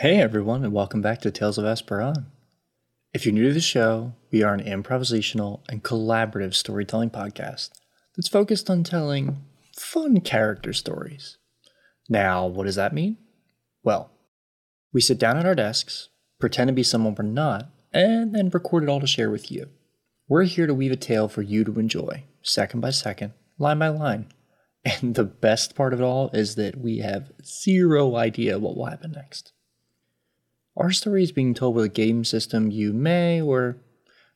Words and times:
Hey 0.00 0.20
everyone, 0.20 0.62
and 0.62 0.74
welcome 0.74 1.00
back 1.00 1.22
to 1.22 1.30
Tales 1.30 1.56
of 1.56 1.64
Esperon. 1.64 2.26
If 3.14 3.24
you're 3.24 3.32
new 3.32 3.48
to 3.48 3.54
the 3.54 3.62
show, 3.62 4.12
we 4.30 4.42
are 4.42 4.52
an 4.52 4.62
improvisational 4.62 5.62
and 5.70 5.82
collaborative 5.82 6.52
storytelling 6.52 7.08
podcast 7.08 7.70
that's 8.14 8.28
focused 8.28 8.68
on 8.68 8.84
telling 8.84 9.42
fun 9.74 10.20
character 10.20 10.74
stories. 10.74 11.38
Now, 12.10 12.46
what 12.46 12.64
does 12.64 12.74
that 12.74 12.92
mean? 12.92 13.16
Well, 13.84 14.10
we 14.92 15.00
sit 15.00 15.18
down 15.18 15.38
at 15.38 15.46
our 15.46 15.54
desks, 15.54 16.10
pretend 16.38 16.68
to 16.68 16.74
be 16.74 16.82
someone 16.82 17.14
we're 17.14 17.24
not, 17.24 17.70
and 17.90 18.34
then 18.34 18.50
record 18.50 18.82
it 18.82 18.90
all 18.90 19.00
to 19.00 19.06
share 19.06 19.30
with 19.30 19.50
you. 19.50 19.70
We're 20.28 20.42
here 20.42 20.66
to 20.66 20.74
weave 20.74 20.92
a 20.92 20.96
tale 20.96 21.26
for 21.26 21.40
you 21.40 21.64
to 21.64 21.80
enjoy, 21.80 22.24
second 22.42 22.80
by 22.80 22.90
second, 22.90 23.32
line 23.58 23.78
by 23.78 23.88
line. 23.88 24.26
And 24.84 25.14
the 25.14 25.24
best 25.24 25.74
part 25.74 25.94
of 25.94 26.00
it 26.00 26.04
all 26.04 26.28
is 26.34 26.56
that 26.56 26.76
we 26.76 26.98
have 26.98 27.32
zero 27.42 28.16
idea 28.16 28.58
what 28.58 28.76
will 28.76 28.84
happen 28.84 29.12
next. 29.12 29.54
Our 30.76 30.92
story 30.92 31.22
is 31.22 31.32
being 31.32 31.54
told 31.54 31.74
with 31.74 31.86
a 31.86 31.90
game 31.90 32.24
system 32.24 32.70
you 32.70 32.92
may, 32.92 33.40
or 33.40 33.78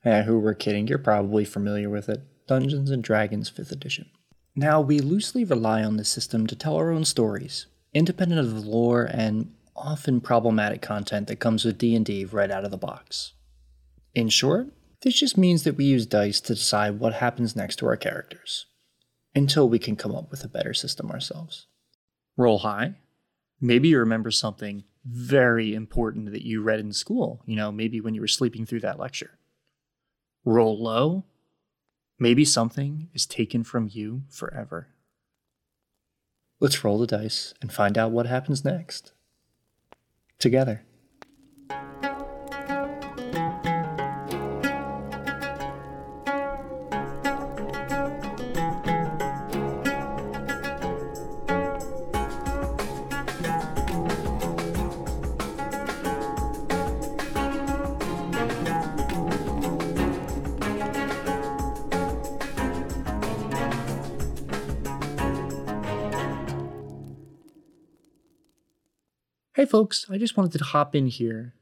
eh, 0.03 0.23
who 0.23 0.39
we're 0.39 0.55
kidding, 0.55 0.87
you're 0.87 0.97
probably 0.97 1.45
familiar 1.45 1.89
with 1.89 2.09
it 2.09 2.21
Dungeons 2.47 2.89
and 2.89 3.03
Dragons 3.03 3.51
5th 3.51 3.71
Edition. 3.71 4.09
Now, 4.55 4.81
we 4.81 4.99
loosely 4.99 5.45
rely 5.45 5.83
on 5.83 5.97
this 5.97 6.09
system 6.09 6.47
to 6.47 6.55
tell 6.55 6.75
our 6.75 6.91
own 6.91 7.05
stories, 7.05 7.67
independent 7.93 8.39
of 8.41 8.53
the 8.53 8.69
lore 8.69 9.05
and 9.05 9.53
often 9.75 10.19
problematic 10.19 10.81
content 10.81 11.27
that 11.27 11.39
comes 11.39 11.63
with 11.63 11.77
D&D 11.77 12.25
right 12.25 12.51
out 12.51 12.65
of 12.65 12.71
the 12.71 12.77
box. 12.77 13.33
In 14.13 14.27
short, 14.27 14.67
this 15.03 15.19
just 15.19 15.37
means 15.37 15.63
that 15.63 15.77
we 15.77 15.85
use 15.85 16.05
dice 16.05 16.41
to 16.41 16.55
decide 16.55 16.99
what 16.99 17.13
happens 17.13 17.55
next 17.55 17.77
to 17.77 17.85
our 17.85 17.95
characters, 17.95 18.65
until 19.33 19.69
we 19.69 19.79
can 19.79 19.95
come 19.95 20.13
up 20.13 20.29
with 20.29 20.43
a 20.43 20.49
better 20.49 20.73
system 20.73 21.11
ourselves. 21.11 21.67
Roll 22.35 22.59
high. 22.59 22.95
Maybe 23.61 23.89
you 23.89 23.99
remember 23.99 24.31
something 24.31 24.83
very 25.05 25.73
important 25.73 26.31
that 26.31 26.45
you 26.45 26.61
read 26.61 26.79
in 26.79 26.93
school, 26.93 27.41
you 27.45 27.55
know, 27.55 27.71
maybe 27.71 27.99
when 27.99 28.13
you 28.13 28.21
were 28.21 28.27
sleeping 28.27 28.65
through 28.65 28.81
that 28.81 28.99
lecture. 28.99 29.37
Roll 30.45 30.81
low, 30.81 31.25
maybe 32.19 32.45
something 32.45 33.09
is 33.13 33.25
taken 33.25 33.63
from 33.63 33.89
you 33.91 34.23
forever. 34.29 34.89
Let's 36.59 36.83
roll 36.83 36.99
the 36.99 37.07
dice 37.07 37.53
and 37.61 37.73
find 37.73 37.97
out 37.97 38.11
what 38.11 38.27
happens 38.27 38.63
next. 38.63 39.13
Together. 40.37 40.83
Folks, 69.71 70.05
I 70.09 70.17
just 70.17 70.35
wanted 70.35 70.51
to 70.57 70.65
hop 70.65 70.95
in 70.95 71.07
here. 71.07 71.53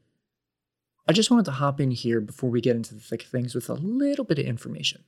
I 1.06 1.12
just 1.12 1.30
wanted 1.30 1.44
to 1.44 1.52
hop 1.52 1.80
in 1.80 1.92
here 1.92 2.20
before 2.20 2.50
we 2.50 2.60
get 2.60 2.74
into 2.74 2.92
the 2.92 3.00
thick 3.00 3.22
of 3.22 3.28
things 3.28 3.54
with 3.54 3.70
a 3.70 3.74
little 3.74 4.24
bit 4.24 4.40
of 4.40 4.46
information. 4.46 5.04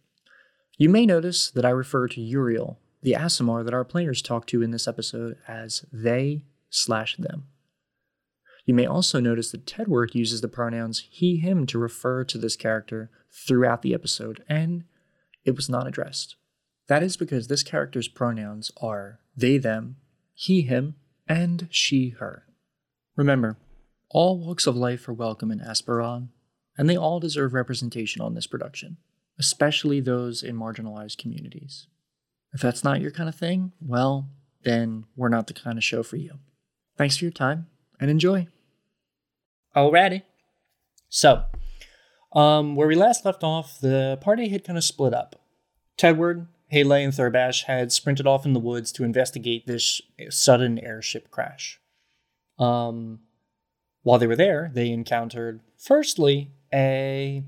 You 0.78 0.88
may 0.88 1.04
notice 1.04 1.50
that 1.50 1.64
I 1.64 1.70
refer 1.70 2.06
to 2.06 2.20
Uriel, 2.20 2.78
the 3.02 3.14
Aasimar 3.14 3.64
that 3.64 3.74
our 3.74 3.84
players 3.84 4.22
talk 4.22 4.46
to 4.46 4.62
in 4.62 4.70
this 4.70 4.86
episode, 4.86 5.36
as 5.48 5.84
they 5.92 6.44
slash 6.70 7.16
them. 7.16 7.48
You 8.66 8.74
may 8.74 8.86
also 8.86 9.18
notice 9.18 9.50
that 9.50 9.66
Tedward 9.66 10.14
uses 10.14 10.40
the 10.40 10.46
pronouns 10.46 11.04
he, 11.10 11.38
him 11.38 11.66
to 11.66 11.78
refer 11.78 12.22
to 12.22 12.38
this 12.38 12.54
character 12.54 13.10
throughout 13.32 13.82
the 13.82 13.94
episode, 13.94 14.44
and 14.48 14.84
it 15.44 15.56
was 15.56 15.68
not 15.68 15.88
addressed. 15.88 16.36
That 16.86 17.02
is 17.02 17.16
because 17.16 17.48
this 17.48 17.64
character's 17.64 18.06
pronouns 18.06 18.70
are 18.80 19.18
they, 19.36 19.58
them, 19.58 19.96
he, 20.34 20.62
him, 20.62 20.94
and 21.26 21.66
she, 21.68 22.10
her. 22.20 22.46
Remember, 23.16 23.58
all 24.10 24.38
walks 24.38 24.66
of 24.66 24.76
life 24.76 25.08
are 25.08 25.12
welcome 25.12 25.50
in 25.50 25.60
Esperon, 25.60 26.28
and 26.76 26.88
they 26.88 26.96
all 26.96 27.20
deserve 27.20 27.52
representation 27.52 28.22
on 28.22 28.34
this 28.34 28.46
production, 28.46 28.96
especially 29.38 30.00
those 30.00 30.42
in 30.42 30.56
marginalized 30.56 31.18
communities. 31.18 31.86
If 32.52 32.60
that's 32.60 32.84
not 32.84 33.00
your 33.00 33.10
kind 33.10 33.28
of 33.28 33.34
thing, 33.34 33.72
well, 33.80 34.28
then 34.64 35.04
we're 35.16 35.28
not 35.28 35.46
the 35.46 35.54
kind 35.54 35.78
of 35.78 35.84
show 35.84 36.02
for 36.02 36.16
you. 36.16 36.38
Thanks 36.96 37.16
for 37.16 37.24
your 37.24 37.32
time 37.32 37.66
and 38.00 38.10
enjoy. 38.10 38.46
Alrighty. 39.74 40.22
So, 41.08 41.44
um, 42.34 42.76
where 42.76 42.88
we 42.88 42.94
last 42.94 43.24
left 43.24 43.44
off, 43.44 43.80
the 43.80 44.18
party 44.20 44.48
had 44.48 44.64
kind 44.64 44.78
of 44.78 44.84
split 44.84 45.12
up. 45.12 45.36
Tedward, 45.98 46.46
Haley, 46.68 47.04
and 47.04 47.12
Thurbash 47.12 47.64
had 47.64 47.92
sprinted 47.92 48.26
off 48.26 48.46
in 48.46 48.54
the 48.54 48.60
woods 48.60 48.92
to 48.92 49.04
investigate 49.04 49.66
this 49.66 50.00
sudden 50.30 50.78
airship 50.78 51.30
crash. 51.30 51.78
Um, 52.58 53.20
while 54.02 54.18
they 54.18 54.26
were 54.26 54.36
there, 54.36 54.70
they 54.72 54.90
encountered 54.90 55.60
firstly 55.78 56.50
a 56.72 57.44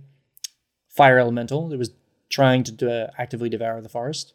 fire 0.88 1.19
elemental 1.19 1.69
that 1.69 1.78
was 1.78 1.91
trying 2.28 2.65
to 2.65 3.10
actively 3.19 3.48
devour 3.48 3.81
the 3.81 3.88
forest. 3.88 4.32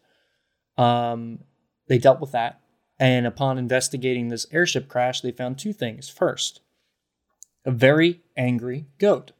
Um, 0.76 1.40
they 1.88 1.98
dealt 1.98 2.20
with 2.20 2.32
that, 2.32 2.60
and 2.98 3.26
upon 3.26 3.58
investigating 3.58 4.28
this 4.28 4.46
airship 4.52 4.88
crash, 4.88 5.20
they 5.20 5.32
found 5.32 5.58
two 5.58 5.72
things. 5.72 6.08
First, 6.08 6.60
a 7.64 7.70
very 7.70 8.20
angry 8.36 8.86
goat. 8.98 9.32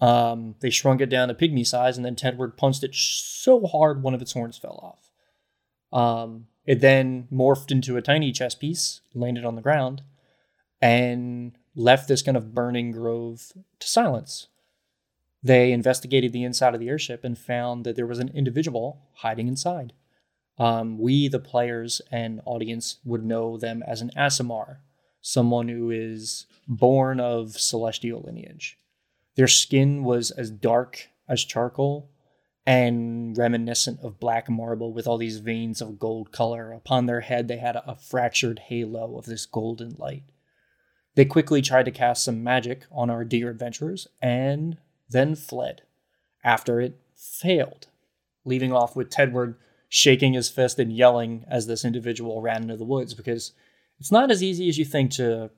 Um, 0.00 0.54
they 0.60 0.70
shrunk 0.70 1.00
it 1.00 1.10
down 1.10 1.28
to 1.28 1.34
pygmy 1.34 1.66
size, 1.66 1.96
and 1.96 2.04
then 2.04 2.14
Tedward 2.14 2.56
punched 2.56 2.84
it 2.84 2.94
so 2.94 3.66
hard 3.66 4.02
one 4.02 4.14
of 4.14 4.22
its 4.22 4.32
horns 4.32 4.56
fell 4.58 4.78
off. 4.82 5.10
Um, 5.90 6.46
it 6.64 6.80
then 6.80 7.26
morphed 7.32 7.70
into 7.70 7.96
a 7.96 8.02
tiny 8.02 8.30
chess 8.30 8.54
piece, 8.54 9.00
landed 9.14 9.44
on 9.44 9.56
the 9.56 9.62
ground, 9.62 10.02
and 10.80 11.52
left 11.74 12.08
this 12.08 12.22
kind 12.22 12.36
of 12.36 12.54
burning 12.54 12.90
grove 12.90 13.52
to 13.78 13.88
silence. 13.88 14.48
They 15.42 15.72
investigated 15.72 16.32
the 16.32 16.44
inside 16.44 16.74
of 16.74 16.80
the 16.80 16.88
airship 16.88 17.24
and 17.24 17.38
found 17.38 17.84
that 17.84 17.96
there 17.96 18.06
was 18.06 18.18
an 18.18 18.30
individual 18.34 19.06
hiding 19.14 19.48
inside. 19.48 19.92
Um, 20.58 20.98
we, 20.98 21.28
the 21.28 21.38
players 21.38 22.02
and 22.10 22.40
audience, 22.44 22.98
would 23.04 23.24
know 23.24 23.56
them 23.56 23.82
as 23.86 24.00
an 24.00 24.10
Aasimar, 24.16 24.78
someone 25.20 25.68
who 25.68 25.90
is 25.90 26.46
born 26.66 27.20
of 27.20 27.52
celestial 27.52 28.22
lineage. 28.22 28.76
Their 29.36 29.46
skin 29.46 30.02
was 30.02 30.32
as 30.32 30.50
dark 30.50 31.08
as 31.28 31.44
charcoal 31.44 32.10
and 32.66 33.38
reminiscent 33.38 34.00
of 34.02 34.18
black 34.18 34.50
marble 34.50 34.92
with 34.92 35.06
all 35.06 35.16
these 35.16 35.38
veins 35.38 35.80
of 35.80 35.98
gold 35.98 36.32
color. 36.32 36.72
Upon 36.72 37.06
their 37.06 37.20
head, 37.20 37.46
they 37.46 37.58
had 37.58 37.76
a 37.76 37.96
fractured 37.96 38.58
halo 38.66 39.16
of 39.16 39.26
this 39.26 39.46
golden 39.46 39.94
light. 39.96 40.24
They 41.18 41.24
quickly 41.24 41.60
tried 41.62 41.86
to 41.86 41.90
cast 41.90 42.22
some 42.22 42.44
magic 42.44 42.84
on 42.92 43.10
our 43.10 43.24
dear 43.24 43.50
adventurers 43.50 44.06
and 44.22 44.76
then 45.10 45.34
fled 45.34 45.82
after 46.44 46.80
it 46.80 47.00
failed, 47.16 47.88
leaving 48.44 48.72
off 48.72 48.94
with 48.94 49.10
Tedward 49.10 49.56
shaking 49.88 50.34
his 50.34 50.48
fist 50.48 50.78
and 50.78 50.92
yelling 50.92 51.44
as 51.50 51.66
this 51.66 51.84
individual 51.84 52.40
ran 52.40 52.62
into 52.62 52.76
the 52.76 52.84
woods 52.84 53.14
because 53.14 53.50
it's 53.98 54.12
not 54.12 54.30
as 54.30 54.44
easy 54.44 54.68
as 54.68 54.78
you 54.78 54.84
think 54.84 55.10
to 55.10 55.50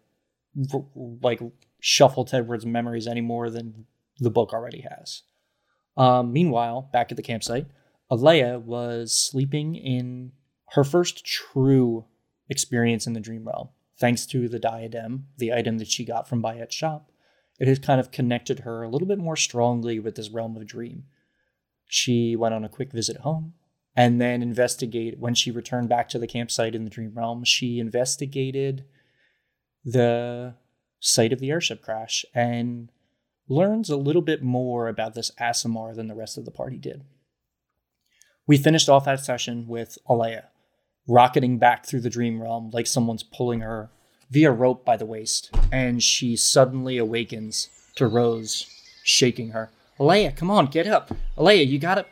like 1.20 1.42
shuffle 1.78 2.24
Tedward's 2.24 2.64
memories 2.64 3.06
any 3.06 3.20
more 3.20 3.50
than 3.50 3.84
the 4.18 4.30
book 4.30 4.54
already 4.54 4.86
has. 4.88 5.24
Um, 5.94 6.32
meanwhile, 6.32 6.88
back 6.90 7.12
at 7.12 7.18
the 7.18 7.22
campsite, 7.22 7.66
Alea 8.08 8.58
was 8.58 9.12
sleeping 9.12 9.76
in 9.76 10.32
her 10.70 10.84
first 10.84 11.22
true 11.22 12.06
experience 12.48 13.06
in 13.06 13.12
the 13.12 13.20
dream 13.20 13.46
realm 13.46 13.68
thanks 14.00 14.26
to 14.26 14.48
the 14.48 14.58
diadem, 14.58 15.26
the 15.36 15.52
item 15.52 15.78
that 15.78 15.88
she 15.88 16.04
got 16.04 16.28
from 16.28 16.42
Bayet's 16.42 16.74
shop, 16.74 17.12
it 17.60 17.68
has 17.68 17.78
kind 17.78 18.00
of 18.00 18.10
connected 18.10 18.60
her 18.60 18.82
a 18.82 18.88
little 18.88 19.06
bit 19.06 19.18
more 19.18 19.36
strongly 19.36 20.00
with 20.00 20.14
this 20.14 20.30
realm 20.30 20.56
of 20.56 20.66
dream. 20.66 21.04
She 21.86 22.34
went 22.34 22.54
on 22.54 22.64
a 22.64 22.68
quick 22.68 22.90
visit 22.92 23.18
home 23.18 23.52
and 23.94 24.20
then 24.20 24.42
investigate 24.42 25.18
when 25.18 25.34
she 25.34 25.50
returned 25.50 25.88
back 25.88 26.08
to 26.08 26.18
the 26.18 26.26
campsite 26.26 26.74
in 26.74 26.84
the 26.84 26.90
dream 26.90 27.12
realm, 27.14 27.44
she 27.44 27.78
investigated 27.78 28.84
the 29.84 30.54
site 31.00 31.32
of 31.32 31.40
the 31.40 31.50
airship 31.50 31.82
crash 31.82 32.24
and 32.34 32.90
learns 33.48 33.90
a 33.90 33.96
little 33.96 34.22
bit 34.22 34.42
more 34.42 34.88
about 34.88 35.14
this 35.14 35.32
Aasimar 35.40 35.94
than 35.94 36.06
the 36.06 36.14
rest 36.14 36.38
of 36.38 36.44
the 36.44 36.50
party 36.50 36.78
did. 36.78 37.04
We 38.46 38.56
finished 38.56 38.88
off 38.88 39.04
that 39.04 39.24
session 39.24 39.66
with 39.66 39.98
Alea, 40.06 40.49
rocketing 41.06 41.58
back 41.58 41.86
through 41.86 42.00
the 42.00 42.10
dream 42.10 42.40
realm 42.40 42.70
like 42.72 42.86
someone's 42.86 43.22
pulling 43.22 43.60
her 43.60 43.90
via 44.30 44.50
rope 44.50 44.84
by 44.84 44.96
the 44.96 45.06
waist, 45.06 45.50
and 45.72 46.02
she 46.02 46.36
suddenly 46.36 46.96
awakens 46.98 47.68
to 47.96 48.06
Rose 48.06 48.66
shaking 49.02 49.50
her. 49.50 49.70
Alea, 49.98 50.32
come 50.32 50.50
on, 50.50 50.66
get 50.66 50.86
up. 50.86 51.10
Alea, 51.36 51.64
you 51.64 51.78
got 51.78 51.98
it. 51.98 52.06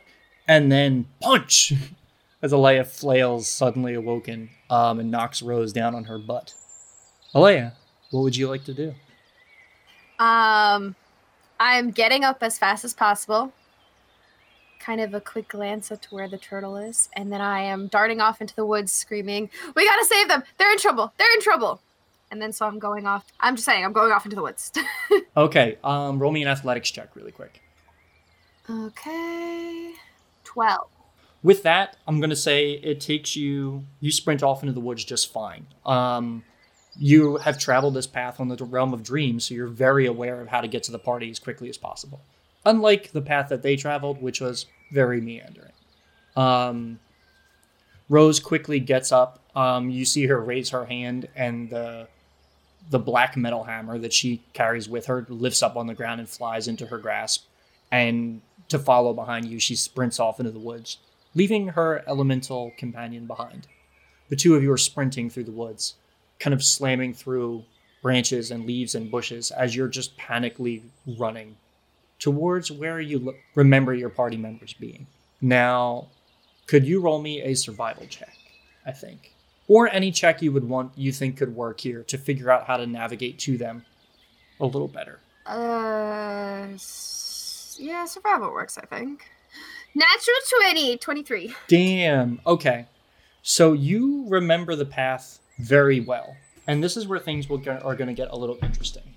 And 0.47 0.71
then 0.71 1.05
punch 1.21 1.73
as 2.41 2.51
Alea 2.51 2.83
flails, 2.83 3.47
suddenly 3.47 3.93
awoken, 3.93 4.49
um, 4.69 4.99
and 4.99 5.09
knocks 5.09 5.41
Rose 5.41 5.73
down 5.73 5.95
on 5.95 6.05
her 6.05 6.19
butt. 6.19 6.53
Alea, 7.33 7.73
what 8.11 8.21
would 8.21 8.35
you 8.35 8.49
like 8.49 8.63
to 8.65 8.73
do? 8.73 8.93
Um, 10.19 10.95
I'm 11.59 11.91
getting 11.91 12.23
up 12.23 12.43
as 12.43 12.57
fast 12.57 12.83
as 12.83 12.93
possible. 12.93 13.53
Kind 14.79 15.01
of 15.01 15.13
a 15.13 15.19
quick 15.21 15.49
glance 15.49 15.91
up 15.91 16.01
to 16.03 16.15
where 16.15 16.27
the 16.27 16.37
turtle 16.37 16.77
is, 16.77 17.09
and 17.13 17.31
then 17.31 17.41
I 17.41 17.61
am 17.61 17.87
darting 17.87 18.21
off 18.21 18.39
into 18.41 18.55
the 18.55 18.65
woods, 18.65 18.91
screaming, 18.91 19.49
"We 19.75 19.85
gotta 19.85 20.05
save 20.05 20.29
them! 20.29 20.43
They're 20.57 20.71
in 20.71 20.79
trouble! 20.79 21.13
They're 21.17 21.33
in 21.33 21.41
trouble!" 21.41 21.81
And 22.31 22.41
then 22.41 22.53
so 22.53 22.65
I'm 22.65 22.79
going 22.79 23.05
off. 23.05 23.25
I'm 23.39 23.55
just 23.55 23.65
saying, 23.65 23.83
I'm 23.83 23.91
going 23.91 24.11
off 24.11 24.25
into 24.25 24.35
the 24.35 24.41
woods. 24.43 24.71
Okay, 25.37 25.77
um, 25.83 26.19
roll 26.19 26.31
me 26.31 26.41
an 26.41 26.47
athletics 26.47 26.91
check 26.91 27.15
really 27.15 27.31
quick. 27.31 27.61
okay, 28.69 29.93
twelve. 30.43 30.87
With 31.43 31.63
that, 31.63 31.97
I'm 32.07 32.19
gonna 32.19 32.35
say 32.35 32.71
it 32.71 32.99
takes 32.99 33.35
you. 33.35 33.85
You 33.99 34.11
sprint 34.11 34.43
off 34.43 34.63
into 34.63 34.73
the 34.73 34.79
woods 34.81 35.03
just 35.05 35.31
fine. 35.31 35.67
Um, 35.85 36.43
you 36.97 37.37
have 37.37 37.57
traveled 37.57 37.93
this 37.93 38.07
path 38.07 38.39
on 38.39 38.49
the 38.49 38.57
realm 38.65 38.93
of 38.93 39.03
dreams, 39.03 39.45
so 39.45 39.53
you're 39.53 39.67
very 39.67 40.05
aware 40.05 40.41
of 40.41 40.49
how 40.49 40.61
to 40.61 40.67
get 40.67 40.83
to 40.83 40.91
the 40.91 40.99
party 40.99 41.29
as 41.29 41.39
quickly 41.39 41.69
as 41.69 41.77
possible. 41.77 42.21
Unlike 42.65 43.11
the 43.11 43.21
path 43.21 43.49
that 43.49 43.61
they 43.61 43.75
traveled, 43.75 44.21
which 44.21 44.41
was 44.41 44.65
very 44.91 45.21
meandering. 45.21 45.71
Um, 46.35 46.99
Rose 48.09 48.39
quickly 48.39 48.79
gets 48.79 49.11
up. 49.11 49.39
Um, 49.55 49.89
you 49.89 50.05
see 50.05 50.25
her 50.25 50.41
raise 50.41 50.69
her 50.69 50.85
hand, 50.85 51.27
and 51.35 51.69
the 51.69 52.07
the 52.89 52.99
black 52.99 53.37
metal 53.37 53.63
hammer 53.63 53.99
that 53.99 54.11
she 54.11 54.41
carries 54.53 54.89
with 54.89 55.05
her 55.05 55.25
lifts 55.29 55.61
up 55.61 55.75
on 55.75 55.85
the 55.85 55.93
ground 55.93 56.19
and 56.19 56.27
flies 56.27 56.67
into 56.67 56.87
her 56.87 56.97
grasp. 56.97 57.45
And 57.91 58.41
to 58.69 58.79
follow 58.79 59.13
behind 59.13 59.45
you, 59.45 59.59
she 59.59 59.75
sprints 59.75 60.19
off 60.19 60.39
into 60.39 60.51
the 60.51 60.59
woods, 60.59 60.97
leaving 61.35 61.67
her 61.69 62.03
elemental 62.07 62.71
companion 62.77 63.27
behind. 63.27 63.67
The 64.29 64.35
two 64.35 64.55
of 64.55 64.63
you 64.63 64.71
are 64.71 64.77
sprinting 64.77 65.29
through 65.29 65.43
the 65.43 65.51
woods, 65.51 65.95
kind 66.39 66.53
of 66.53 66.63
slamming 66.63 67.13
through 67.13 67.63
branches 68.01 68.49
and 68.49 68.65
leaves 68.65 68.95
and 68.95 69.11
bushes 69.11 69.51
as 69.51 69.75
you're 69.75 69.87
just 69.87 70.17
panically 70.17 70.81
running 71.17 71.57
towards 72.19 72.71
where 72.71 72.99
you 72.99 73.27
l- 73.27 73.33
remember 73.55 73.93
your 73.93 74.09
party 74.09 74.37
members 74.37 74.73
being. 74.73 75.07
Now, 75.41 76.07
could 76.67 76.85
you 76.85 76.99
roll 77.01 77.21
me 77.21 77.41
a 77.41 77.55
survival 77.55 78.05
check? 78.07 78.33
I 78.85 78.91
think, 78.91 79.33
or 79.67 79.87
any 79.89 80.11
check 80.11 80.41
you 80.41 80.51
would 80.51 80.67
want 80.67 80.93
you 80.95 81.11
think 81.11 81.37
could 81.37 81.55
work 81.55 81.79
here 81.79 82.03
to 82.03 82.17
figure 82.17 82.49
out 82.49 82.65
how 82.67 82.77
to 82.77 82.87
navigate 82.87 83.37
to 83.39 83.57
them 83.57 83.85
a 84.59 84.65
little 84.65 84.87
better. 84.87 85.19
Uh, 85.45 86.67
yeah, 87.77 88.05
survival 88.05 88.51
works, 88.51 88.77
I 88.77 88.85
think. 88.85 89.29
Natural 89.95 90.37
20, 90.61 90.97
23. 90.97 91.53
Damn. 91.67 92.39
Okay. 92.45 92.85
So 93.41 93.73
you 93.73 94.25
remember 94.29 94.75
the 94.75 94.85
path 94.85 95.39
very 95.59 95.99
well. 95.99 96.35
And 96.67 96.83
this 96.83 96.95
is 96.95 97.07
where 97.07 97.19
things 97.19 97.49
will 97.49 97.57
go- 97.57 97.81
are 97.83 97.95
going 97.95 98.07
to 98.09 98.13
get 98.13 98.29
a 98.29 98.35
little 98.35 98.57
interesting. 98.61 99.15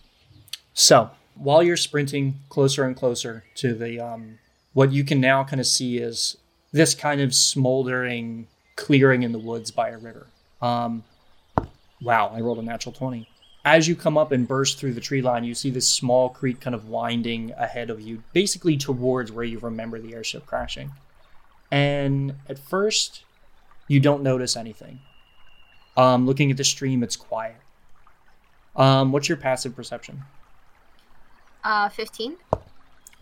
So, 0.73 1.11
while 1.35 1.63
you're 1.63 1.77
sprinting 1.77 2.41
closer 2.49 2.85
and 2.85 2.97
closer 2.97 3.45
to 3.57 3.75
the 3.75 4.01
um 4.01 4.39
what 4.73 4.93
you 4.93 5.05
can 5.05 5.21
now 5.21 5.45
kind 5.45 5.61
of 5.61 5.67
see 5.67 5.99
is 5.99 6.37
this 6.73 6.95
kind 6.95 7.21
of 7.21 7.35
smoldering 7.35 8.47
clearing 8.77 9.23
in 9.23 9.33
the 9.33 9.39
woods 9.39 9.71
by 9.71 9.91
a 9.91 9.99
river. 9.99 10.27
Um 10.61 11.05
wow, 12.01 12.33
I 12.35 12.41
rolled 12.41 12.59
a 12.59 12.63
natural 12.63 12.93
20. 12.93 13.29
As 13.65 13.87
you 13.87 13.95
come 13.95 14.19
up 14.19 14.33
and 14.33 14.49
burst 14.49 14.79
through 14.79 14.95
the 14.95 15.01
tree 15.01 15.23
line, 15.23 15.45
you 15.45 15.55
see 15.55 15.71
this 15.71 15.89
small 15.89 16.29
creek 16.29 16.61
kind 16.61 16.75
of 16.75 16.89
winding 16.89 17.53
ahead 17.57 17.91
of 17.91 18.01
you, 18.01 18.25
basically 18.33 18.77
towards 18.77 19.31
where 19.31 19.45
you 19.45 19.61
remember 19.61 20.01
the 20.01 20.15
airship 20.15 20.47
crashing. 20.47 20.91
And 21.71 22.35
at 22.49 22.59
first, 22.59 23.23
you 23.87 24.01
don't 24.01 24.23
notice 24.25 24.57
anything. 24.57 24.99
Um, 25.97 26.27
looking 26.27 26.51
at 26.51 26.57
the 26.57 26.65
stream, 26.65 27.05
it's 27.05 27.15
quiet. 27.15 27.57
Um, 28.75 29.13
what's 29.13 29.29
your 29.29 29.39
passive 29.39 29.77
perception? 29.77 30.23
Uh, 31.65 31.89
15. 31.89 32.37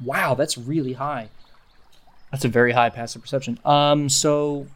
Wow, 0.03 0.35
that's 0.35 0.57
really 0.57 0.95
high. 0.95 1.29
That's 2.31 2.45
a 2.45 2.49
very 2.49 2.73
high 2.73 2.91
passive 2.91 3.23
perception. 3.23 3.59
Um, 3.65 4.09
so 4.09 4.67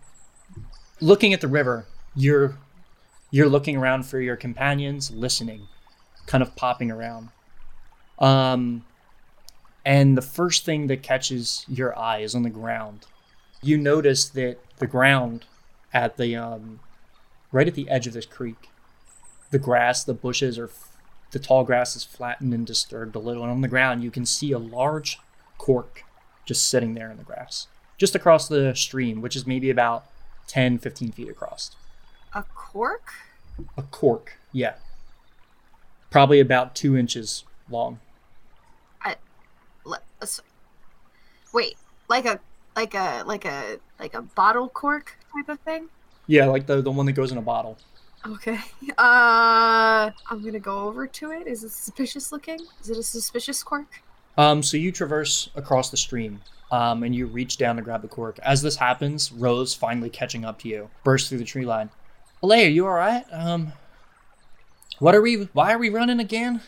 looking 1.00 1.32
at 1.32 1.40
the 1.40 1.48
river, 1.48 1.86
you're 2.14 2.58
you're 3.30 3.48
looking 3.48 3.76
around 3.76 4.04
for 4.04 4.20
your 4.20 4.36
companions, 4.36 5.10
listening, 5.10 5.66
kind 6.26 6.42
of 6.42 6.54
popping 6.54 6.90
around. 6.90 7.30
Um, 8.18 8.84
and 9.84 10.16
the 10.16 10.22
first 10.22 10.64
thing 10.64 10.86
that 10.86 11.02
catches 11.02 11.64
your 11.68 11.98
eye 11.98 12.18
is 12.18 12.34
on 12.34 12.42
the 12.42 12.50
ground. 12.50 13.06
You 13.62 13.76
notice 13.76 14.28
that 14.30 14.58
the 14.78 14.86
ground 14.86 15.46
at 15.92 16.16
the 16.16 16.36
um, 16.36 16.80
right 17.52 17.66
at 17.66 17.74
the 17.74 17.88
edge 17.88 18.06
of 18.06 18.12
this 18.12 18.26
creek, 18.26 18.68
the 19.50 19.58
grass, 19.58 20.04
the 20.04 20.14
bushes 20.14 20.58
are 20.58 20.70
the 21.30 21.38
tall 21.38 21.64
grass 21.64 21.96
is 21.96 22.04
flattened 22.04 22.54
and 22.54 22.66
disturbed 22.66 23.16
a 23.16 23.18
little, 23.18 23.42
and 23.42 23.52
on 23.52 23.60
the 23.60 23.68
ground 23.68 24.02
you 24.02 24.10
can 24.10 24.26
see 24.26 24.52
a 24.52 24.58
large 24.58 25.18
cork 25.58 26.04
just 26.44 26.68
sitting 26.68 26.94
there 26.94 27.10
in 27.10 27.16
the 27.16 27.24
grass, 27.24 27.66
just 27.98 28.14
across 28.14 28.48
the 28.48 28.74
stream, 28.74 29.20
which 29.20 29.36
is 29.36 29.46
maybe 29.46 29.70
about 29.70 30.06
10, 30.46 30.78
15 30.78 31.12
feet 31.12 31.28
across. 31.28 31.70
A 32.34 32.42
cork? 32.54 33.12
A 33.76 33.82
cork, 33.82 34.38
yeah. 34.52 34.74
Probably 36.10 36.40
about 36.40 36.74
two 36.74 36.96
inches 36.96 37.44
long. 37.70 38.00
Uh, 39.04 39.14
Wait, 41.52 41.76
like 42.08 42.24
a 42.24 42.40
like 42.76 42.94
a 42.94 43.22
like 43.26 43.44
a 43.44 43.78
like 43.98 44.14
a 44.14 44.22
bottle 44.22 44.68
cork 44.68 45.16
type 45.32 45.48
of 45.48 45.60
thing? 45.60 45.88
Yeah, 46.26 46.46
like 46.46 46.66
the, 46.66 46.82
the 46.82 46.90
one 46.90 47.06
that 47.06 47.12
goes 47.12 47.30
in 47.32 47.38
a 47.38 47.42
bottle. 47.42 47.78
Okay. 48.26 48.58
Uh, 48.96 50.12
I'm 50.30 50.44
gonna 50.44 50.60
go 50.60 50.84
over 50.84 51.08
to 51.08 51.32
it. 51.32 51.48
Is 51.48 51.64
it 51.64 51.70
suspicious 51.70 52.30
looking? 52.30 52.60
Is 52.80 52.90
it 52.90 52.96
a 52.96 53.02
suspicious 53.02 53.60
cork? 53.64 54.02
Um, 54.38 54.62
so 54.62 54.76
you 54.76 54.92
traverse 54.92 55.50
across 55.56 55.90
the 55.90 55.96
stream, 55.96 56.40
um, 56.70 57.02
and 57.02 57.12
you 57.12 57.26
reach 57.26 57.56
down 57.56 57.74
to 57.74 57.82
grab 57.82 58.02
the 58.02 58.08
cork. 58.08 58.38
As 58.44 58.62
this 58.62 58.76
happens, 58.76 59.32
Rose, 59.32 59.74
finally 59.74 60.10
catching 60.10 60.44
up 60.44 60.60
to 60.60 60.68
you, 60.68 60.90
bursts 61.02 61.28
through 61.28 61.38
the 61.38 61.44
tree 61.44 61.64
line. 61.64 61.90
Alea, 62.40 62.66
are 62.66 62.70
you 62.70 62.86
all 62.86 62.92
right? 62.92 63.24
Um, 63.32 63.72
what 65.00 65.16
are 65.16 65.22
we? 65.22 65.48
Why 65.52 65.72
are 65.72 65.78
we 65.78 65.88
running 65.88 66.20
again? 66.20 66.60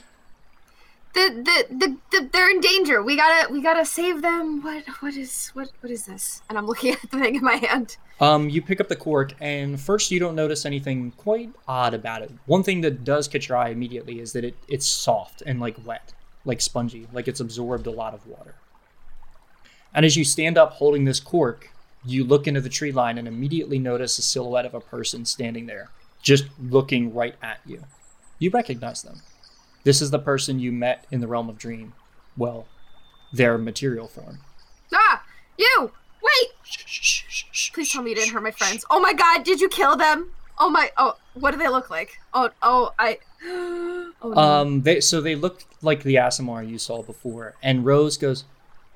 The, 1.17 1.31
the 1.31 1.75
the 1.75 1.97
the 2.11 2.29
they're 2.31 2.51
in 2.51 2.61
danger. 2.61 3.03
We 3.03 3.17
gotta 3.17 3.51
we 3.51 3.63
gotta 3.63 3.87
save 3.87 4.21
them. 4.21 4.63
What 4.63 4.85
what 5.01 5.17
is 5.17 5.49
what 5.55 5.73
what 5.81 5.91
is 5.91 6.05
this? 6.05 6.43
And 6.51 6.59
I'm 6.59 6.67
looking 6.67 6.93
at 6.93 7.01
the 7.01 7.07
thing 7.07 7.37
in 7.37 7.43
my 7.43 7.57
hand. 7.57 7.97
Um, 8.21 8.51
you 8.51 8.61
pick 8.61 8.83
up 8.83 8.89
the 8.89 8.97
cork, 8.97 9.33
and 9.41 9.81
first 9.81 10.11
you 10.11 10.21
don't 10.21 10.35
notice 10.35 10.67
anything 10.67 11.13
quite 11.13 11.51
odd 11.67 11.95
about 11.95 12.21
it. 12.21 12.31
One 12.45 12.63
thing 12.63 12.83
that 12.83 13.03
does 13.03 13.29
catch 13.29 13.49
your 13.49 13.57
eye 13.57 13.71
immediately 13.71 14.21
is 14.21 14.35
that 14.35 14.45
it, 14.45 14.57
it's 14.69 14.85
soft 14.85 15.43
and 15.47 15.59
like 15.59 15.79
wet, 15.87 16.13
like 16.45 16.61
spongy, 16.61 17.09
like 17.15 17.29
it's 17.29 17.41
absorbed 17.41 17.87
a 17.87 17.91
lot 17.91 18.13
of 18.13 18.27
water. 18.27 18.55
And 19.95 20.05
as 20.05 20.19
you 20.19 20.25
stand 20.25 20.59
up 20.59 20.73
holding 20.73 21.07
this 21.07 21.21
cork, 21.21 21.71
you 22.05 22.25
look 22.25 22.47
into 22.47 22.61
the 22.61 22.69
tree 22.69 22.93
line 22.93 23.17
and 23.17 23.27
immediately 23.27 23.79
notice 23.79 24.19
a 24.19 24.23
silhouette 24.23 24.67
of 24.67 24.75
a 24.75 24.81
person 24.81 25.25
standing 25.25 25.65
there, 25.65 25.89
just 26.21 26.45
looking 26.61 27.15
right 27.15 27.37
at 27.43 27.61
you. 27.65 27.85
You 28.39 28.51
recognize 28.51 29.03
them. 29.03 29.23
This 29.87 30.03
is 30.03 30.11
the 30.11 30.19
person 30.19 30.59
you 30.59 30.73
met 30.73 31.07
in 31.13 31.21
the 31.21 31.29
realm 31.29 31.49
of 31.49 31.59
dream. 31.59 31.93
Well, 32.37 32.67
their 33.33 33.57
material 33.57 34.09
form. 34.09 34.41
Ah, 34.93 35.23
you 35.57 35.93
wait. 36.21 36.49
Shh, 36.65 36.83
shh, 36.87 37.45
shh, 37.53 37.73
Please 37.73 37.93
tell 37.93 38.03
me 38.03 38.11
you 38.11 38.17
didn't 38.17 38.33
hurt 38.33 38.43
my 38.43 38.51
friends. 38.51 38.85
Oh 38.91 38.99
my 38.99 39.13
god, 39.13 39.45
did 39.45 39.61
you 39.61 39.69
kill 39.69 39.95
them? 39.95 40.33
Oh 40.59 40.69
my 40.69 40.91
oh 40.97 41.17
what 41.35 41.53
do 41.53 41.59
they 41.59 41.69
look 41.69 41.89
like? 41.89 42.19
Oh 42.35 42.51
oh 42.63 42.95
I 42.99 43.21
oh 43.45 44.13
no. 44.25 44.35
Um, 44.35 44.83
they 44.83 44.99
so 44.99 45.21
they 45.21 45.37
look 45.37 45.63
like 45.83 46.03
the 46.03 46.17
Aasimar 46.17 46.69
you 46.69 46.79
saw 46.79 47.03
before, 47.03 47.55
and 47.63 47.85
Rose 47.85 48.17
goes, 48.17 48.43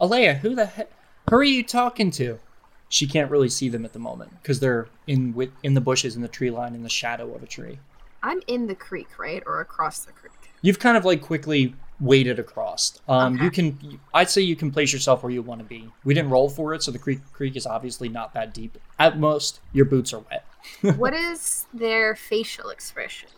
"Alea, 0.01 0.35
who 0.35 0.57
the 0.57 0.67
heck? 0.67 0.91
Who 1.29 1.37
are 1.37 1.45
you 1.45 1.63
talking 1.63 2.11
to?" 2.13 2.41
She 2.89 3.07
can't 3.07 3.31
really 3.31 3.49
see 3.49 3.69
them 3.69 3.85
at 3.85 3.93
the 3.93 4.01
moment 4.01 4.43
because 4.43 4.59
they're 4.59 4.89
in 5.07 5.35
with 5.35 5.53
in 5.63 5.75
the 5.75 5.81
bushes 5.81 6.17
in 6.17 6.23
the 6.23 6.27
tree 6.27 6.51
line 6.51 6.75
in 6.75 6.83
the 6.83 6.89
shadow 6.89 7.33
of 7.33 7.45
a 7.45 7.47
tree. 7.47 7.79
I'm 8.25 8.43
in 8.49 8.67
the 8.67 8.75
creek, 8.75 9.21
right? 9.21 9.43
Or 9.47 9.61
across 9.61 10.01
the 10.01 10.11
creek. 10.11 10.30
You've 10.63 10.79
kind 10.79 10.97
of 10.97 11.05
like 11.05 11.23
quickly 11.23 11.75
waded 12.01 12.39
across. 12.39 13.01
Um, 13.09 13.35
Okay. 13.35 13.45
you 13.45 13.51
can, 13.51 14.01
I'd 14.15 14.31
say 14.31 14.41
you 14.43 14.57
can 14.57 14.71
place 14.71 14.93
yourself 14.93 15.23
where 15.23 15.33
you 15.33 15.43
want 15.43 15.61
to 15.61 15.67
be. 15.67 15.91
We 16.05 16.15
didn't 16.15 16.31
roll 16.31 16.49
for 16.49 16.73
it, 16.75 16.83
so 16.83 16.91
the 16.91 16.99
creek 16.99 17.21
creek 17.33 17.57
is 17.57 17.67
obviously 17.67 18.09
not 18.09 18.33
that 18.35 18.55
deep. 18.55 18.79
At 18.99 19.19
most, 19.19 19.61
your 19.73 19.85
boots 19.85 20.13
are 20.15 20.23
wet. 20.31 20.45
what 20.99 21.13
is 21.15 21.67
their 21.75 22.15
facial 22.17 22.71
expression? 22.71 23.29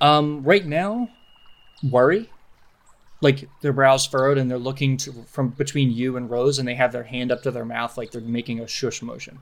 Um, 0.00 0.42
right 0.42 0.64
now, 0.66 1.08
worry. 1.88 2.30
Like 3.22 3.48
their 3.60 3.72
brows 3.74 4.06
furrowed, 4.06 4.38
and 4.38 4.50
they're 4.50 4.58
looking 4.58 4.96
to 4.98 5.12
from 5.28 5.50
between 5.50 5.90
you 5.92 6.16
and 6.16 6.30
Rose, 6.30 6.58
and 6.58 6.66
they 6.66 6.74
have 6.74 6.90
their 6.90 7.04
hand 7.04 7.30
up 7.30 7.42
to 7.42 7.50
their 7.50 7.66
mouth, 7.66 7.98
like 7.98 8.10
they're 8.12 8.22
making 8.22 8.60
a 8.60 8.66
shush 8.66 9.02
motion. 9.02 9.38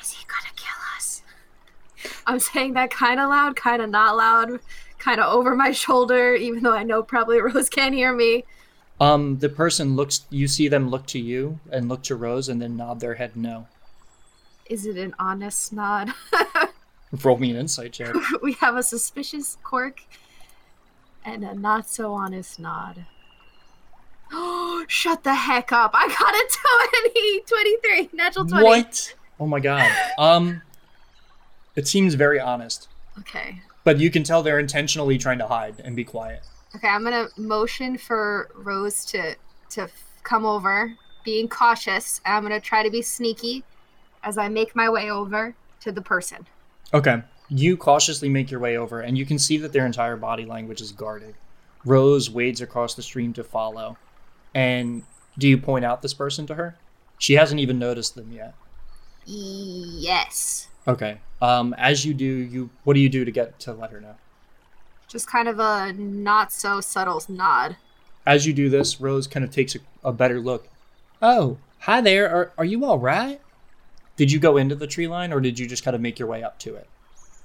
Is 0.00 0.10
he 0.10 0.24
gonna 0.26 0.52
kill 0.56 0.76
us? 0.94 1.22
I'm 2.26 2.38
saying 2.38 2.74
that 2.74 2.90
kind 2.90 3.18
of 3.18 3.30
loud, 3.30 3.56
kind 3.56 3.80
of 3.80 3.88
not 3.88 4.14
loud, 4.16 4.60
kind 5.06 5.20
of 5.20 5.32
over 5.32 5.54
my 5.54 5.70
shoulder, 5.70 6.34
even 6.34 6.62
though 6.64 6.72
I 6.72 6.82
know 6.82 7.02
probably 7.02 7.40
Rose 7.40 7.68
can't 7.68 7.94
hear 7.94 8.12
me. 8.12 8.44
Um, 9.00 9.38
the 9.38 9.48
person 9.48 9.94
looks. 9.94 10.26
You 10.30 10.48
see 10.48 10.68
them 10.68 10.90
look 10.90 11.06
to 11.08 11.18
you 11.18 11.60
and 11.70 11.88
look 11.88 12.02
to 12.04 12.16
Rose, 12.16 12.48
and 12.48 12.60
then 12.60 12.76
nod 12.76 13.00
their 13.00 13.14
head 13.14 13.36
no. 13.36 13.68
Is 14.68 14.84
it 14.84 14.96
an 14.96 15.14
honest 15.18 15.72
nod? 15.72 16.12
Roll 17.22 17.38
me 17.38 17.50
an 17.50 17.56
insight 17.56 17.92
check. 17.92 18.14
we 18.42 18.54
have 18.54 18.76
a 18.76 18.82
suspicious 18.82 19.58
cork, 19.62 20.02
and 21.24 21.44
a 21.44 21.54
not 21.54 21.88
so 21.88 22.12
honest 22.12 22.58
nod. 22.58 23.06
Oh, 24.32 24.84
shut 24.88 25.22
the 25.22 25.34
heck 25.34 25.70
up. 25.72 25.92
I 25.94 26.08
got 26.08 26.34
a 26.34 27.12
20, 27.12 28.06
23, 28.08 28.10
natural 28.12 28.46
20. 28.46 28.64
What? 28.64 29.14
Oh 29.38 29.46
my 29.46 29.60
god. 29.60 29.88
Um, 30.18 30.62
it 31.76 31.86
seems 31.86 32.14
very 32.14 32.40
honest, 32.40 32.88
Okay. 33.20 33.60
But 33.86 34.00
you 34.00 34.10
can 34.10 34.24
tell 34.24 34.42
they're 34.42 34.58
intentionally 34.58 35.16
trying 35.16 35.38
to 35.38 35.46
hide 35.46 35.80
and 35.84 35.94
be 35.94 36.02
quiet. 36.02 36.42
Okay, 36.74 36.88
I'm 36.88 37.04
gonna 37.04 37.28
motion 37.36 37.96
for 37.96 38.50
Rose 38.56 39.04
to 39.06 39.36
to 39.70 39.88
come 40.24 40.44
over, 40.44 40.92
being 41.24 41.48
cautious. 41.48 42.20
I'm 42.26 42.42
gonna 42.42 42.60
try 42.60 42.82
to 42.82 42.90
be 42.90 43.00
sneaky 43.00 43.62
as 44.24 44.38
I 44.38 44.48
make 44.48 44.74
my 44.74 44.90
way 44.90 45.08
over 45.08 45.54
to 45.82 45.92
the 45.92 46.02
person. 46.02 46.48
Okay. 46.92 47.22
You 47.48 47.76
cautiously 47.76 48.28
make 48.28 48.50
your 48.50 48.58
way 48.58 48.76
over, 48.76 49.00
and 49.00 49.16
you 49.16 49.24
can 49.24 49.38
see 49.38 49.56
that 49.58 49.72
their 49.72 49.86
entire 49.86 50.16
body 50.16 50.44
language 50.44 50.80
is 50.80 50.90
guarded. 50.90 51.36
Rose 51.84 52.28
wades 52.28 52.60
across 52.60 52.94
the 52.94 53.02
stream 53.02 53.32
to 53.34 53.44
follow. 53.44 53.96
And 54.52 55.04
do 55.38 55.46
you 55.46 55.58
point 55.58 55.84
out 55.84 56.02
this 56.02 56.14
person 56.14 56.44
to 56.48 56.56
her? 56.56 56.76
She 57.18 57.34
hasn't 57.34 57.60
even 57.60 57.78
noticed 57.78 58.16
them 58.16 58.32
yet. 58.32 58.54
Yes. 59.24 60.66
Okay. 60.88 61.20
Um, 61.42 61.74
as 61.76 62.04
you 62.04 62.14
do, 62.14 62.24
you 62.24 62.70
what 62.84 62.94
do 62.94 63.00
you 63.00 63.08
do 63.08 63.24
to 63.24 63.30
get 63.30 63.58
to 63.60 63.72
let 63.72 63.90
her 63.90 64.00
know? 64.00 64.14
Just 65.08 65.26
kind 65.28 65.48
of 65.48 65.58
a 65.58 65.92
not 65.92 66.52
so 66.52 66.80
subtle 66.80 67.22
nod. 67.28 67.76
As 68.24 68.46
you 68.46 68.52
do 68.52 68.68
this, 68.68 69.00
Rose 69.00 69.26
kind 69.26 69.44
of 69.44 69.50
takes 69.50 69.74
a, 69.74 69.78
a 70.02 70.12
better 70.12 70.40
look. 70.40 70.68
Oh, 71.20 71.58
hi 71.80 72.00
there. 72.00 72.28
Are 72.28 72.52
are 72.58 72.64
you 72.64 72.84
all 72.84 72.98
right? 72.98 73.40
Did 74.16 74.32
you 74.32 74.38
go 74.38 74.56
into 74.56 74.74
the 74.74 74.86
tree 74.86 75.06
line, 75.06 75.32
or 75.32 75.40
did 75.40 75.58
you 75.58 75.66
just 75.66 75.84
kind 75.84 75.94
of 75.94 76.00
make 76.00 76.18
your 76.18 76.28
way 76.28 76.42
up 76.42 76.58
to 76.60 76.74
it? 76.74 76.88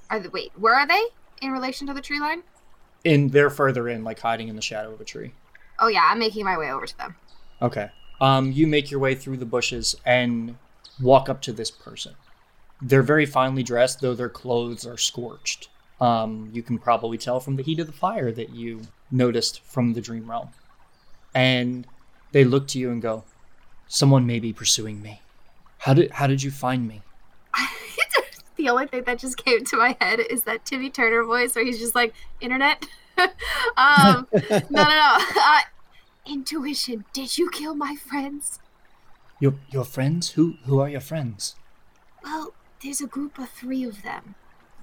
Are 0.08 0.18
they, 0.18 0.28
wait, 0.28 0.52
where 0.56 0.74
are 0.74 0.86
they 0.86 1.02
in 1.42 1.52
relation 1.52 1.86
to 1.86 1.94
the 1.94 2.00
tree 2.00 2.20
line? 2.20 2.42
In 3.04 3.28
they're 3.28 3.50
further 3.50 3.88
in, 3.88 4.04
like 4.04 4.20
hiding 4.20 4.48
in 4.48 4.56
the 4.56 4.62
shadow 4.62 4.92
of 4.92 5.00
a 5.00 5.04
tree. 5.04 5.32
Oh 5.78 5.88
yeah, 5.88 6.02
I'm 6.04 6.18
making 6.18 6.44
my 6.44 6.56
way 6.56 6.72
over 6.72 6.86
to 6.86 6.96
them. 6.96 7.16
Okay. 7.60 7.90
Um, 8.20 8.52
you 8.52 8.66
make 8.66 8.90
your 8.90 9.00
way 9.00 9.14
through 9.14 9.38
the 9.38 9.46
bushes 9.46 9.96
and 10.06 10.56
walk 11.00 11.28
up 11.28 11.42
to 11.42 11.52
this 11.52 11.70
person. 11.70 12.14
They're 12.82 13.02
very 13.02 13.26
finely 13.26 13.62
dressed, 13.62 14.00
though 14.00 14.14
their 14.14 14.28
clothes 14.28 14.84
are 14.84 14.98
scorched. 14.98 15.68
Um, 16.00 16.50
you 16.52 16.64
can 16.64 16.78
probably 16.78 17.16
tell 17.16 17.38
from 17.38 17.54
the 17.54 17.62
heat 17.62 17.78
of 17.78 17.86
the 17.86 17.92
fire 17.92 18.32
that 18.32 18.50
you 18.50 18.82
noticed 19.10 19.62
from 19.62 19.92
the 19.92 20.00
dream 20.00 20.28
realm. 20.28 20.48
And 21.32 21.86
they 22.32 22.44
look 22.44 22.66
to 22.68 22.78
you 22.78 22.90
and 22.90 23.00
go, 23.00 23.22
"Someone 23.86 24.26
may 24.26 24.40
be 24.40 24.52
pursuing 24.52 25.00
me. 25.00 25.22
How 25.78 25.94
did 25.94 26.10
how 26.10 26.26
did 26.26 26.42
you 26.42 26.50
find 26.50 26.88
me?" 26.88 27.02
the 28.56 28.68
only 28.68 28.86
thing 28.88 29.04
that 29.04 29.20
just 29.20 29.36
came 29.36 29.64
to 29.64 29.76
my 29.76 29.96
head 30.00 30.18
is 30.18 30.42
that 30.42 30.64
Timmy 30.64 30.90
Turner 30.90 31.22
voice 31.22 31.54
where 31.54 31.64
he's 31.64 31.78
just 31.78 31.94
like, 31.94 32.12
internet. 32.40 32.84
um, 33.76 34.26
no, 34.32 34.60
no, 34.70 34.88
no. 34.88 35.18
Uh, 35.36 35.60
intuition. 36.26 37.04
Did 37.12 37.38
you 37.38 37.48
kill 37.50 37.74
my 37.74 37.94
friends? 37.94 38.58
Your 39.40 39.54
your 39.70 39.84
friends? 39.84 40.30
Who 40.32 40.54
who 40.64 40.80
are 40.80 40.88
your 40.88 41.00
friends? 41.00 41.54
Well, 42.24 42.54
there's 42.82 43.00
a 43.00 43.06
group 43.06 43.38
of 43.38 43.48
three 43.48 43.84
of 43.84 44.02
them. 44.02 44.34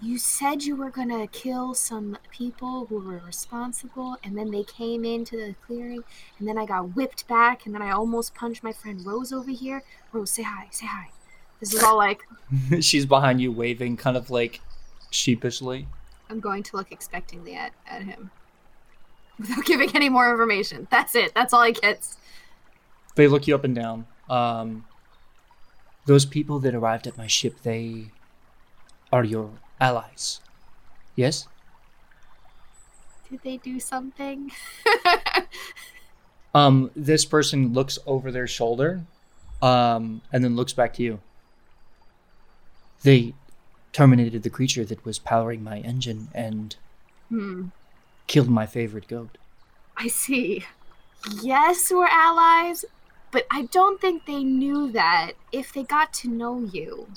You 0.01 0.18
said 0.18 0.63
you 0.63 0.77
were 0.77 0.89
gonna 0.89 1.27
kill 1.27 1.74
some 1.74 2.18
people 2.32 2.86
who 2.86 3.00
were 3.00 3.22
responsible, 3.25 4.15
and 4.24 4.38
then 4.38 4.51
they 4.51 4.63
came 4.63 5.03
into 5.03 5.36
the 5.36 5.56
clearing, 5.65 6.03
and 6.38 6.48
then 6.48 6.58
I 6.58 6.65
got 6.65 6.96
whipped 6.96 7.27
back, 7.27 7.65
and 7.65 7.75
then 7.75 7.82
I 7.82 7.91
almost 7.91 8.34
punched 8.34 8.63
my 8.63 8.72
friend 8.72 9.06
Rose 9.06 9.34
over 9.34 9.51
here. 9.51 9.84
Rose, 10.13 10.32
say 10.32 10.44
hi, 10.44 10.68
say 10.72 10.86
hi. 10.86 11.10
This 11.60 11.74
is 11.74 11.84
all 11.84 11.98
like, 11.98 12.22
She's 12.79 13.06
behind 13.06 13.41
you, 13.41 13.51
waving, 13.51 13.98
kind 13.98 14.15
of 14.15 14.29
like 14.29 14.62
sheepishly. 15.12 15.88
I'm 16.29 16.39
going 16.39 16.63
to 16.63 16.77
look 16.77 16.91
expectingly 16.91 17.56
at, 17.56 17.74
at 17.86 18.03
him 18.03 18.32
without 19.39 19.65
giving 19.65 19.94
any 19.96 20.08
more 20.08 20.29
information. 20.29 20.88
That's 20.89 21.15
it. 21.15 21.34
That's 21.36 21.53
all 21.53 21.63
he 21.63 21.74
gets. 21.74 22.18
they 23.15 23.27
look 23.27 23.48
you 23.48 23.56
up 23.56 23.65
and 23.65 23.75
down. 23.75 24.08
Um, 24.29 24.86
those 26.09 26.25
people 26.25 26.57
that 26.59 26.73
arrived 26.73 27.05
at 27.05 27.17
my 27.17 27.27
ship, 27.27 27.61
they 27.61 28.07
are 29.13 29.23
your 29.23 29.51
allies. 29.79 30.41
Yes? 31.15 31.47
Did 33.29 33.41
they 33.43 33.57
do 33.57 33.79
something? 33.79 34.51
Um, 36.53 36.89
this 36.95 37.25
person 37.25 37.73
looks 37.73 37.99
over 38.07 38.31
their 38.31 38.47
shoulder, 38.47 39.01
um, 39.61 40.21
and 40.33 40.43
then 40.43 40.55
looks 40.55 40.73
back 40.73 40.93
to 40.95 41.03
you. 41.03 41.19
They 43.03 43.33
terminated 43.93 44.43
the 44.43 44.49
creature 44.49 44.85
that 44.85 45.05
was 45.05 45.19
powering 45.19 45.63
my 45.63 45.79
engine 45.79 46.29
and 46.33 46.75
hmm. 47.29 47.67
killed 48.27 48.49
my 48.49 48.65
favorite 48.65 49.07
goat. 49.07 49.37
I 49.95 50.07
see. 50.07 50.65
Yes, 51.41 51.91
we're 51.91 52.07
allies, 52.07 52.85
but 53.31 53.45
I 53.51 53.63
don't 53.63 54.00
think 54.01 54.25
they 54.25 54.43
knew 54.43 54.91
that. 54.91 55.33
If 55.51 55.74
they 55.74 55.83
got 55.83 56.13
to 56.15 56.29
know 56.29 56.62
you, 56.62 57.07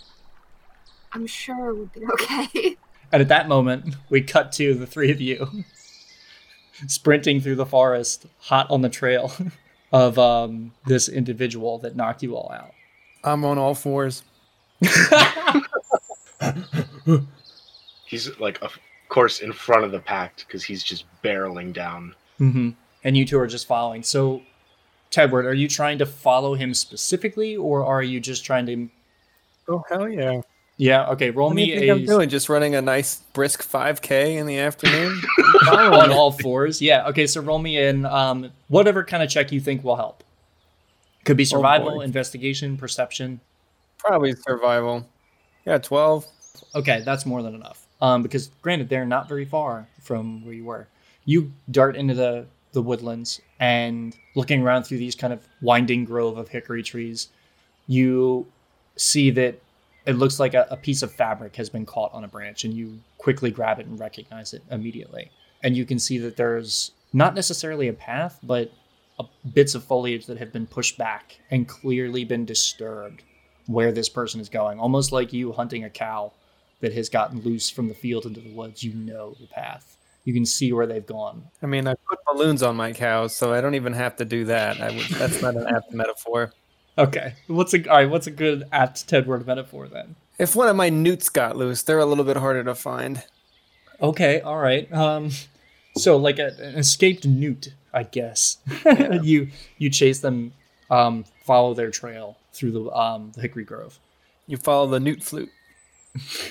I'm 1.12 1.26
sure 1.26 1.70
it 1.70 1.74
would 1.76 1.92
be 1.92 2.06
okay. 2.14 2.76
And 3.12 3.20
at 3.20 3.28
that 3.28 3.48
moment, 3.48 3.96
we 4.08 4.22
cut 4.22 4.52
to 4.52 4.74
the 4.74 4.86
three 4.86 5.10
of 5.10 5.20
you 5.20 5.64
sprinting 6.86 7.40
through 7.40 7.56
the 7.56 7.66
forest, 7.66 8.26
hot 8.40 8.70
on 8.70 8.80
the 8.82 8.88
trail 8.88 9.32
of 9.92 10.18
um, 10.18 10.72
this 10.86 11.08
individual 11.08 11.78
that 11.78 11.96
knocked 11.96 12.22
you 12.22 12.36
all 12.36 12.50
out. 12.52 12.72
I'm 13.24 13.44
on 13.44 13.58
all 13.58 13.74
fours. 13.74 14.22
He's 18.06 18.38
like, 18.38 18.60
of 18.62 18.78
course, 19.08 19.40
in 19.40 19.52
front 19.52 19.84
of 19.84 19.92
the 19.92 20.00
pact 20.00 20.44
because 20.46 20.64
he's 20.64 20.82
just 20.82 21.04
barreling 21.22 21.72
down. 21.72 22.14
Mm-hmm. 22.40 22.70
And 23.04 23.16
you 23.16 23.24
two 23.24 23.38
are 23.38 23.46
just 23.46 23.66
following. 23.66 24.02
So, 24.02 24.42
Tedward, 25.12 25.44
are 25.44 25.54
you 25.54 25.68
trying 25.68 25.98
to 25.98 26.06
follow 26.06 26.54
him 26.54 26.74
specifically, 26.74 27.56
or 27.56 27.84
are 27.84 28.02
you 28.02 28.18
just 28.18 28.44
trying 28.44 28.66
to? 28.66 28.88
Oh 29.68 29.84
hell 29.88 30.08
yeah! 30.08 30.40
Yeah. 30.78 31.08
Okay. 31.10 31.30
Roll 31.30 31.50
What 31.50 31.56
do 31.56 31.62
you 31.62 31.74
me 31.74 31.80
think 31.80 31.90
I'm 31.92 32.04
doing? 32.06 32.28
Just 32.28 32.48
running 32.48 32.74
a 32.74 32.82
nice 32.82 33.16
brisk 33.34 33.62
5K 33.62 34.36
in 34.36 34.46
the 34.46 34.58
afternoon? 34.58 35.20
on 35.70 36.10
all 36.10 36.32
fours. 36.32 36.82
Yeah. 36.82 37.06
Okay. 37.08 37.26
So 37.26 37.40
roll 37.40 37.58
me 37.58 37.78
in 37.78 38.04
um, 38.06 38.50
whatever 38.68 39.04
kind 39.04 39.22
of 39.22 39.28
check 39.28 39.52
you 39.52 39.60
think 39.60 39.84
will 39.84 39.96
help. 39.96 40.24
Could 41.24 41.36
be 41.36 41.44
survival, 41.44 41.98
boy. 41.98 42.00
investigation, 42.00 42.76
perception. 42.76 43.40
Probably 43.98 44.32
survival. 44.32 45.06
Yeah, 45.64 45.78
12. 45.78 46.26
Okay, 46.74 47.02
that's 47.04 47.24
more 47.24 47.42
than 47.42 47.54
enough. 47.54 47.86
Um, 48.00 48.22
because 48.22 48.48
granted, 48.60 48.88
they're 48.88 49.06
not 49.06 49.28
very 49.28 49.44
far 49.44 49.86
from 50.00 50.44
where 50.44 50.54
you 50.54 50.64
were. 50.64 50.88
You 51.24 51.52
dart 51.70 51.94
into 51.94 52.14
the 52.14 52.46
the 52.72 52.82
woodlands 52.82 53.40
and 53.62 54.16
looking 54.34 54.60
around 54.60 54.82
through 54.82 54.98
these 54.98 55.14
kind 55.14 55.32
of 55.32 55.46
winding 55.60 56.04
grove 56.04 56.36
of 56.36 56.48
hickory 56.48 56.82
trees, 56.82 57.28
you 57.86 58.44
see 58.96 59.30
that 59.30 59.54
it 60.04 60.14
looks 60.14 60.40
like 60.40 60.52
a, 60.54 60.66
a 60.68 60.76
piece 60.76 61.00
of 61.02 61.12
fabric 61.12 61.54
has 61.54 61.70
been 61.70 61.86
caught 61.86 62.12
on 62.12 62.24
a 62.24 62.28
branch, 62.28 62.64
and 62.64 62.74
you 62.74 62.98
quickly 63.18 63.52
grab 63.52 63.78
it 63.78 63.86
and 63.86 64.00
recognize 64.00 64.52
it 64.52 64.64
immediately. 64.72 65.30
And 65.62 65.76
you 65.76 65.84
can 65.84 66.00
see 66.00 66.18
that 66.18 66.36
there's 66.36 66.90
not 67.12 67.36
necessarily 67.36 67.86
a 67.86 67.92
path, 67.92 68.40
but 68.42 68.72
a, 69.20 69.24
bits 69.54 69.76
of 69.76 69.84
foliage 69.84 70.26
that 70.26 70.38
have 70.38 70.52
been 70.52 70.66
pushed 70.66 70.98
back 70.98 71.38
and 71.52 71.68
clearly 71.68 72.24
been 72.24 72.44
disturbed 72.44 73.22
where 73.66 73.92
this 73.92 74.08
person 74.08 74.40
is 74.40 74.48
going, 74.48 74.80
almost 74.80 75.12
like 75.12 75.32
you 75.32 75.52
hunting 75.52 75.84
a 75.84 75.90
cow 75.90 76.32
that 76.80 76.92
has 76.94 77.08
gotten 77.08 77.40
loose 77.42 77.70
from 77.70 77.86
the 77.86 77.94
field 77.94 78.26
into 78.26 78.40
the 78.40 78.52
woods. 78.52 78.82
You 78.82 78.92
know 78.92 79.36
the 79.40 79.46
path. 79.46 79.91
You 80.24 80.32
can 80.32 80.46
see 80.46 80.72
where 80.72 80.86
they've 80.86 81.04
gone. 81.04 81.44
I 81.62 81.66
mean, 81.66 81.88
I 81.88 81.94
put 81.94 82.18
balloons 82.26 82.62
on 82.62 82.76
my 82.76 82.92
cows, 82.92 83.34
so 83.34 83.52
I 83.52 83.60
don't 83.60 83.74
even 83.74 83.92
have 83.92 84.16
to 84.16 84.24
do 84.24 84.44
that. 84.44 84.80
I 84.80 84.90
would, 84.90 85.06
that's 85.06 85.42
not 85.42 85.56
an 85.56 85.66
apt 85.66 85.92
metaphor. 85.92 86.52
Okay. 86.96 87.34
What's 87.46 87.74
a 87.74 87.88
all 87.88 87.96
right? 87.96 88.10
What's 88.10 88.26
a 88.26 88.30
good 88.30 88.64
apt 88.70 89.08
Tedward 89.08 89.46
metaphor 89.46 89.88
then? 89.88 90.14
If 90.38 90.54
one 90.54 90.68
of 90.68 90.76
my 90.76 90.90
newts 90.90 91.28
got 91.28 91.56
loose, 91.56 91.82
they're 91.82 91.98
a 91.98 92.06
little 92.06 92.24
bit 92.24 92.36
harder 92.36 92.62
to 92.64 92.74
find. 92.74 93.22
Okay. 94.00 94.40
All 94.40 94.58
right. 94.58 94.92
Um, 94.92 95.30
so 95.96 96.16
like 96.16 96.38
a, 96.38 96.48
an 96.58 96.76
escaped 96.76 97.26
newt, 97.26 97.74
I 97.92 98.04
guess. 98.04 98.58
you 99.22 99.48
you 99.78 99.90
chase 99.90 100.20
them, 100.20 100.52
um, 100.90 101.24
follow 101.44 101.74
their 101.74 101.90
trail 101.90 102.36
through 102.52 102.72
the 102.72 102.90
um 102.92 103.32
the 103.34 103.40
hickory 103.40 103.64
grove. 103.64 103.98
You 104.46 104.56
follow 104.56 104.86
the 104.86 105.00
newt 105.00 105.22
flute. 105.22 105.50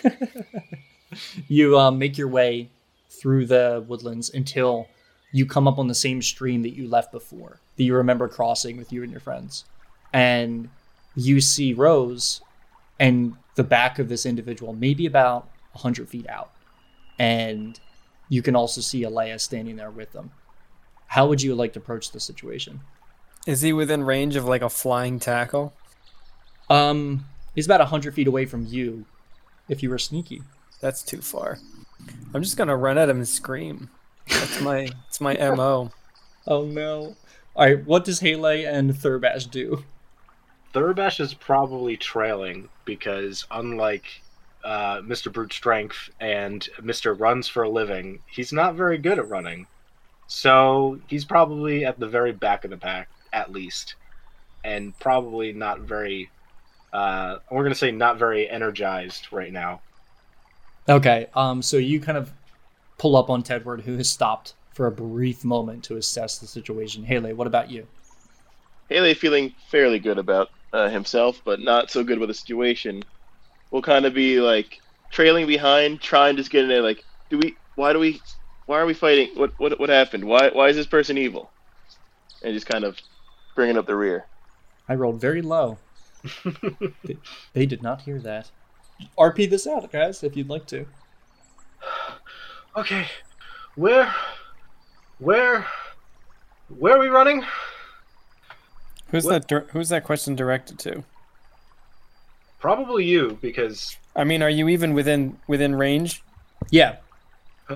you 1.48 1.78
um, 1.78 2.00
make 2.00 2.18
your 2.18 2.28
way 2.28 2.70
through 3.12 3.46
the 3.46 3.84
woodlands 3.88 4.30
until 4.30 4.88
you 5.32 5.46
come 5.46 5.68
up 5.68 5.78
on 5.78 5.88
the 5.88 5.96
same 5.96 6.22
stream 6.22 6.62
that 6.64 6.76
you 6.76 6.88
left 6.88 7.12
before, 7.12 7.60
that 7.78 7.84
you 7.84 7.96
remember 7.96 8.28
crossing 8.28 8.78
with 8.78 8.92
you 8.92 9.04
and 9.04 9.12
your 9.12 9.22
friends. 9.22 9.66
And 10.14 10.70
you 11.16 11.42
see 11.42 11.74
Rose 11.74 12.42
and 13.00 13.36
the 13.56 13.64
back 13.64 14.00
of 14.00 14.10
this 14.10 14.26
individual, 14.26 14.74
maybe 14.74 15.06
about 15.06 15.50
100 15.74 16.10
feet 16.10 16.28
out. 16.30 16.52
And 17.20 17.80
you 18.30 18.42
can 18.42 18.56
also 18.56 18.82
see 18.82 19.04
Alea 19.04 19.40
standing 19.40 19.76
there 19.76 19.92
with 19.92 20.12
them. 20.12 20.32
How 21.08 21.28
would 21.28 21.42
you 21.42 21.56
like 21.56 21.74
to 21.74 21.80
approach 21.80 22.12
the 22.12 22.20
situation? 22.20 22.80
Is 23.46 23.62
he 23.62 23.74
within 23.74 24.04
range 24.04 24.36
of 24.36 24.46
like 24.46 24.62
a 24.62 24.70
flying 24.70 25.20
tackle? 25.20 25.74
Um, 26.70 27.26
he's 27.56 27.66
about 27.66 27.80
100 27.82 28.14
feet 28.14 28.28
away 28.28 28.46
from 28.46 28.66
you 28.66 29.06
if 29.68 29.84
you 29.84 29.90
were 29.90 29.98
sneaky. 29.98 30.42
That's 30.80 31.04
too 31.04 31.22
far. 31.22 31.60
I'm 32.34 32.44
just 32.44 32.58
gonna 32.58 32.78
run 32.78 32.98
at 32.98 33.10
him 33.10 33.18
and 33.18 33.28
scream. 33.28 33.90
That's 34.28 34.62
my 34.62 34.90
it's 35.08 35.22
my 35.22 35.36
mo. 35.56 35.92
Oh 36.48 36.66
no. 36.66 37.16
All 37.56 37.66
right, 37.66 37.86
what 37.86 38.06
does 38.06 38.22
Haley 38.22 38.66
and 38.66 38.94
Thurbash 38.94 39.50
do? 39.50 39.84
Thurbash 40.74 41.20
is 41.20 41.34
probably 41.34 41.98
trailing 41.98 42.70
because, 42.86 43.46
unlike 43.52 44.06
uh, 44.64 45.02
Mr. 45.02 45.32
Brute 45.32 45.52
Strength 45.52 46.10
and 46.22 46.68
Mr. 46.80 47.20
Runs 47.20 47.50
for 47.50 47.64
a 47.64 47.70
Living, 47.70 48.20
he's 48.28 48.54
not 48.54 48.76
very 48.76 48.98
good 48.98 49.20
at 49.20 49.28
running. 49.28 49.68
So 50.28 51.00
he's 51.08 51.26
probably 51.26 51.84
at 51.84 52.00
the 52.00 52.08
very 52.08 52.32
back 52.32 52.64
of 52.64 52.72
the 52.72 52.78
pack, 52.78 53.10
at 53.34 53.52
least, 53.52 53.96
and 54.64 54.98
probably 55.00 55.52
not 55.52 55.82
very. 55.82 56.30
Uh, 56.94 57.40
we're 57.50 57.64
gonna 57.64 57.76
say 57.76 57.92
not 57.92 58.18
very 58.18 58.50
energized 58.50 59.28
right 59.32 59.52
now. 59.52 59.82
Okay, 60.90 61.28
um, 61.36 61.62
so 61.62 61.78
you 61.78 62.00
kind 62.00 62.18
of 62.18 62.32
pull 62.98 63.16
up 63.16 63.30
on 63.30 63.44
Tedward, 63.44 63.82
who 63.82 63.98
has 63.98 64.10
stopped 64.10 64.54
for 64.74 64.88
a 64.88 64.92
brief 64.92 65.44
moment 65.44 65.84
to 65.86 65.98
assess 65.98 66.40
the 66.40 66.48
situation. 66.48 67.04
Haley, 67.04 67.34
what 67.34 67.48
about 67.48 67.70
you? 67.70 67.88
Haley 68.90 69.14
feeling 69.14 69.54
fairly 69.70 70.00
good 70.00 70.18
about 70.18 70.50
uh, 70.74 70.90
himself, 70.90 71.42
but 71.46 71.60
not 71.60 71.92
so 71.92 72.04
good 72.04 72.20
with 72.20 72.30
the 72.30 72.34
situation. 72.34 73.04
Will 73.70 73.82
kind 73.82 74.06
of 74.06 74.14
be 74.14 74.42
like 74.42 74.82
trailing 75.12 75.48
behind, 75.48 76.02
trying 76.02 76.36
to 76.36 76.44
get 76.44 76.64
in 76.64 76.70
there. 76.70 76.82
Like, 76.82 77.04
do 77.30 77.38
we? 77.38 77.56
Why 77.76 77.94
do 77.94 78.00
we? 78.00 78.22
Why 78.66 78.80
are 78.80 78.86
we 78.86 78.94
fighting? 78.94 79.30
What? 79.36 79.58
What? 79.60 79.80
What 79.80 79.90
happened? 79.90 80.26
Why? 80.26 80.50
Why 80.50 80.70
is 80.70 80.76
this 80.76 80.88
person 80.88 81.18
evil? 81.18 81.52
And 82.44 82.54
just 82.54 82.66
kind 82.66 82.84
of 82.84 82.98
bringing 83.56 83.78
up 83.78 83.86
the 83.86 83.96
rear. 83.96 84.26
I 84.90 84.96
rolled 84.96 85.22
very 85.22 85.42
low. 85.42 85.78
they, 87.04 87.18
they 87.54 87.66
did 87.66 87.82
not 87.82 88.02
hear 88.02 88.20
that. 88.20 88.50
RP 89.18 89.50
this 89.50 89.68
out, 89.68 89.92
guys, 89.92 90.24
if 90.24 90.36
you'd 90.36 90.50
like 90.50 90.66
to. 90.68 90.86
Okay, 92.78 93.06
where, 93.76 94.16
where, 95.20 95.68
where 96.80 96.96
are 96.96 97.00
we 97.00 97.10
running? 97.10 97.44
Who's 99.08 99.26
What- 99.26 99.46
that? 99.50 99.66
Who's 99.72 99.90
that 99.90 100.06
question 100.06 100.36
directed 100.38 100.80
to? 100.80 101.04
Probably 102.62 103.04
you, 103.04 103.38
because 103.42 103.98
I 104.16 104.24
mean, 104.24 104.42
are 104.42 104.50
you 104.50 104.70
even 104.70 104.94
within 104.94 105.38
within 105.48 105.76
range? 105.76 106.24
Yeah. 106.70 106.98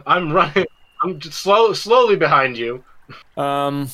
I'm 0.05 0.31
running. 0.31 0.65
I'm 1.03 1.19
just 1.19 1.39
slow, 1.41 1.73
slowly 1.73 2.15
behind 2.15 2.57
you. 2.57 2.81
Um, 3.35 3.89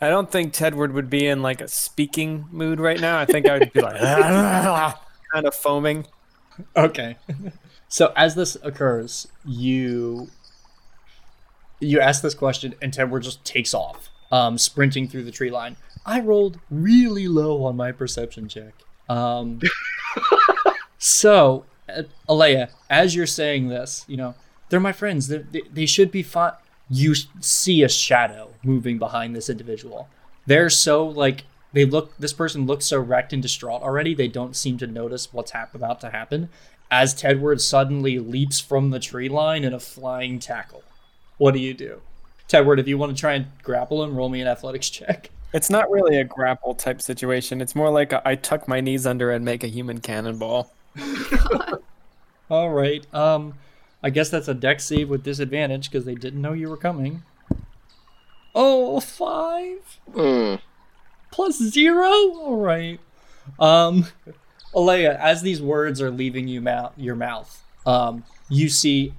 I 0.00 0.08
don't 0.10 0.30
think 0.30 0.52
Tedward 0.52 0.92
would 0.92 1.10
be 1.10 1.26
in 1.26 1.42
like 1.42 1.60
a 1.60 1.66
speaking 1.66 2.46
mood 2.52 2.78
right 2.78 3.00
now. 3.00 3.18
I 3.18 3.24
think 3.24 3.48
I 3.48 3.58
would 3.58 3.72
be 3.72 3.80
like 3.80 3.98
kind 5.32 5.44
of 5.46 5.54
foaming. 5.56 6.06
Okay. 6.76 7.16
so 7.88 8.12
as 8.16 8.34
this 8.34 8.56
occurs, 8.62 9.28
you 9.44 10.28
you 11.80 12.00
ask 12.00 12.22
this 12.22 12.34
question, 12.34 12.74
and 12.80 12.92
Tedward 12.92 13.22
just 13.22 13.44
takes 13.44 13.74
off, 13.74 14.08
um, 14.32 14.56
sprinting 14.58 15.08
through 15.08 15.24
the 15.24 15.30
tree 15.30 15.50
line. 15.50 15.76
I 16.04 16.20
rolled 16.20 16.58
really 16.70 17.28
low 17.28 17.64
on 17.64 17.76
my 17.76 17.92
perception 17.92 18.48
check. 18.48 18.72
Um, 19.08 19.60
so, 20.98 21.64
uh, 21.88 22.04
Alea, 22.28 22.70
as 22.88 23.14
you're 23.14 23.26
saying 23.26 23.68
this, 23.68 24.04
you 24.08 24.16
know, 24.16 24.34
they're 24.68 24.80
my 24.80 24.92
friends. 24.92 25.28
They're, 25.28 25.46
they 25.50 25.62
they 25.72 25.86
should 25.86 26.10
be 26.10 26.22
fine. 26.22 26.52
You 26.88 27.14
see 27.40 27.82
a 27.82 27.88
shadow 27.88 28.50
moving 28.62 28.98
behind 28.98 29.34
this 29.34 29.50
individual. 29.50 30.08
They're 30.46 30.70
so 30.70 31.04
like 31.06 31.44
they 31.72 31.84
look. 31.84 32.16
This 32.18 32.32
person 32.32 32.66
looks 32.66 32.86
so 32.86 32.98
wrecked 33.00 33.32
and 33.32 33.42
distraught 33.42 33.82
already. 33.82 34.14
They 34.14 34.28
don't 34.28 34.56
seem 34.56 34.78
to 34.78 34.86
notice 34.86 35.32
what's 35.32 35.50
hap- 35.50 35.74
about 35.74 36.00
to 36.00 36.10
happen. 36.10 36.48
As 36.90 37.14
Tedward 37.14 37.60
suddenly 37.60 38.18
leaps 38.18 38.60
from 38.60 38.90
the 38.90 39.00
tree 39.00 39.28
line 39.28 39.64
in 39.64 39.74
a 39.74 39.80
flying 39.80 40.38
tackle. 40.38 40.84
What 41.38 41.52
do 41.52 41.60
you 41.60 41.74
do? 41.74 42.00
Tedward, 42.48 42.78
if 42.78 42.86
you 42.86 42.96
want 42.96 43.14
to 43.14 43.20
try 43.20 43.34
and 43.34 43.46
grapple 43.62 44.04
him, 44.04 44.16
roll 44.16 44.28
me 44.28 44.40
an 44.40 44.46
athletics 44.46 44.88
check. 44.88 45.30
It's 45.52 45.68
not 45.70 45.90
really 45.90 46.18
a 46.18 46.24
grapple 46.24 46.74
type 46.74 47.02
situation. 47.02 47.60
It's 47.60 47.74
more 47.74 47.90
like 47.90 48.12
a, 48.12 48.26
I 48.26 48.36
tuck 48.36 48.68
my 48.68 48.80
knees 48.80 49.06
under 49.06 49.30
and 49.30 49.44
make 49.44 49.64
a 49.64 49.68
human 49.68 50.00
cannonball. 50.00 50.72
All 52.50 52.70
right. 52.70 53.04
Um, 53.14 53.54
I 54.02 54.10
guess 54.10 54.28
that's 54.30 54.48
a 54.48 54.54
Dex 54.54 54.84
save 54.84 55.08
with 55.08 55.24
disadvantage 55.24 55.90
because 55.90 56.04
they 56.04 56.14
didn't 56.14 56.40
know 56.40 56.52
you 56.52 56.68
were 56.68 56.76
coming. 56.76 57.22
Oh, 58.54 59.00
five 59.00 59.98
Hmm. 60.14 60.54
Plus 61.30 61.58
zero. 61.58 62.08
All 62.08 62.56
right. 62.56 63.00
Um, 63.58 64.06
Alea, 64.74 65.16
as 65.18 65.42
these 65.42 65.62
words 65.62 66.00
are 66.00 66.10
leaving 66.10 66.48
you 66.48 66.60
mouth, 66.60 66.92
your 66.96 67.14
mouth, 67.14 67.62
um, 67.86 68.24
you 68.48 68.68
see 68.68 69.14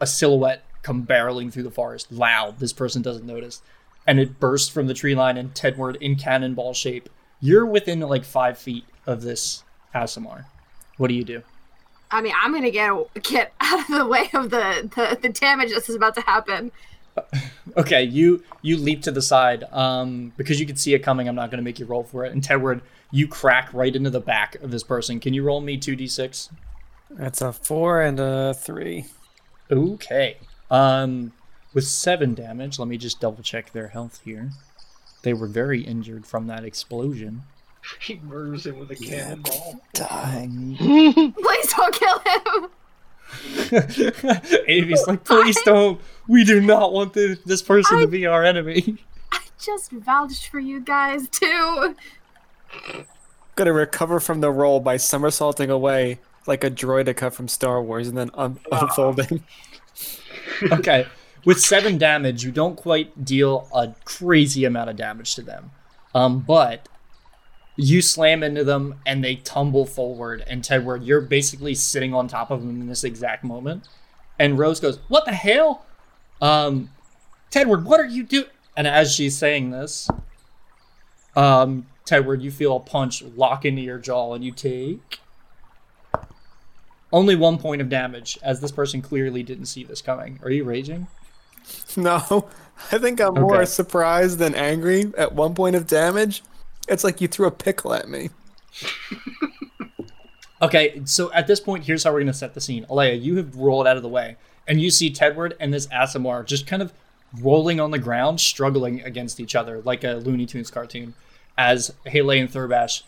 a 0.00 0.06
silhouette 0.06 0.64
come 0.82 1.06
barreling 1.06 1.52
through 1.52 1.62
the 1.62 1.70
forest, 1.70 2.10
loud. 2.10 2.58
This 2.58 2.72
person 2.72 3.02
doesn't 3.02 3.26
notice, 3.26 3.62
and 4.06 4.18
it 4.18 4.40
bursts 4.40 4.68
from 4.68 4.86
the 4.86 4.94
tree 4.94 5.14
line 5.14 5.36
and 5.36 5.54
Tedward 5.54 5.96
in 5.96 6.16
cannonball 6.16 6.74
shape. 6.74 7.08
You're 7.40 7.66
within 7.66 8.00
like 8.00 8.24
five 8.24 8.58
feet 8.58 8.84
of 9.06 9.22
this 9.22 9.64
Aasimar. 9.94 10.46
What 10.96 11.08
do 11.08 11.14
you 11.14 11.24
do? 11.24 11.42
I 12.10 12.20
mean, 12.20 12.34
I'm 12.40 12.52
gonna 12.52 12.70
get 12.70 12.92
get 13.22 13.52
out 13.60 13.80
of 13.80 13.98
the 13.98 14.06
way 14.06 14.28
of 14.34 14.50
the 14.50 14.90
the, 14.94 15.18
the 15.20 15.28
damage 15.28 15.72
that's 15.72 15.88
about 15.88 16.14
to 16.16 16.20
happen. 16.20 16.70
Okay, 17.76 18.02
you 18.02 18.42
you 18.60 18.76
leap 18.76 19.02
to 19.02 19.10
the 19.10 19.22
side. 19.22 19.64
Um, 19.72 20.32
because 20.36 20.60
you 20.60 20.66
can 20.66 20.76
see 20.76 20.94
it 20.94 20.98
coming. 20.98 21.28
I'm 21.28 21.34
not 21.34 21.50
going 21.50 21.58
to 21.58 21.64
make 21.64 21.78
you 21.78 21.86
roll 21.86 22.02
for 22.02 22.24
it. 22.24 22.32
And 22.32 22.42
Tedward, 22.42 22.82
you 23.10 23.28
crack 23.28 23.72
right 23.72 23.94
into 23.94 24.10
the 24.10 24.20
back 24.20 24.56
of 24.56 24.70
this 24.70 24.82
person. 24.82 25.20
Can 25.20 25.32
you 25.32 25.42
roll 25.42 25.60
me 25.60 25.78
two 25.78 25.96
d 25.96 26.06
six? 26.06 26.50
That's 27.08 27.40
a 27.40 27.52
four 27.52 28.02
and 28.02 28.18
a 28.20 28.52
three. 28.52 29.06
Okay. 29.70 30.38
Um, 30.70 31.32
with 31.72 31.86
seven 31.86 32.34
damage. 32.34 32.78
Let 32.78 32.88
me 32.88 32.98
just 32.98 33.20
double 33.20 33.42
check 33.42 33.72
their 33.72 33.88
health 33.88 34.20
here. 34.24 34.50
They 35.22 35.32
were 35.32 35.46
very 35.46 35.82
injured 35.82 36.26
from 36.26 36.48
that 36.48 36.64
explosion. 36.64 37.42
He 38.00 38.20
murders 38.22 38.66
him 38.66 38.78
with 38.78 38.90
a 38.90 38.96
cannonball. 38.96 39.80
Dying. 39.92 40.76
Please 40.78 41.72
don't 41.74 41.94
kill 41.94 42.18
him. 42.18 42.70
Avi's 44.68 45.06
like, 45.06 45.24
please 45.24 45.60
don't. 45.64 46.00
We 46.28 46.44
do 46.44 46.60
not 46.60 46.92
want 46.92 47.12
this, 47.12 47.38
this 47.40 47.62
person 47.62 48.00
to 48.00 48.06
be 48.06 48.26
our 48.26 48.44
enemy. 48.44 48.98
I 49.32 49.40
just 49.60 49.90
vouched 49.92 50.48
for 50.48 50.60
you 50.60 50.80
guys 50.80 51.28
too. 51.28 51.96
Gonna 53.54 53.72
recover 53.72 54.20
from 54.20 54.40
the 54.40 54.50
roll 54.50 54.80
by 54.80 54.96
somersaulting 54.96 55.70
away 55.70 56.20
like 56.46 56.64
a 56.64 56.70
droideka 56.70 57.32
from 57.32 57.48
Star 57.48 57.82
Wars 57.82 58.08
and 58.08 58.16
then 58.16 58.30
un- 58.34 58.58
unfolding. 58.70 59.44
okay. 60.72 61.06
With 61.44 61.60
seven 61.60 61.98
damage, 61.98 62.44
you 62.44 62.52
don't 62.52 62.76
quite 62.76 63.24
deal 63.24 63.68
a 63.74 63.94
crazy 64.04 64.64
amount 64.64 64.90
of 64.90 64.96
damage 64.96 65.34
to 65.34 65.42
them. 65.42 65.70
Um, 66.14 66.40
but 66.40 66.88
you 67.76 68.02
slam 68.02 68.42
into 68.42 68.64
them 68.64 68.96
and 69.06 69.24
they 69.24 69.36
tumble 69.36 69.86
forward. 69.86 70.44
And 70.46 70.62
Tedward, 70.62 71.06
you're 71.06 71.20
basically 71.20 71.74
sitting 71.74 72.14
on 72.14 72.28
top 72.28 72.50
of 72.50 72.60
them 72.60 72.80
in 72.80 72.86
this 72.86 73.04
exact 73.04 73.44
moment. 73.44 73.88
And 74.38 74.58
Rose 74.58 74.80
goes, 74.80 74.98
What 75.08 75.24
the 75.24 75.32
hell? 75.32 75.84
Um, 76.40 76.90
Tedward, 77.50 77.84
what 77.84 78.00
are 78.00 78.06
you 78.06 78.24
doing? 78.24 78.46
And 78.76 78.86
as 78.86 79.14
she's 79.14 79.36
saying 79.36 79.70
this, 79.70 80.08
um, 81.36 81.86
Tedward, 82.06 82.42
you 82.42 82.50
feel 82.50 82.76
a 82.76 82.80
punch 82.80 83.22
lock 83.22 83.64
into 83.64 83.82
your 83.82 83.98
jaw 83.98 84.34
and 84.34 84.44
you 84.44 84.52
take 84.52 85.20
only 87.12 87.36
one 87.36 87.58
point 87.58 87.82
of 87.82 87.88
damage, 87.88 88.38
as 88.42 88.60
this 88.60 88.72
person 88.72 89.02
clearly 89.02 89.42
didn't 89.42 89.66
see 89.66 89.84
this 89.84 90.00
coming. 90.00 90.40
Are 90.42 90.50
you 90.50 90.64
raging? 90.64 91.06
no, 91.96 92.48
I 92.90 92.98
think 92.98 93.20
I'm 93.20 93.34
more 93.34 93.66
surprised 93.66 94.38
than 94.38 94.54
angry 94.54 95.12
at 95.16 95.34
one 95.34 95.54
point 95.54 95.76
of 95.76 95.86
damage. 95.86 96.42
It's 96.88 97.04
like 97.04 97.20
you 97.20 97.28
threw 97.28 97.46
a 97.46 97.52
pickle 97.52 97.94
at 97.94 98.08
me. 98.08 98.30
Okay, 100.62 101.02
so 101.06 101.32
at 101.32 101.48
this 101.48 101.58
point, 101.58 101.84
here's 101.84 102.04
how 102.04 102.12
we're 102.12 102.20
gonna 102.20 102.32
set 102.32 102.54
the 102.54 102.60
scene. 102.60 102.86
Alea, 102.88 103.14
you 103.14 103.36
have 103.36 103.56
rolled 103.56 103.84
out 103.84 103.96
of 103.96 104.04
the 104.04 104.08
way, 104.08 104.36
and 104.68 104.80
you 104.80 104.92
see 104.92 105.10
Tedward 105.10 105.54
and 105.58 105.74
this 105.74 105.88
Aasimar 105.88 106.46
just 106.46 106.68
kind 106.68 106.80
of 106.80 106.92
rolling 107.40 107.80
on 107.80 107.90
the 107.90 107.98
ground, 107.98 108.38
struggling 108.40 109.02
against 109.02 109.40
each 109.40 109.56
other 109.56 109.80
like 109.80 110.04
a 110.04 110.22
Looney 110.24 110.46
Tunes 110.46 110.70
cartoon, 110.70 111.14
as 111.58 111.92
Haley 112.06 112.38
and 112.38 112.48
Thurbash, 112.48 113.02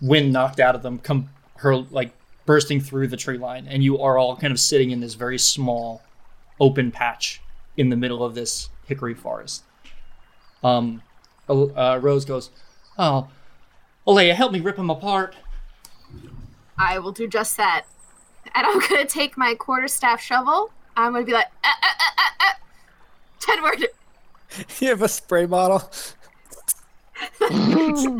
wind 0.00 0.32
knocked 0.32 0.60
out 0.60 0.76
of 0.76 0.82
them, 0.82 1.00
come 1.00 1.30
her 1.56 1.76
like 1.76 2.12
bursting 2.46 2.80
through 2.80 3.08
the 3.08 3.16
tree 3.16 3.36
line, 3.36 3.66
and 3.66 3.82
you 3.82 3.98
are 3.98 4.16
all 4.16 4.36
kind 4.36 4.52
of 4.52 4.60
sitting 4.60 4.92
in 4.92 5.00
this 5.00 5.14
very 5.14 5.38
small, 5.38 6.02
open 6.60 6.92
patch 6.92 7.42
in 7.76 7.88
the 7.88 7.96
middle 7.96 8.22
of 8.22 8.36
this 8.36 8.68
hickory 8.86 9.14
forest. 9.14 9.64
Um, 10.62 11.02
uh, 11.48 11.98
Rose 12.00 12.24
goes, 12.24 12.50
"Oh, 13.00 13.28
Alea, 14.06 14.34
help 14.34 14.52
me 14.52 14.60
rip 14.60 14.76
him 14.78 14.90
apart." 14.90 15.34
I 16.76 16.98
will 16.98 17.12
do 17.12 17.26
just 17.26 17.56
that. 17.56 17.86
And 18.54 18.66
I'm 18.66 18.78
gonna 18.88 19.06
take 19.06 19.36
my 19.36 19.54
quarterstaff 19.54 20.20
shovel. 20.20 20.70
I'm 20.96 21.12
gonna 21.12 21.24
be 21.24 21.32
like, 21.32 21.46
uh, 21.64 21.68
uh, 21.68 21.94
uh, 22.00 22.10
uh, 22.18 22.30
uh. 22.40 22.52
Tedward, 23.40 23.86
You 24.80 24.88
have 24.88 25.02
a 25.02 25.08
spray 25.08 25.46
bottle. 25.46 25.82
oh 27.40 28.18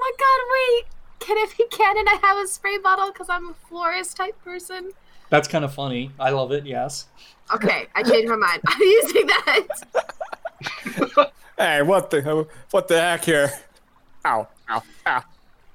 my 0.00 0.12
god, 0.18 0.40
wait. 0.52 0.84
Can 1.20 1.36
it 1.38 1.56
be 1.56 1.64
canon 1.70 2.06
I 2.08 2.18
have 2.22 2.38
a 2.38 2.46
spray 2.46 2.78
bottle 2.78 3.12
because 3.12 3.28
I'm 3.28 3.50
a 3.50 3.54
florist 3.68 4.16
type 4.16 4.42
person? 4.42 4.92
That's 5.30 5.48
kind 5.48 5.64
of 5.64 5.72
funny. 5.72 6.10
I 6.18 6.30
love 6.30 6.52
it. 6.52 6.66
Yes. 6.66 7.06
Okay, 7.54 7.86
I 7.94 8.02
changed 8.02 8.28
my 8.28 8.36
mind. 8.36 8.60
I'm 8.66 8.80
using 8.80 9.26
that. 9.26 9.68
Hey, 11.58 11.82
what 11.82 12.10
the 12.10 12.46
what 12.70 12.88
the 12.88 13.00
heck 13.00 13.24
here? 13.24 13.52
Ow, 14.24 14.48
ow, 14.68 14.82
ow. 15.06 15.24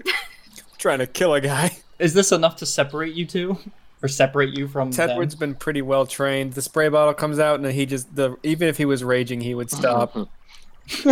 Trying 0.78 1.00
to 1.00 1.08
kill 1.08 1.34
a 1.34 1.42
guy. 1.42 1.78
Is 2.00 2.14
this 2.14 2.32
enough 2.32 2.58
to 2.58 2.66
separate 2.66 3.14
you 3.16 3.26
two, 3.26 3.58
or 4.02 4.08
separate 4.08 4.58
you 4.58 4.68
from 4.68 4.92
them? 4.92 5.08
Tedward's 5.08 5.36
been 5.36 5.56
pretty 5.56 5.82
well 5.82 6.06
trained. 6.06 6.54
The 6.54 6.62
spray 6.62 6.90
bottle 6.90 7.14
comes 7.14 7.40
out, 7.40 7.60
and 7.60 7.72
he 7.72 7.86
just 7.86 8.16
the 8.16 8.38
even 8.44 8.68
if 8.68 8.78
he 8.78 8.86
was 8.86 9.04
raging, 9.04 9.42
he 9.42 9.56
would 9.56 9.72
stop. 9.72 10.16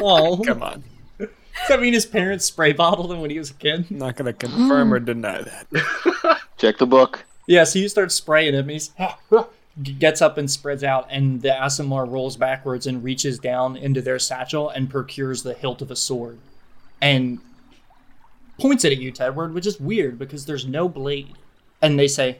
Oh, 0.00 0.40
Come 0.46 0.62
on, 0.62 0.84
does 1.18 1.28
that 1.68 1.80
mean 1.80 1.92
his 1.92 2.06
parents 2.06 2.44
spray 2.44 2.72
bottled 2.72 3.10
him 3.10 3.20
when 3.20 3.30
he 3.30 3.38
was 3.38 3.50
a 3.50 3.54
kid? 3.54 3.86
I'm 3.90 3.98
not 3.98 4.16
gonna 4.16 4.32
confirm 4.32 4.94
or 4.94 5.00
deny 5.00 5.42
that. 5.42 6.40
Check 6.56 6.78
the 6.78 6.86
book. 6.86 7.24
Yeah, 7.46 7.64
so 7.64 7.78
you 7.78 7.88
start 7.88 8.12
spraying 8.12 8.54
him, 8.54 8.60
and 8.60 8.70
he's 8.70 8.90
ah, 8.98 9.18
ah, 9.32 9.46
gets 9.82 10.20
up 10.20 10.38
and 10.38 10.50
spreads 10.50 10.82
out, 10.82 11.06
and 11.10 11.42
the 11.42 11.50
Aasimar 11.50 12.10
rolls 12.10 12.36
backwards 12.36 12.86
and 12.86 13.04
reaches 13.04 13.38
down 13.38 13.76
into 13.76 14.00
their 14.00 14.18
satchel 14.18 14.68
and 14.68 14.90
procures 14.90 15.42
the 15.42 15.54
hilt 15.54 15.82
of 15.82 15.90
a 15.90 15.96
sword, 15.96 16.38
and 17.00 17.38
points 18.58 18.84
it 18.84 18.92
at 18.92 18.98
you, 18.98 19.12
Tedward, 19.12 19.52
which 19.52 19.66
is 19.66 19.78
weird 19.78 20.18
because 20.18 20.46
there's 20.46 20.66
no 20.66 20.88
blade. 20.88 21.34
And 21.80 21.96
they 21.98 22.08
say, 22.08 22.38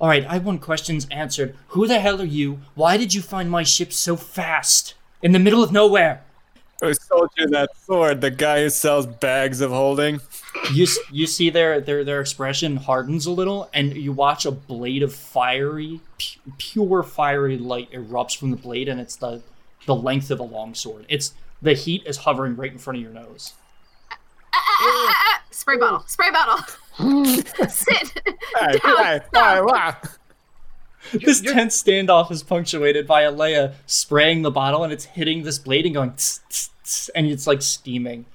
"All 0.00 0.08
right, 0.08 0.24
I 0.26 0.38
want 0.38 0.62
questions 0.62 1.06
answered. 1.10 1.54
Who 1.68 1.86
the 1.86 2.00
hell 2.00 2.20
are 2.20 2.24
you? 2.24 2.60
Why 2.74 2.96
did 2.96 3.12
you 3.12 3.20
find 3.20 3.50
my 3.50 3.62
ship 3.62 3.92
so 3.92 4.16
fast 4.16 4.94
in 5.22 5.32
the 5.32 5.38
middle 5.38 5.62
of 5.62 5.70
nowhere?" 5.70 6.22
Who 6.80 6.94
sold 6.94 7.30
you 7.36 7.48
that 7.48 7.70
sword? 7.84 8.20
The 8.20 8.30
guy 8.30 8.62
who 8.62 8.70
sells 8.70 9.06
bags 9.06 9.60
of 9.60 9.70
holding. 9.70 10.20
You 10.72 10.86
you 11.10 11.26
see 11.26 11.50
their 11.50 11.80
their 11.80 12.04
their 12.04 12.20
expression 12.20 12.76
hardens 12.76 13.26
a 13.26 13.30
little, 13.30 13.68
and 13.72 13.96
you 13.96 14.12
watch 14.12 14.44
a 14.46 14.50
blade 14.50 15.02
of 15.02 15.14
fiery, 15.14 16.00
pu- 16.18 16.52
pure 16.58 17.02
fiery 17.02 17.58
light 17.58 17.90
erupts 17.92 18.36
from 18.36 18.50
the 18.50 18.56
blade, 18.56 18.88
and 18.88 19.00
it's 19.00 19.16
the 19.16 19.42
the 19.86 19.94
length 19.94 20.30
of 20.30 20.40
a 20.40 20.44
long 20.44 20.74
sword. 20.74 21.06
It's 21.08 21.34
the 21.62 21.74
heat 21.74 22.02
is 22.06 22.18
hovering 22.18 22.56
right 22.56 22.70
in 22.72 22.78
front 22.78 22.98
of 22.98 23.02
your 23.02 23.12
nose. 23.12 23.54
Ah. 24.52 25.42
Spray 25.50 25.76
bottle. 25.76 26.04
Spray 26.06 26.30
bottle. 26.30 26.64
Sit. 27.68 28.22
Hey, 28.58 28.78
Down, 28.78 28.96
hey, 29.04 29.20
down. 29.32 29.56
hey, 29.56 29.60
wow. 29.62 29.96
This 31.12 31.40
tense 31.40 31.82
standoff 31.82 32.30
is 32.30 32.42
punctuated 32.42 33.06
by 33.06 33.22
Alea 33.22 33.74
spraying 33.86 34.42
the 34.42 34.50
bottle, 34.50 34.84
and 34.84 34.92
it's 34.92 35.04
hitting 35.06 35.42
this 35.42 35.58
blade 35.58 35.86
and 35.86 35.94
going, 35.94 36.12
tss, 36.14 36.40
tss, 36.50 36.70
tss, 36.84 37.10
and 37.14 37.26
it's 37.26 37.46
like 37.46 37.62
steaming. 37.62 38.26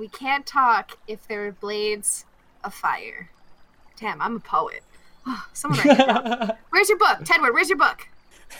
We 0.00 0.08
can't 0.08 0.46
talk 0.46 0.96
if 1.06 1.28
there 1.28 1.46
are 1.46 1.52
blades 1.52 2.24
of 2.64 2.72
fire. 2.72 3.28
Damn, 4.00 4.22
I'm 4.22 4.36
a 4.36 4.40
poet. 4.40 4.82
Someone 5.52 5.78
write 5.86 5.98
that 5.98 6.24
down. 6.24 6.52
Where's 6.70 6.88
your 6.88 6.96
book, 6.96 7.18
Tedward? 7.24 7.52
Where's 7.52 7.68
your 7.68 7.76
book? 7.76 8.08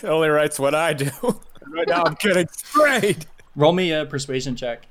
It 0.03 0.07
only 0.07 0.29
writes 0.29 0.59
what 0.59 0.75
I 0.75 0.93
do. 0.93 1.11
right 1.67 1.89
now 1.89 2.03
I'm 2.05 2.15
getting 2.21 2.47
sprayed. 2.49 3.25
Roll 3.57 3.73
me 3.73 3.91
a 3.91 4.05
persuasion 4.05 4.55
check. 4.55 4.87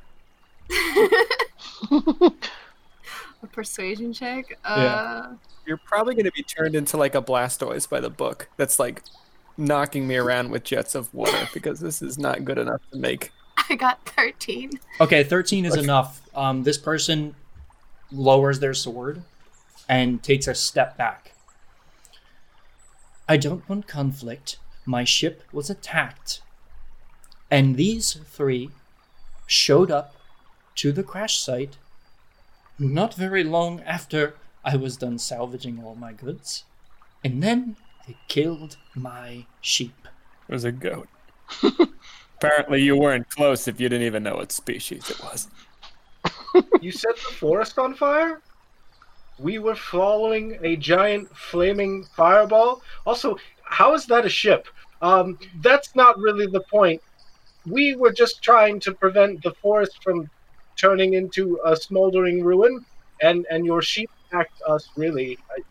A 3.41 3.47
persuasion 3.51 4.11
check. 4.11 4.57
Yeah. 4.65 4.69
Uh, 4.69 5.33
You're 5.67 5.77
probably 5.77 6.15
going 6.15 6.25
to 6.25 6.31
be 6.31 6.43
turned 6.43 6.75
into 6.75 6.97
like 6.97 7.15
a 7.15 7.21
Blastoise 7.21 7.87
by 7.87 8.01
the 8.01 8.09
book. 8.09 8.49
That's 8.57 8.79
like 8.79 9.03
knocking 9.55 10.07
me 10.07 10.17
around 10.17 10.49
with 10.49 10.63
jets 10.63 10.95
of 10.95 11.13
water 11.13 11.47
because 11.53 11.79
this 11.79 12.01
is 12.01 12.17
not 12.17 12.43
good 12.43 12.57
enough 12.57 12.81
to 12.91 12.97
make. 12.97 13.31
I 13.69 13.75
got 13.75 14.05
thirteen. 14.05 14.71
Okay, 14.99 15.23
13 15.23 15.65
is 15.65 15.75
enough. 15.75 16.21
Um, 16.35 16.63
this 16.63 16.77
person 16.77 17.35
lowers 18.11 18.59
their 18.59 18.73
sword 18.73 19.23
and 19.87 20.21
takes 20.23 20.47
a 20.47 20.55
step 20.55 20.97
back. 20.97 21.33
I 23.27 23.37
don't 23.37 23.67
want 23.69 23.87
conflict. 23.87 24.57
My 24.85 25.03
ship 25.03 25.43
was 25.51 25.69
attacked. 25.69 26.41
And 27.51 27.75
these 27.75 28.13
three 28.13 28.71
showed 29.45 29.91
up 29.91 30.15
to 30.75 30.91
the 30.91 31.03
crash 31.03 31.39
site 31.39 31.77
not 32.77 33.13
very 33.13 33.43
long 33.43 33.81
after 33.81 34.35
I 34.63 34.75
was 34.77 34.97
done 34.97 35.17
salvaging 35.19 35.83
all 35.83 35.95
my 35.95 36.13
goods. 36.13 36.63
And 37.23 37.43
then 37.43 37.75
they 38.07 38.15
killed 38.27 38.77
my 38.95 39.45
sheep. 39.61 40.07
It 40.47 40.53
was 40.53 40.63
a 40.63 40.71
goat. 40.71 41.07
Apparently, 42.41 42.81
you 42.81 42.95
weren't 42.95 43.29
close 43.29 43.67
if 43.67 43.81
you 43.81 43.89
didn't 43.89 44.07
even 44.07 44.23
know 44.23 44.37
what 44.37 44.53
species 44.53 45.09
it 45.09 45.19
was. 45.21 45.49
You 46.81 46.91
set 46.91 47.15
the 47.15 47.33
forest 47.33 47.77
on 47.77 47.93
fire? 47.93 48.41
We 49.37 49.59
were 49.59 49.75
following 49.75 50.57
a 50.63 50.77
giant 50.77 51.35
flaming 51.37 52.05
fireball. 52.15 52.81
Also, 53.05 53.37
how 53.63 53.93
is 53.93 54.05
that 54.07 54.25
a 54.25 54.29
ship? 54.29 54.67
Um, 55.01 55.37
that's 55.61 55.95
not 55.95 56.17
really 56.17 56.47
the 56.47 56.61
point. 56.61 57.01
We 57.65 57.95
were 57.95 58.13
just 58.13 58.41
trying 58.41 58.79
to 58.81 58.93
prevent 58.93 59.43
the 59.43 59.53
forest 59.61 60.01
from 60.01 60.29
turning 60.75 61.13
into 61.13 61.59
a 61.65 61.75
smoldering 61.75 62.43
ruin, 62.43 62.85
and 63.21 63.45
and 63.51 63.65
your 63.65 63.81
sheep 63.81 64.09
attacked 64.27 64.61
us. 64.67 64.89
Really, 64.95 65.37
I, 65.51 65.61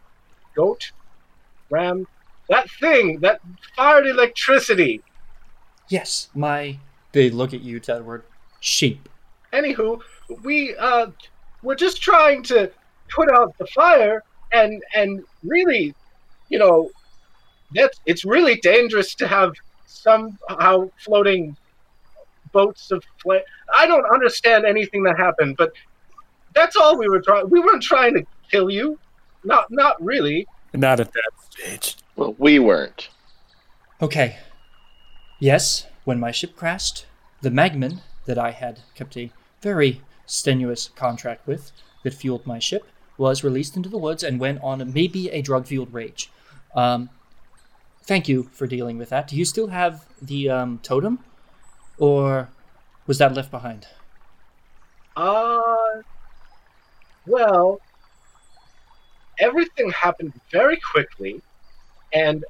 goat, 0.54 0.92
ram, 1.70 2.07
that 2.48 2.70
thing 2.70 3.20
that 3.20 3.40
fired 3.74 4.07
electricity. 4.07 5.02
Yes, 5.88 6.29
my. 6.35 6.79
They 7.12 7.31
look 7.31 7.55
at 7.55 7.62
you, 7.62 7.81
Tedward. 7.81 8.22
Sheep. 8.61 9.09
Anywho, 9.53 10.01
we 10.42 10.77
uh 10.77 11.07
we're 11.62 11.74
just 11.74 12.03
trying 12.03 12.42
to 12.44 12.70
put 13.09 13.31
out 13.31 13.57
the 13.59 13.66
fire 13.68 14.22
and 14.53 14.83
and 14.94 15.24
really, 15.42 15.94
you 16.48 16.59
know, 16.59 16.90
that's 17.74 18.01
it's 18.07 18.24
really 18.24 18.57
dangerous 18.57 19.14
to 19.16 19.27
have 19.27 19.55
somehow 19.87 20.90
floating 20.98 21.57
boats 22.53 22.90
of 22.90 23.03
flame. 23.22 23.42
I 23.77 23.87
don't 23.87 24.07
understand 24.12 24.64
anything 24.64 25.03
that 25.05 25.16
happened, 25.16 25.57
but 25.57 25.72
that's 26.55 26.77
all 26.77 26.98
we 26.98 27.09
were 27.09 27.20
trying. 27.20 27.48
We 27.51 27.61
weren't 27.61 27.83
trying 27.83 28.14
to 28.14 28.27
kill 28.51 28.70
you. 28.70 28.98
Not 29.44 29.70
not 29.70 30.03
really. 30.03 30.46
Not 30.74 31.01
at 31.01 31.12
that 31.12 31.31
stage. 31.51 31.96
Well, 32.16 32.35
we 32.38 32.59
weren't. 32.59 33.09
Okay. 34.03 34.37
Yes, 35.38 35.87
when 36.05 36.18
my 36.18 36.33
ship 36.33 36.57
crashed, 36.57 37.07
the 37.42 37.51
Magmin 37.51 38.01
that 38.27 38.38
I 38.38 38.51
had 38.51 38.81
kept 38.94 39.16
a 39.16 39.31
very 39.62 40.03
strenuous 40.27 40.88
contract 40.88 41.46
with 41.46 41.72
that 42.03 42.14
fueled 42.14 42.46
my 42.46 42.59
ship 42.59 42.88
was 43.16 43.44
released 43.44 43.77
into 43.77 43.88
the 43.88 43.98
woods 43.98 44.22
and 44.22 44.40
went 44.40 44.61
on 44.62 44.92
maybe 44.92 45.31
a 45.31 45.42
drug 45.42 45.66
fueled 45.66 45.92
rage. 45.92 46.31
Um, 46.74 47.11
thank 48.03 48.29
you 48.29 48.44
for 48.53 48.66
dealing 48.66 48.98
with 48.98 49.11
that. 49.11 49.29
Do 49.29 49.37
you 49.37 49.44
still 49.44 49.68
have 49.68 50.07
the 50.20 50.51
um, 50.51 50.81
totem? 50.83 51.20
Or 51.98 52.48
was 53.07 53.18
that 53.18 53.35
left 53.35 53.51
behind? 53.51 53.87
Uh, 55.16 56.03
well, 57.27 57.81
everything 59.38 59.90
happened 59.90 60.33
very 60.53 60.79
quickly, 60.92 61.42
and 62.12 62.44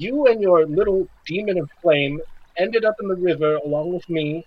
you 0.00 0.26
and 0.26 0.40
your 0.40 0.66
little 0.66 1.08
demon 1.26 1.58
of 1.58 1.70
flame 1.82 2.20
ended 2.56 2.84
up 2.84 2.96
in 3.00 3.08
the 3.08 3.16
river 3.16 3.56
along 3.56 3.92
with 3.94 4.08
me. 4.08 4.44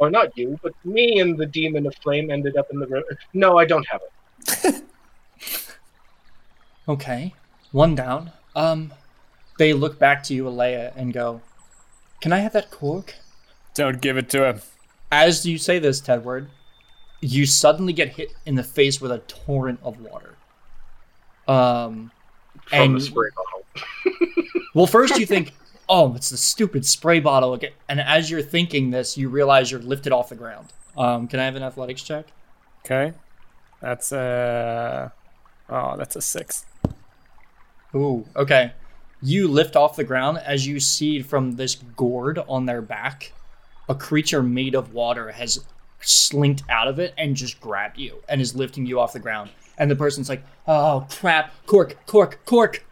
Or 0.00 0.10
not 0.10 0.36
you, 0.38 0.58
but 0.62 0.72
me 0.84 1.18
and 1.18 1.36
the 1.36 1.46
demon 1.46 1.84
of 1.84 1.94
flame 1.96 2.30
ended 2.30 2.56
up 2.56 2.68
in 2.70 2.78
the 2.78 2.86
river. 2.86 3.18
No, 3.34 3.58
I 3.58 3.64
don't 3.64 3.86
have 3.88 4.00
it. 4.64 4.84
Okay. 6.88 7.34
One 7.72 7.94
down. 7.94 8.32
Um, 8.56 8.94
they 9.58 9.74
look 9.74 9.98
back 9.98 10.22
to 10.24 10.34
you, 10.34 10.48
Alea, 10.48 10.92
and 10.96 11.12
go, 11.12 11.42
Can 12.22 12.32
I 12.32 12.38
have 12.38 12.54
that 12.54 12.70
cork? 12.70 13.14
Don't 13.74 14.00
give 14.00 14.16
it 14.16 14.30
to 14.30 14.48
him. 14.48 14.62
As 15.12 15.44
you 15.44 15.58
say 15.58 15.78
this, 15.78 16.00
Tedward, 16.00 16.48
you 17.20 17.44
suddenly 17.44 17.92
get 17.92 18.08
hit 18.10 18.32
in 18.46 18.54
the 18.54 18.64
face 18.64 19.00
with 19.00 19.12
a 19.12 19.18
torrent 19.18 19.80
of 19.82 20.00
water. 20.00 20.36
Um, 21.46 22.10
From 22.66 22.78
And- 22.78 22.96
the 22.96 23.00
spray 23.00 23.28
bottle. 23.36 24.34
well, 24.74 24.86
first 24.86 25.18
you 25.18 25.26
think, 25.26 25.52
oh, 25.88 26.14
it's 26.14 26.30
the 26.30 26.36
stupid 26.36 26.84
spray 26.84 27.20
bottle 27.20 27.54
again. 27.54 27.72
And 27.88 28.00
as 28.00 28.30
you're 28.30 28.42
thinking 28.42 28.90
this, 28.90 29.16
you 29.16 29.28
realize 29.28 29.70
you're 29.70 29.80
lifted 29.80 30.12
off 30.12 30.28
the 30.28 30.34
ground. 30.34 30.68
Um, 30.96 31.28
can 31.28 31.40
I 31.40 31.44
have 31.44 31.56
an 31.56 31.62
athletics 31.62 32.02
check? 32.02 32.26
Okay. 32.84 33.14
That's 33.80 34.12
a. 34.12 35.12
Oh, 35.68 35.96
that's 35.96 36.16
a 36.16 36.20
six. 36.20 36.66
Ooh, 37.94 38.26
okay. 38.36 38.72
You 39.20 39.48
lift 39.48 39.76
off 39.76 39.96
the 39.96 40.04
ground 40.04 40.38
as 40.38 40.66
you 40.66 40.80
see 40.80 41.22
from 41.22 41.56
this 41.56 41.74
gourd 41.74 42.38
on 42.48 42.66
their 42.66 42.82
back, 42.82 43.32
a 43.88 43.94
creature 43.94 44.42
made 44.42 44.74
of 44.74 44.92
water 44.92 45.30
has 45.30 45.64
slinked 46.00 46.62
out 46.68 46.86
of 46.86 46.98
it 46.98 47.14
and 47.18 47.34
just 47.34 47.60
grabbed 47.60 47.98
you 47.98 48.22
and 48.28 48.40
is 48.40 48.54
lifting 48.54 48.86
you 48.86 49.00
off 49.00 49.12
the 49.12 49.18
ground. 49.18 49.50
And 49.78 49.90
the 49.90 49.96
person's 49.96 50.28
like, 50.28 50.42
oh 50.66 51.06
crap, 51.10 51.52
cork, 51.66 51.96
cork, 52.06 52.38
cork. 52.44 52.84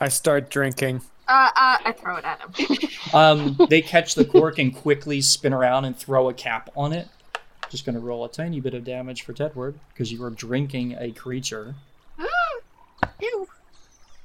I 0.00 0.08
start 0.08 0.50
drinking. 0.50 1.02
uh, 1.28 1.50
uh, 1.56 1.78
I 1.84 1.92
throw 1.98 2.16
it 2.16 2.24
at 2.24 2.40
him. 2.40 2.88
Um, 3.14 3.56
they 3.70 3.80
catch 3.80 4.14
the 4.14 4.24
cork 4.26 4.58
and 4.58 4.74
quickly 4.74 5.22
spin 5.22 5.54
around 5.54 5.86
and 5.86 5.96
throw 5.96 6.28
a 6.28 6.34
cap 6.34 6.68
on 6.76 6.92
it. 6.92 7.08
Just 7.70 7.86
gonna 7.86 8.00
roll 8.00 8.22
a 8.26 8.28
tiny 8.30 8.60
bit 8.60 8.74
of 8.74 8.84
damage 8.84 9.22
for 9.22 9.32
Tedward 9.32 9.74
because 9.94 10.12
you 10.12 10.22
are 10.24 10.30
drinking 10.30 10.94
a 10.98 11.10
creature. 11.12 11.74
Ew. 13.22 13.48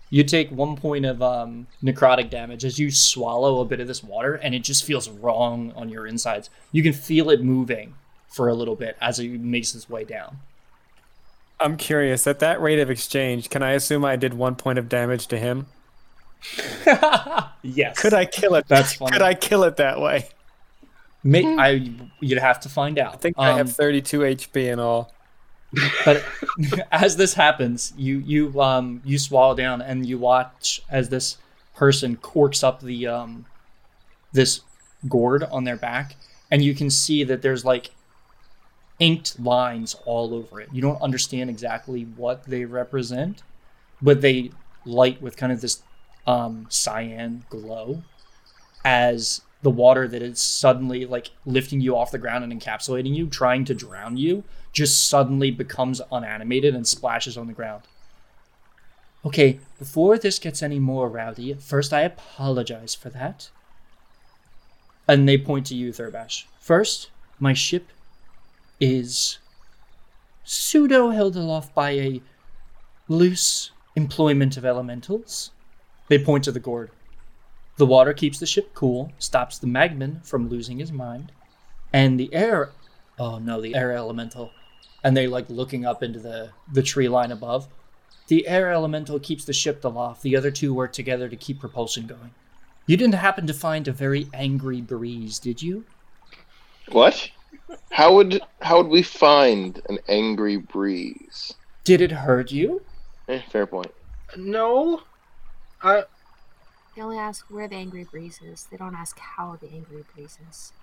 You 0.09 0.23
take 0.25 0.51
one 0.51 0.75
point 0.75 1.05
of 1.05 1.21
um, 1.21 1.67
necrotic 1.81 2.29
damage 2.29 2.65
as 2.65 2.77
you 2.77 2.91
swallow 2.91 3.61
a 3.61 3.65
bit 3.65 3.79
of 3.79 3.87
this 3.87 4.03
water, 4.03 4.35
and 4.35 4.53
it 4.53 4.63
just 4.63 4.83
feels 4.83 5.09
wrong 5.09 5.71
on 5.77 5.87
your 5.87 6.05
insides. 6.07 6.49
You 6.73 6.83
can 6.83 6.93
feel 6.93 7.29
it 7.29 7.41
moving 7.41 7.93
for 8.27 8.49
a 8.49 8.53
little 8.53 8.75
bit 8.75 8.97
as 8.99 9.17
it 9.17 9.29
makes 9.29 9.73
its 9.75 9.89
way 9.89 10.03
down. 10.03 10.39
I'm 11.63 11.77
curious. 11.77 12.27
At 12.27 12.39
that 12.39 12.61
rate 12.61 12.79
of 12.79 12.89
exchange, 12.89 13.49
can 13.49 13.63
I 13.63 13.71
assume 13.71 14.03
I 14.05 14.15
did 14.15 14.33
one 14.33 14.55
point 14.55 14.77
of 14.79 14.89
damage 14.89 15.27
to 15.27 15.37
him? 15.39 15.67
yes. 17.63 17.99
Could 17.99 18.13
I 18.13 18.25
kill 18.25 18.55
it? 18.55 18.67
That's 18.67 18.93
funny. 18.95 19.11
Could 19.11 19.21
I 19.21 19.33
kill 19.33 19.63
it 19.63 19.77
that 19.77 19.99
way? 19.99 20.29
May, 21.23 21.45
I 21.57 21.89
you'd 22.19 22.39
have 22.39 22.59
to 22.61 22.69
find 22.69 22.99
out. 22.99 23.13
I 23.13 23.17
think 23.17 23.35
I 23.39 23.51
Um, 23.51 23.57
have 23.59 23.71
32 23.71 24.19
HP 24.19 24.71
in 24.71 24.79
all. 24.79 25.13
but 26.05 26.23
as 26.91 27.15
this 27.15 27.33
happens, 27.33 27.93
you 27.97 28.17
you 28.19 28.61
um 28.61 29.01
you 29.05 29.17
swallow 29.17 29.55
down 29.55 29.81
and 29.81 30.05
you 30.05 30.17
watch 30.17 30.81
as 30.89 31.09
this 31.09 31.37
person 31.75 32.17
corks 32.17 32.61
up 32.61 32.81
the 32.81 33.07
um 33.07 33.45
this 34.33 34.61
gourd 35.07 35.43
on 35.45 35.63
their 35.63 35.77
back, 35.77 36.15
and 36.51 36.61
you 36.63 36.75
can 36.75 36.89
see 36.89 37.23
that 37.23 37.41
there's 37.41 37.63
like 37.63 37.91
inked 38.99 39.39
lines 39.39 39.95
all 40.05 40.33
over 40.33 40.61
it. 40.61 40.69
You 40.71 40.81
don't 40.81 41.01
understand 41.01 41.49
exactly 41.49 42.03
what 42.03 42.45
they 42.45 42.65
represent, 42.65 43.43
but 44.01 44.21
they 44.21 44.51
light 44.85 45.21
with 45.21 45.37
kind 45.37 45.51
of 45.51 45.61
this 45.61 45.81
um 46.25 46.65
cyan 46.69 47.43
glow 47.49 48.01
as 48.85 49.41
the 49.61 49.69
water 49.69 50.07
that 50.07 50.21
is 50.21 50.41
suddenly 50.41 51.05
like 51.05 51.31
lifting 51.45 51.81
you 51.81 51.95
off 51.95 52.11
the 52.11 52.17
ground 52.17 52.43
and 52.43 52.61
encapsulating 52.61 53.15
you, 53.15 53.27
trying 53.27 53.65
to 53.65 53.73
drown 53.73 54.17
you, 54.17 54.43
just 54.73 55.07
suddenly 55.09 55.49
becomes 55.51 56.01
unanimated 56.11 56.75
and 56.75 56.85
splashes 56.85 57.37
on 57.37 57.47
the 57.47 57.53
ground. 57.53 57.83
Okay, 59.25 59.59
before 59.79 60.17
this 60.17 60.37
gets 60.37 60.61
any 60.61 60.79
more 60.79 61.07
rowdy, 61.07 61.53
first 61.53 61.93
I 61.93 62.01
apologize 62.01 62.93
for 62.93 63.09
that. 63.09 63.49
And 65.07 65.27
they 65.27 65.37
point 65.37 65.65
to 65.67 65.75
you, 65.75 65.91
Thurbash. 65.91 66.43
First, 66.59 67.09
my 67.39 67.53
ship 67.53 67.87
is 68.79 69.39
pseudo 70.43 71.09
held 71.09 71.35
aloft 71.35 71.73
by 71.73 71.91
a 71.91 72.21
loose 73.07 73.71
employment 73.95 74.57
of 74.57 74.65
elementals. 74.65 75.51
They 76.07 76.23
point 76.23 76.43
to 76.45 76.51
the 76.51 76.59
gourd. 76.59 76.91
The 77.77 77.85
water 77.85 78.13
keeps 78.13 78.39
the 78.39 78.45
ship 78.45 78.73
cool, 78.73 79.11
stops 79.17 79.57
the 79.57 79.67
magmin 79.67 80.25
from 80.25 80.49
losing 80.49 80.79
his 80.79 80.91
mind, 80.91 81.31
and 81.91 82.19
the 82.19 82.33
air 82.33 82.71
oh 83.19 83.39
no, 83.39 83.61
the 83.61 83.75
air 83.75 83.91
elemental. 83.91 84.51
And 85.03 85.15
they 85.15 85.27
like 85.27 85.49
looking 85.49 85.85
up 85.85 86.01
into 86.01 86.19
the, 86.19 86.51
the 86.71 86.83
tree 86.83 87.09
line 87.09 87.31
above. 87.31 87.67
The 88.27 88.47
air 88.47 88.71
elemental 88.71 89.19
keeps 89.19 89.43
the 89.43 89.53
ship 89.53 89.83
aloft. 89.83 90.21
The 90.21 90.35
other 90.35 90.51
two 90.51 90.73
work 90.73 90.93
together 90.93 91.27
to 91.27 91.35
keep 91.35 91.59
propulsion 91.59 92.07
going. 92.07 92.31
You 92.85 92.97
didn't 92.97 93.15
happen 93.15 93.47
to 93.47 93.53
find 93.53 93.87
a 93.87 93.91
very 93.91 94.27
angry 94.33 94.81
breeze, 94.81 95.39
did 95.39 95.61
you? 95.61 95.85
What? 96.89 97.31
How 97.91 98.13
would 98.15 98.41
how 98.61 98.77
would 98.77 98.87
we 98.87 99.01
find 99.03 99.81
an 99.89 99.99
angry 100.07 100.57
breeze? 100.57 101.53
Did 101.83 102.01
it 102.01 102.11
hurt 102.11 102.51
you? 102.51 102.81
Eh, 103.27 103.41
fair 103.49 103.65
point. 103.67 103.93
No, 104.37 105.01
I 105.81 106.03
They 106.95 107.01
only 107.01 107.17
ask 107.17 107.45
where 107.49 107.67
the 107.67 107.75
angry 107.75 108.03
breeze 108.03 108.39
is. 108.43 108.67
They 108.71 108.77
don't 108.77 108.95
ask 108.95 109.17
how 109.19 109.57
the 109.61 109.69
angry 109.69 110.03
breeze 110.13 110.37
is. 110.49 110.73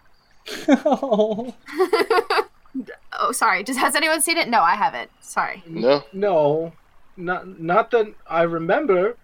oh, 0.69 1.55
oh, 3.19 3.33
sorry. 3.33 3.63
Just 3.65 3.79
has 3.79 3.95
anyone 3.95 4.21
seen 4.21 4.39
it? 4.39 4.49
No, 4.49 4.61
I 4.63 4.75
haven't. 4.75 5.11
Sorry. 5.21 5.63
No. 5.67 6.05
no, 6.13 6.73
not 7.17 7.61
not 7.61 7.91
that 7.91 8.15
I 8.29 8.43
remember. 8.43 9.17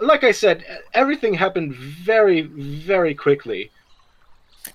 Like 0.00 0.22
I 0.22 0.30
said, 0.30 0.64
everything 0.94 1.34
happened 1.34 1.74
very 1.74 2.42
very 2.42 3.14
quickly. 3.14 3.70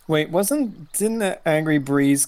Wait, 0.08 0.30
wasn't 0.30 0.91
didn't 0.93 1.19
the 1.19 1.48
angry 1.48 1.78
breeze 1.78 2.28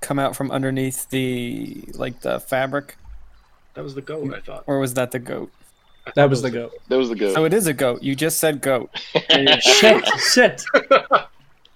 come 0.00 0.18
out 0.18 0.36
from 0.36 0.50
underneath 0.50 1.08
the 1.10 1.84
like 1.94 2.20
the 2.20 2.38
fabric, 2.40 2.96
That 3.74 3.82
was 3.84 3.94
the 3.94 4.02
goat, 4.02 4.32
I 4.34 4.40
thought. 4.40 4.64
or 4.66 4.78
was 4.78 4.94
that 4.94 5.10
the 5.10 5.18
goat? 5.18 5.50
That 6.14 6.30
was 6.30 6.42
the 6.42 6.50
goat. 6.50 6.72
That 6.88 6.98
was 6.98 7.08
the 7.08 7.16
goat. 7.16 7.34
So 7.34 7.44
it 7.44 7.52
is 7.52 7.66
a 7.66 7.72
goat. 7.72 8.02
You 8.02 8.14
just 8.14 8.38
said 8.38 8.60
goat. 8.60 8.90
shit, 9.60 10.06
shit. 10.32 10.62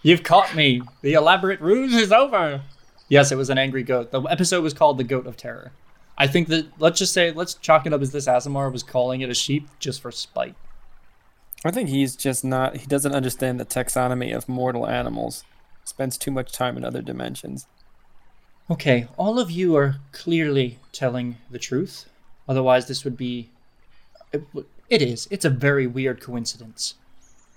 You've 0.02 0.22
caught 0.22 0.54
me. 0.54 0.82
The 1.02 1.14
elaborate 1.14 1.60
ruse 1.60 1.94
is 1.94 2.12
over. 2.12 2.62
Yes, 3.08 3.32
it 3.32 3.36
was 3.36 3.50
an 3.50 3.58
angry 3.58 3.82
goat. 3.82 4.12
The 4.12 4.22
episode 4.22 4.62
was 4.62 4.72
called 4.72 4.98
The 4.98 5.04
Goat 5.04 5.26
of 5.26 5.36
Terror. 5.36 5.72
I 6.16 6.28
think 6.28 6.46
that, 6.48 6.66
let's 6.78 6.98
just 6.98 7.12
say, 7.12 7.32
let's 7.32 7.54
chalk 7.54 7.86
it 7.86 7.92
up 7.92 8.00
as 8.02 8.12
this 8.12 8.26
Aasimar 8.28 8.70
was 8.72 8.84
calling 8.84 9.20
it 9.22 9.30
a 9.30 9.34
sheep 9.34 9.68
just 9.80 10.00
for 10.00 10.12
spite. 10.12 10.54
I 11.64 11.70
think 11.70 11.88
he's 11.88 12.16
just 12.16 12.44
not. 12.44 12.78
He 12.78 12.86
doesn't 12.86 13.14
understand 13.14 13.60
the 13.60 13.66
taxonomy 13.66 14.34
of 14.34 14.48
mortal 14.48 14.86
animals. 14.86 15.44
Spends 15.84 16.16
too 16.16 16.30
much 16.30 16.52
time 16.52 16.76
in 16.76 16.84
other 16.84 17.02
dimensions. 17.02 17.66
Okay, 18.70 19.08
all 19.16 19.38
of 19.38 19.50
you 19.50 19.76
are 19.76 19.96
clearly 20.12 20.78
telling 20.92 21.36
the 21.50 21.58
truth. 21.58 22.08
Otherwise, 22.48 22.86
this 22.86 23.04
would 23.04 23.16
be. 23.16 23.50
It, 24.32 24.42
it 24.88 25.02
is. 25.02 25.28
It's 25.30 25.44
a 25.44 25.50
very 25.50 25.86
weird 25.86 26.20
coincidence. 26.20 26.94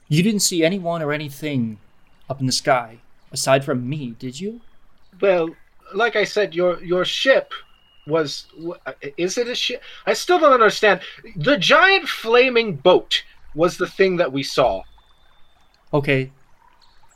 You 0.09 0.21
didn't 0.21 0.41
see 0.41 0.63
anyone 0.63 1.01
or 1.01 1.13
anything 1.13 1.79
up 2.29 2.39
in 2.39 2.45
the 2.45 2.51
sky 2.51 2.99
aside 3.31 3.63
from 3.63 3.87
me, 3.87 4.15
did 4.19 4.39
you? 4.39 4.61
Well, 5.21 5.49
like 5.93 6.15
I 6.15 6.23
said, 6.23 6.53
your 6.53 6.83
your 6.83 7.05
ship 7.05 7.53
was 8.07 8.47
wh- 8.61 8.91
is 9.17 9.37
it 9.37 9.47
a 9.47 9.55
ship? 9.55 9.81
I 10.05 10.13
still 10.13 10.39
don't 10.39 10.53
understand. 10.53 11.01
The 11.35 11.57
giant 11.57 12.07
flaming 12.07 12.75
boat 12.75 13.23
was 13.55 13.77
the 13.77 13.87
thing 13.87 14.17
that 14.17 14.31
we 14.31 14.43
saw. 14.43 14.83
Okay, 15.93 16.31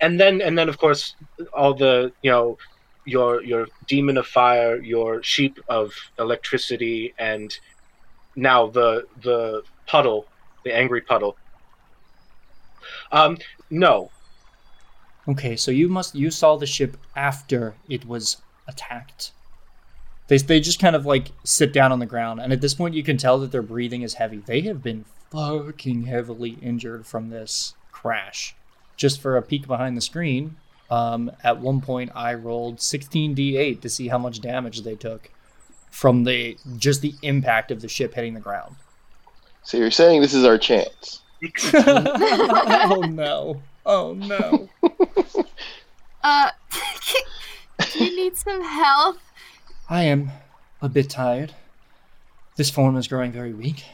And 0.01 0.19
then 0.19 0.41
and 0.41 0.57
then 0.57 0.69
of 0.69 0.77
course 0.77 1.15
all 1.53 1.73
the, 1.73 2.11
you 2.21 2.29
know, 2.31 2.57
your 3.05 3.41
your 3.43 3.67
demon 3.87 4.17
of 4.17 4.27
fire, 4.27 4.77
your 4.81 5.23
sheep 5.23 5.59
of 5.67 5.93
electricity 6.19 7.13
and 7.17 7.57
now 8.35 8.67
the 8.67 9.07
the 9.23 9.63
puddle, 9.87 10.27
the 10.63 10.75
angry 10.75 11.01
puddle. 11.01 11.37
Um 13.11 13.37
no. 13.69 14.11
Okay, 15.27 15.55
so 15.55 15.71
you 15.71 15.89
must 15.89 16.15
you 16.15 16.31
saw 16.31 16.55
the 16.57 16.65
ship 16.67 16.97
after 17.15 17.75
it 17.89 18.05
was 18.07 18.37
attacked. 18.67 19.31
They 20.27 20.37
they 20.37 20.59
just 20.59 20.79
kind 20.79 20.95
of 20.95 21.05
like 21.05 21.31
sit 21.43 21.73
down 21.73 21.91
on 21.91 21.99
the 21.99 22.05
ground, 22.05 22.39
and 22.41 22.53
at 22.53 22.61
this 22.61 22.73
point 22.73 22.95
you 22.95 23.03
can 23.03 23.17
tell 23.17 23.39
that 23.39 23.51
their 23.51 23.61
breathing 23.61 24.03
is 24.03 24.15
heavy. 24.15 24.37
They 24.39 24.61
have 24.61 24.83
been 24.83 25.05
fucking 25.31 26.03
heavily 26.03 26.57
injured 26.61 27.05
from 27.05 27.29
this 27.29 27.75
crash. 27.91 28.55
Just 28.95 29.21
for 29.21 29.37
a 29.37 29.41
peek 29.41 29.67
behind 29.67 29.95
the 29.95 30.01
screen, 30.01 30.55
um, 30.89 31.31
at 31.43 31.59
one 31.59 31.81
point 31.81 32.11
I 32.15 32.33
rolled 32.33 32.77
16d8 32.77 33.81
to 33.81 33.89
see 33.89 34.07
how 34.07 34.17
much 34.17 34.41
damage 34.41 34.81
they 34.81 34.95
took 34.95 35.29
from 35.91 36.23
the 36.23 36.57
just 36.77 37.01
the 37.01 37.15
impact 37.21 37.71
of 37.71 37.81
the 37.81 37.87
ship 37.87 38.13
hitting 38.13 38.33
the 38.33 38.39
ground. 38.39 38.75
So 39.63 39.77
you're 39.77 39.91
saying 39.91 40.21
this 40.21 40.33
is 40.33 40.45
our 40.45 40.57
chance? 40.57 41.21
oh 41.73 43.05
no! 43.09 43.61
Oh 43.85 44.13
no! 44.13 44.69
Uh, 46.29 46.51
do 47.93 48.03
you 48.03 48.15
need 48.17 48.35
some 48.35 48.61
help? 48.61 49.17
I 49.89 50.03
am 50.03 50.31
a 50.81 50.89
bit 50.89 51.09
tired. 51.09 51.53
This 52.57 52.69
form 52.69 52.97
is 52.97 53.07
growing 53.07 53.31
very 53.31 53.53
weak. 53.53 53.85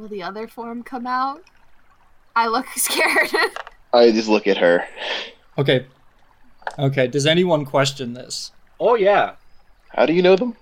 Will 0.00 0.08
the 0.08 0.22
other 0.22 0.48
form 0.48 0.82
come 0.82 1.06
out? 1.06 1.42
I 2.34 2.46
look 2.46 2.66
scared. 2.76 3.28
I 3.92 4.10
just 4.12 4.28
look 4.28 4.46
at 4.46 4.56
her. 4.56 4.86
Okay. 5.58 5.84
Okay, 6.78 7.06
does 7.06 7.26
anyone 7.26 7.66
question 7.66 8.14
this? 8.14 8.50
Oh 8.78 8.94
yeah. 8.94 9.34
How 9.90 10.06
do 10.06 10.14
you 10.14 10.22
know 10.22 10.36
them? 10.36 10.56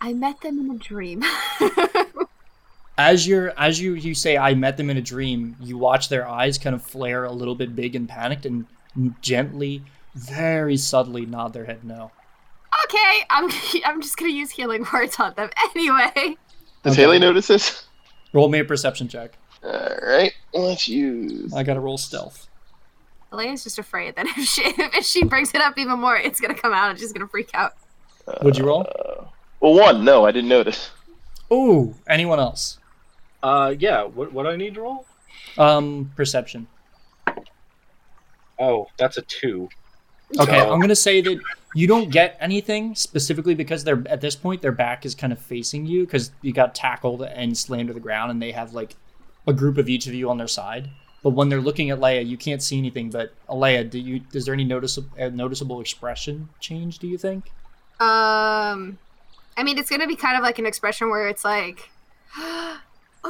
I 0.00 0.14
met 0.14 0.40
them 0.40 0.58
in 0.58 0.70
a 0.70 0.78
dream. 0.78 1.22
As 2.96 3.26
you're 3.26 3.52
as 3.58 3.80
you 3.80 3.94
you 3.94 4.14
say 4.14 4.36
I 4.36 4.54
met 4.54 4.76
them 4.76 4.90
in 4.90 4.96
a 4.98 5.02
dream, 5.02 5.56
you 5.60 5.78
watch 5.78 6.08
their 6.10 6.28
eyes 6.28 6.58
kind 6.58 6.74
of 6.74 6.82
flare 6.82 7.24
a 7.24 7.32
little 7.32 7.54
bit 7.54 7.74
big 7.74 7.96
and 7.96 8.06
panicked 8.06 8.44
and 8.44 8.66
gently, 9.22 9.82
very 10.14 10.76
subtly 10.76 11.24
nod 11.24 11.54
their 11.54 11.64
head 11.64 11.82
no. 11.82 12.10
okay, 12.84 13.24
I'm 13.30 13.50
I'm 13.86 14.02
just 14.02 14.18
gonna 14.18 14.32
use 14.32 14.50
healing 14.50 14.84
words 14.92 15.18
on 15.18 15.32
them 15.34 15.48
anyway. 15.74 16.36
Does 16.82 16.92
Okay. 16.94 17.02
Haley 17.02 17.18
notice 17.18 17.46
this? 17.46 17.84
Roll 18.32 18.48
me 18.48 18.60
a 18.60 18.64
perception 18.64 19.08
check. 19.08 19.32
Alright, 19.64 20.32
let's 20.54 20.88
use. 20.88 21.52
I 21.52 21.62
gotta 21.62 21.80
roll 21.80 21.98
stealth. 21.98 22.48
Elena's 23.32 23.62
just 23.64 23.78
afraid 23.78 24.16
that 24.16 24.26
if 24.36 24.46
she 24.46 24.62
if 24.64 25.04
she 25.04 25.24
brings 25.24 25.54
it 25.54 25.60
up 25.60 25.78
even 25.78 25.98
more, 25.98 26.16
it's 26.16 26.40
gonna 26.40 26.54
come 26.54 26.72
out 26.72 26.90
and 26.90 26.98
she's 26.98 27.12
gonna 27.12 27.28
freak 27.28 27.50
out. 27.54 27.74
Would 28.42 28.56
you 28.56 28.64
roll? 28.64 28.82
Uh, 28.82 29.24
well, 29.60 29.74
one. 29.74 30.04
No, 30.04 30.24
I 30.24 30.32
didn't 30.32 30.48
notice. 30.48 30.90
Ooh, 31.52 31.94
anyone 32.08 32.38
else? 32.38 32.78
Uh 33.42 33.74
yeah, 33.78 34.04
what 34.04 34.32
what 34.32 34.44
do 34.44 34.50
I 34.50 34.56
need 34.56 34.74
to 34.74 34.82
roll? 34.82 35.06
Um, 35.58 36.12
perception. 36.16 36.66
Oh, 38.58 38.88
that's 38.98 39.16
a 39.16 39.22
2. 39.22 39.68
Okay, 40.38 40.58
So- 40.58 40.72
I'm 40.72 40.80
gonna 40.80 40.94
say 40.96 41.20
that 41.20 41.40
you 41.74 41.86
don't 41.86 42.10
get 42.10 42.36
anything 42.40 42.94
specifically 42.94 43.54
because 43.54 43.84
they're 43.84 44.02
at 44.06 44.20
this 44.20 44.34
point 44.36 44.60
their 44.62 44.72
back 44.72 45.06
is 45.06 45.14
kind 45.14 45.32
of 45.32 45.38
facing 45.38 45.86
you 45.86 46.04
because 46.04 46.32
you 46.42 46.52
got 46.52 46.74
tackled 46.74 47.22
and 47.22 47.56
slammed 47.56 47.88
to 47.88 47.94
the 47.94 48.00
ground 48.00 48.30
and 48.30 48.42
they 48.42 48.52
have 48.52 48.72
like 48.72 48.96
a 49.46 49.52
group 49.52 49.78
of 49.78 49.88
each 49.88 50.06
of 50.06 50.14
you 50.14 50.28
on 50.30 50.38
their 50.38 50.48
side. 50.48 50.90
But 51.22 51.30
when 51.30 51.48
they're 51.48 51.60
looking 51.60 51.90
at 51.90 51.98
Leia, 51.98 52.26
you 52.26 52.36
can't 52.36 52.62
see 52.62 52.78
anything. 52.78 53.10
But 53.10 53.34
Leia, 53.48 53.88
do 53.88 53.98
you? 53.98 54.22
Is 54.32 54.46
there 54.46 54.54
any 54.54 54.64
noticeable 54.64 55.10
uh, 55.20 55.28
noticeable 55.28 55.80
expression 55.80 56.48
change? 56.60 56.98
Do 56.98 57.06
you 57.06 57.18
think? 57.18 57.50
Um, 58.00 58.98
I 59.56 59.62
mean, 59.62 59.76
it's 59.78 59.90
gonna 59.90 60.06
be 60.06 60.16
kind 60.16 60.36
of 60.36 60.42
like 60.42 60.58
an 60.58 60.64
expression 60.66 61.10
where 61.10 61.28
it's 61.28 61.44
like, 61.44 61.90
oh 62.38 62.80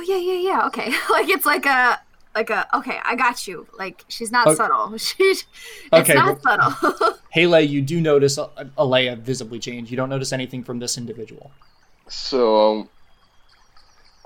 yeah, 0.07 0.17
yeah, 0.17 0.35
yeah, 0.35 0.67
okay. 0.67 0.93
like 1.11 1.29
it's 1.29 1.47
like 1.47 1.67
a, 1.67 2.01
like 2.41 2.51
a, 2.51 2.77
okay, 2.79 2.99
I 3.05 3.17
got 3.17 3.47
you. 3.47 3.67
Like 3.79 4.05
she's 4.09 4.33
not 4.33 4.47
Okay. 4.49 4.57
subtle. 4.57 4.97
She's, 4.99 5.45
Okay, 5.93 6.15
not 6.15 6.41
subtle. 6.43 7.19
Hey, 7.31 7.45
Leia, 7.45 7.69
you 7.69 7.81
do 7.83 8.01
notice 8.01 8.39
a, 8.39 8.51
a 8.77 8.85
Leia 8.85 9.17
visibly 9.19 9.59
change. 9.61 9.91
You 9.91 9.97
don't 9.97 10.09
notice 10.09 10.33
anything 10.33 10.65
from 10.65 10.79
this 10.81 10.97
individual. 10.99 11.51
So 12.09 12.71
um, 12.81 12.89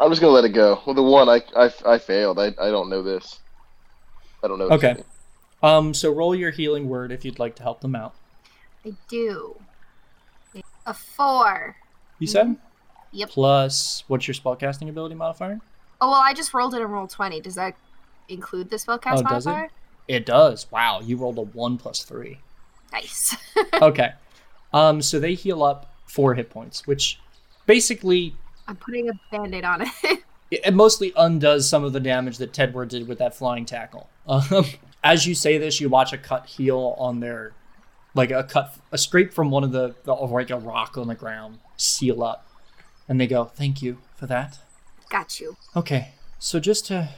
I'm 0.01 0.11
just 0.11 0.21
gonna 0.21 0.33
let 0.33 0.45
it 0.45 0.51
go. 0.51 0.81
Well, 0.87 0.95
the 0.95 1.03
one 1.03 1.29
I 1.29 1.43
I, 1.57 1.71
I 1.87 1.99
failed. 1.99 2.39
I, 2.39 2.47
I 2.61 2.71
don't 2.71 2.89
know 2.89 3.03
this. 3.03 3.41
I 4.43 4.49
don't 4.49 4.59
know. 4.59 4.69
Okay. 4.69 4.95
thing. 4.95 5.05
Um, 5.63 5.93
so 5.95 6.13
roll 6.13 6.35
your 6.35 6.51
healing 6.51 6.89
word 6.89 7.11
if 7.13 7.25
you'd 7.25 7.39
like 7.39 7.57
to 7.57 7.63
help 7.63 7.81
them 7.81 7.95
out. 7.95 8.15
I 8.87 8.93
do. 9.09 9.57
A 10.87 10.95
four. 10.95 11.77
You 12.19 12.27
said. 12.27 12.47
Mm-hmm. 12.47 12.61
Yep. 13.13 13.29
Plus, 13.31 14.05
what's 14.09 14.27
your 14.27 14.35
spellcasting 14.35 14.89
ability 14.89 15.15
modifier? 15.15 15.61
Oh 16.01 16.11
well, 16.11 16.21
I 16.23 16.35
just 16.35 16.53
rolled 16.53 16.75
it 16.75 16.83
and 16.83 16.93
rolled 16.93 17.11
twenty. 17.11 17.41
Does 17.41 17.55
that 17.55 17.75
include 18.29 18.71
the 18.71 18.77
spellcast 18.77 19.19
Oh, 19.19 19.23
does 19.23 19.47
it? 19.47 19.71
It 20.07 20.27
does. 20.27 20.71
Wow, 20.71 21.01
you 21.01 21.17
rolled 21.17 21.39
a 21.39 21.43
one 21.43 21.79
plus 21.79 22.03
three. 22.05 22.39
Nice. 22.93 23.37
Okay. 23.81 24.13
Um, 24.73 25.01
so 25.03 25.21
they 25.21 25.35
heal 25.35 25.63
up 25.63 25.95
four 26.07 26.35
hit 26.35 26.51
points, 26.51 26.87
which 26.87 27.21
basically 27.67 28.35
I'm 28.67 28.77
putting 28.77 29.09
a 29.09 29.13
band-aid 29.31 29.65
on 29.65 29.83
it. 29.83 30.21
it 30.51 30.75
mostly 30.75 31.13
undoes 31.17 31.69
some 31.69 31.85
of 31.85 31.93
the 31.93 32.01
damage 32.01 32.39
that 32.39 32.53
Tedward 32.53 32.89
did 32.89 33.07
with 33.07 33.19
that 33.19 33.35
flying 33.35 33.65
tackle. 33.65 34.09
Um, 34.27 34.65
as 35.05 35.27
you 35.27 35.35
say 35.35 35.59
this, 35.59 35.81
you 35.81 35.89
watch 35.89 36.13
a 36.13 36.19
cut 36.19 36.47
heal 36.47 36.95
on 36.99 37.21
their, 37.21 37.53
like 38.15 38.31
a 38.31 38.45
cut, 38.45 38.77
a 38.91 38.99
scrape 38.99 39.33
from 39.33 39.51
one 39.51 39.65
of 39.65 39.73
the, 39.73 39.95
the 40.05 40.13
like 40.13 40.51
a 40.51 40.59
rock 40.59 40.97
on 40.97 41.09
the 41.09 41.15
ground, 41.15 41.59
seal 41.77 42.23
up, 42.23 42.47
and 43.09 43.21
they 43.21 43.27
go, 43.27 43.45
"Thank 43.45 43.83
you 43.83 43.99
for 44.17 44.27
that." 44.27 44.59
got 45.15 45.39
you. 45.39 45.57
Okay, 45.77 46.13
so 46.41 46.59
just 46.59 46.87
to 46.87 47.11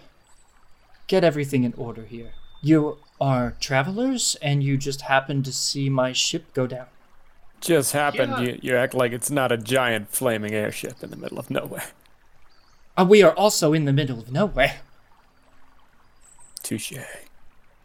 get 1.06 1.24
everything 1.24 1.64
in 1.64 1.74
order 1.74 2.04
here, 2.04 2.32
you 2.62 2.98
are 3.20 3.56
travelers, 3.60 4.36
and 4.42 4.62
you 4.62 4.76
just 4.76 5.02
happened 5.02 5.44
to 5.44 5.52
see 5.52 5.88
my 5.88 6.12
ship 6.12 6.52
go 6.52 6.66
down. 6.66 6.86
Just 7.60 7.92
happened. 7.92 8.32
Yeah. 8.32 8.40
You, 8.40 8.58
you 8.62 8.76
act 8.76 8.94
like 8.94 9.12
it's 9.12 9.30
not 9.30 9.50
a 9.52 9.56
giant 9.56 10.10
flaming 10.10 10.52
airship 10.52 11.02
in 11.02 11.10
the 11.10 11.16
middle 11.16 11.38
of 11.38 11.50
nowhere. 11.50 11.84
Uh, 12.96 13.06
we 13.08 13.22
are 13.22 13.32
also 13.32 13.72
in 13.72 13.84
the 13.84 13.92
middle 13.92 14.18
of 14.18 14.32
nowhere. 14.32 14.76
Touche. 16.62 16.94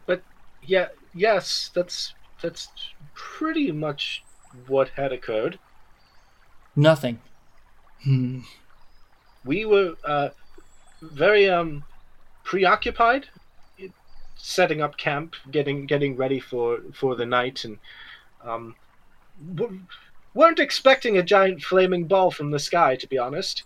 But 0.06 0.22
yeah, 0.62 0.88
yes, 1.14 1.70
that's 1.74 2.14
that's 2.40 2.68
pretty 3.14 3.70
much 3.72 4.24
what 4.66 4.90
had 4.90 5.12
occurred. 5.12 5.58
Nothing. 6.74 7.20
Hmm. 8.02 8.40
We 9.44 9.64
were 9.64 9.94
uh, 10.04 10.30
very 11.00 11.48
um, 11.48 11.84
preoccupied, 12.44 13.28
setting 14.36 14.80
up 14.80 14.96
camp, 14.96 15.36
getting 15.50 15.86
getting 15.86 16.16
ready 16.16 16.40
for 16.40 16.80
for 16.92 17.14
the 17.16 17.26
night, 17.26 17.64
and 17.64 17.78
um, 18.44 18.74
weren't 20.34 20.58
expecting 20.58 21.16
a 21.16 21.22
giant 21.22 21.62
flaming 21.62 22.06
ball 22.06 22.30
from 22.30 22.50
the 22.50 22.58
sky. 22.58 22.96
To 22.96 23.06
be 23.06 23.18
honest, 23.18 23.64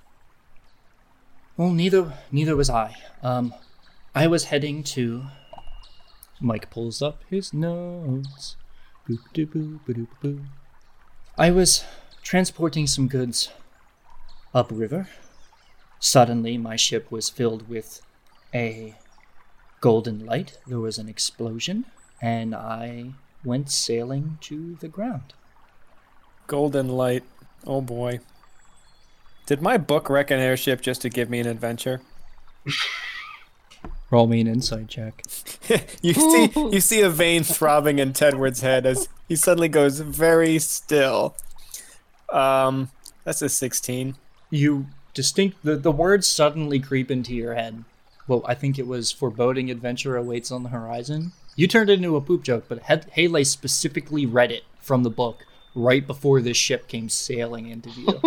Well, 1.56 1.70
neither 1.72 2.14
neither 2.30 2.56
was 2.56 2.70
I. 2.70 2.94
Um, 3.22 3.54
I 4.14 4.26
was 4.26 4.44
heading 4.46 4.82
to. 4.94 5.24
Mike 6.40 6.70
pulls 6.70 7.00
up 7.00 7.22
his 7.30 7.52
notes. 7.54 8.56
I 11.38 11.50
was 11.50 11.84
transporting 12.22 12.86
some 12.86 13.08
goods 13.08 13.50
upriver. 14.54 15.08
Suddenly, 15.98 16.58
my 16.58 16.76
ship 16.76 17.10
was 17.10 17.30
filled 17.30 17.68
with 17.68 18.02
a 18.56 18.94
golden 19.80 20.24
light. 20.24 20.58
There 20.66 20.80
was 20.80 20.98
an 20.98 21.08
explosion, 21.08 21.84
and 22.22 22.54
I 22.54 23.12
went 23.44 23.70
sailing 23.70 24.38
to 24.42 24.76
the 24.80 24.88
ground. 24.88 25.34
Golden 26.46 26.88
light. 26.88 27.24
Oh 27.66 27.82
boy. 27.82 28.20
Did 29.44 29.60
my 29.60 29.76
book 29.76 30.08
wreck 30.08 30.30
an 30.30 30.40
airship 30.40 30.80
just 30.80 31.02
to 31.02 31.10
give 31.10 31.28
me 31.28 31.38
an 31.38 31.46
adventure? 31.46 32.00
Roll 34.10 34.26
me 34.26 34.40
an 34.40 34.46
insight 34.46 34.88
check. 34.88 35.22
you 36.02 36.14
see 36.14 36.50
you 36.54 36.80
see 36.80 37.00
a 37.02 37.10
vein 37.10 37.42
throbbing 37.42 37.98
in 37.98 38.12
Tedward's 38.12 38.60
head 38.62 38.86
as 38.86 39.08
he 39.28 39.36
suddenly 39.36 39.68
goes 39.68 40.00
very 40.00 40.58
still. 40.58 41.36
Um 42.32 42.90
that's 43.24 43.42
a 43.42 43.48
16. 43.48 44.14
you 44.50 44.86
distinct 45.12 45.56
the, 45.64 45.76
the 45.76 45.90
words 45.90 46.26
suddenly 46.26 46.78
creep 46.78 47.10
into 47.10 47.34
your 47.34 47.54
head 47.54 47.84
well 48.28 48.42
i 48.46 48.54
think 48.54 48.78
it 48.78 48.86
was 48.86 49.12
foreboding 49.12 49.70
adventure 49.70 50.16
awaits 50.16 50.50
on 50.50 50.62
the 50.62 50.68
horizon. 50.70 51.32
You 51.58 51.66
turned 51.66 51.88
it 51.88 51.94
into 51.94 52.16
a 52.16 52.20
poop 52.20 52.42
joke 52.42 52.64
but 52.68 52.82
He- 52.84 53.10
haley 53.22 53.44
specifically 53.44 54.26
read 54.26 54.52
it 54.52 54.64
from 54.78 55.02
the 55.02 55.10
book 55.10 55.44
right 55.74 56.06
before 56.06 56.40
this 56.40 56.56
ship 56.56 56.88
came 56.88 57.08
sailing 57.08 57.68
into 57.68 57.90
view. 57.90 58.20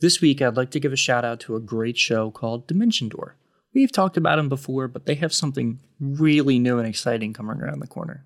This 0.00 0.20
week, 0.20 0.42
I'd 0.42 0.56
like 0.56 0.70
to 0.72 0.80
give 0.80 0.92
a 0.92 0.96
shout 0.96 1.24
out 1.24 1.40
to 1.40 1.56
a 1.56 1.60
great 1.60 1.96
show 1.96 2.30
called 2.30 2.66
Dimension 2.66 3.08
Door. 3.08 3.36
We've 3.76 3.92
talked 3.92 4.16
about 4.16 4.36
them 4.36 4.48
before, 4.48 4.88
but 4.88 5.04
they 5.04 5.16
have 5.16 5.34
something 5.34 5.80
really 6.00 6.58
new 6.58 6.78
and 6.78 6.88
exciting 6.88 7.34
coming 7.34 7.60
around 7.60 7.80
the 7.80 7.86
corner. 7.86 8.24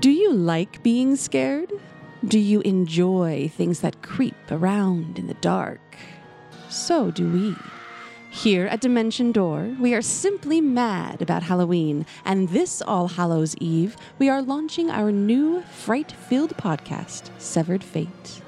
Do 0.00 0.08
you 0.08 0.32
like 0.32 0.84
being 0.84 1.16
scared? 1.16 1.72
Do 2.24 2.38
you 2.38 2.60
enjoy 2.60 3.50
things 3.56 3.80
that 3.80 4.00
creep 4.00 4.36
around 4.52 5.18
in 5.18 5.26
the 5.26 5.34
dark? 5.34 5.80
So 6.68 7.10
do 7.10 7.28
we. 7.28 7.56
Here 8.30 8.68
at 8.68 8.80
Dimension 8.80 9.32
Door, 9.32 9.74
we 9.80 9.94
are 9.94 10.00
simply 10.00 10.60
mad 10.60 11.20
about 11.20 11.42
Halloween, 11.42 12.06
and 12.24 12.50
this 12.50 12.82
All 12.82 13.08
Hallows 13.08 13.56
Eve, 13.56 13.96
we 14.20 14.28
are 14.28 14.42
launching 14.42 14.90
our 14.90 15.10
new 15.10 15.62
fright 15.62 16.12
filled 16.12 16.56
podcast, 16.56 17.30
Severed 17.40 17.82
Fate. 17.82 18.41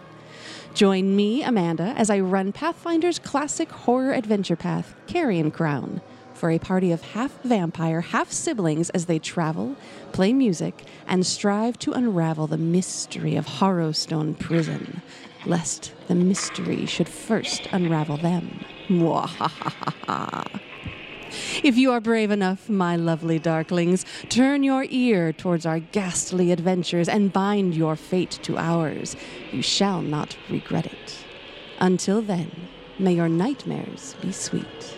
Join 0.75 1.15
me, 1.15 1.45
Amanda, 1.45 1.95
as 1.97 2.11
I 2.11 2.19
run 2.19 2.51
Pathfinder's 2.51 3.21
classic 3.21 3.71
horror 3.71 4.13
adventure 4.13 4.57
path, 4.57 4.97
Carrion 5.07 5.53
Crown, 5.53 6.01
for 6.33 6.51
a 6.51 6.59
party 6.59 6.91
of 6.91 7.01
half 7.01 7.41
vampire, 7.43 8.01
half 8.01 8.33
siblings 8.33 8.91
as 8.91 9.07
they 9.07 9.21
travel, 9.21 9.77
play 10.11 10.33
music, 10.33 10.83
and 11.07 11.25
strive 11.25 11.79
to 11.79 11.93
unravel 11.93 12.49
the 12.49 12.59
mystery 12.59 13.37
of 13.37 13.47
Harrowstone 13.47 14.37
Prison, 14.37 15.01
lest 15.47 15.93
the 16.09 16.17
mystery 16.17 16.87
should 16.87 17.09
first 17.09 17.69
unravel 17.71 18.17
them. 18.17 18.65
Mwahahaha. 18.89 20.61
If 21.63 21.77
you 21.77 21.93
are 21.93 22.01
brave 22.01 22.31
enough, 22.31 22.69
my 22.69 22.97
lovely 22.97 23.41
darklings, 23.41 24.05
turn 24.29 24.63
your 24.63 24.87
ear 24.91 25.33
towards 25.33 25.67
our 25.67 25.79
ghastly 25.79 26.53
adventures 26.53 27.09
and 27.09 27.33
bind 27.33 27.75
your 27.75 27.97
fate 27.97 28.39
to 28.43 28.59
ours. 28.59 29.17
You 29.53 29.63
shall 29.63 30.03
not 30.03 30.37
regret 30.51 30.87
it. 30.87 31.25
Until 31.79 32.23
then, 32.23 32.51
may 32.99 33.15
your 33.15 33.29
nightmares 33.29 34.15
be 34.21 34.33
sweet. 34.33 34.97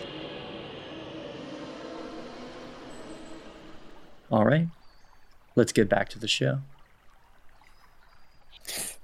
All 4.29 4.45
right, 4.45 4.67
let's 5.55 5.71
get 5.71 5.87
back 5.87 6.09
to 6.09 6.19
the 6.19 6.27
show. 6.27 6.59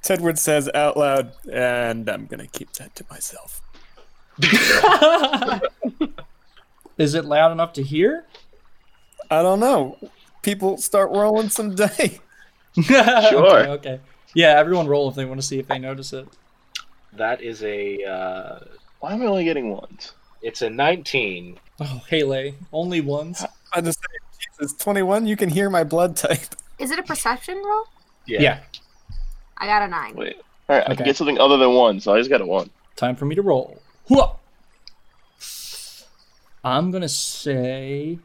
Tedward 0.04 0.38
says 0.38 0.70
out 0.76 0.98
loud, 0.98 1.32
and 1.50 2.10
I'm 2.10 2.26
gonna 2.26 2.48
keep 2.48 2.74
that 2.74 2.94
to 2.96 3.06
myself. 3.10 3.62
Is 6.98 7.14
it 7.16 7.26
loud 7.26 7.52
enough 7.52 7.74
to 7.74 7.84
hear? 7.84 8.26
I 9.30 9.42
don't 9.42 9.60
know. 9.60 9.98
People 10.42 10.78
start 10.78 11.10
rolling 11.12 11.50
some 11.50 11.76
die. 11.76 12.20
sure. 12.82 13.60
Okay, 13.60 13.70
okay. 13.70 14.00
Yeah, 14.36 14.58
everyone 14.60 14.88
roll 14.88 15.10
if 15.10 15.16
they 15.16 15.26
want 15.26 15.40
to 15.40 15.46
see 15.46 15.60
if 15.60 15.68
they 15.68 15.80
notice 15.80 16.12
it. 16.14 16.28
That 17.14 17.42
is 17.42 17.64
a. 17.64 18.04
Uh, 18.04 18.60
Why 19.00 19.14
am 19.14 19.22
I 19.22 19.26
only 19.26 19.44
getting 19.44 19.70
ones? 19.72 20.14
it's 20.42 20.62
a 20.62 20.70
19. 20.70 21.58
Oh, 21.80 22.02
Haley, 22.10 22.56
only 22.74 23.00
ones. 23.00 23.46
I 23.74 23.80
just 23.82 23.98
say, 24.00 24.60
Jesus, 24.60 24.76
21. 24.78 25.26
You 25.26 25.38
can 25.38 25.48
hear 25.50 25.70
my 25.70 25.84
blood 25.86 26.18
type. 26.18 26.56
Is 26.80 26.92
it 26.92 27.00
a 27.00 27.04
perception 27.04 27.56
roll? 27.66 27.84
Yeah. 28.28 28.42
yeah. 28.42 28.60
I 29.58 29.66
got 29.68 29.84
a 29.84 29.88
nine. 29.88 30.16
Wait. 30.16 30.36
All 30.68 30.76
right, 30.76 30.82
I 30.82 30.86
Okay. 30.88 30.96
can 30.98 31.06
get 31.06 31.16
something 31.16 31.40
other 31.40 31.58
than 31.58 31.74
one, 31.76 32.00
so 32.02 32.14
I 32.14 32.18
just 32.18 32.30
got 32.30 32.42
a 32.42 32.46
one. 32.46 32.70
Time 32.98 33.16
for 33.16 33.26
me 33.26 33.36
to 33.36 33.42
roll. 33.42 33.82
Hooah! 34.10 34.36
I'm 36.64 36.92
gonna 36.92 37.10
say, 37.10 38.20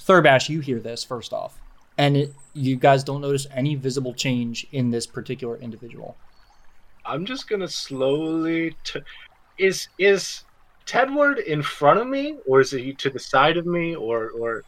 Thurbash, 0.00 0.48
you 0.48 0.60
hear 0.60 0.80
this 0.80 1.04
first 1.04 1.32
off, 1.32 1.60
and 1.98 2.16
it, 2.16 2.34
you 2.54 2.76
guys 2.76 3.04
don't 3.04 3.20
notice 3.20 3.46
any 3.52 3.74
visible 3.74 4.14
change 4.14 4.66
in 4.72 4.90
this 4.90 5.06
particular 5.06 5.56
individual. 5.58 6.16
I'm 7.04 7.24
just 7.26 7.48
gonna 7.48 7.68
slowly. 7.68 8.76
T- 8.84 9.00
is 9.58 9.88
is 9.98 10.44
Tedward 10.86 11.44
in 11.44 11.62
front 11.62 12.00
of 12.00 12.06
me, 12.06 12.36
or 12.46 12.60
is 12.60 12.70
he 12.70 12.94
to 12.94 13.10
the 13.10 13.18
side 13.18 13.56
of 13.56 13.66
me, 13.66 13.94
or 13.94 14.30
or 14.30 14.64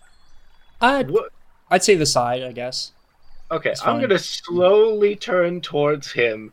I'd, 0.80 1.10
what? 1.10 1.32
I'd 1.70 1.82
say 1.82 1.94
the 1.94 2.06
side, 2.06 2.42
I 2.42 2.52
guess. 2.52 2.92
Okay, 3.50 3.70
I'm 3.70 3.76
fine. 3.76 4.00
gonna 4.02 4.18
slowly 4.18 5.16
turn 5.16 5.60
towards 5.60 6.12
him, 6.12 6.52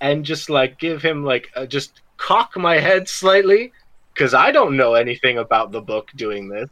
and 0.00 0.24
just 0.24 0.50
like 0.50 0.78
give 0.78 1.02
him 1.02 1.24
like 1.24 1.50
a, 1.56 1.66
just 1.66 2.02
cock 2.18 2.56
my 2.56 2.78
head 2.78 3.08
slightly, 3.08 3.72
because 4.16 4.32
I 4.32 4.50
don't 4.50 4.76
know 4.78 4.94
anything 4.94 5.38
about 5.38 5.72
the 5.72 5.80
book 5.82 6.10
doing 6.16 6.48
this. 6.48 6.70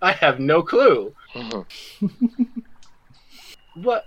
I 0.00 0.12
have 0.12 0.38
no 0.38 0.62
clue. 0.62 1.14
Mhm. 1.34 1.66
What? 3.74 4.04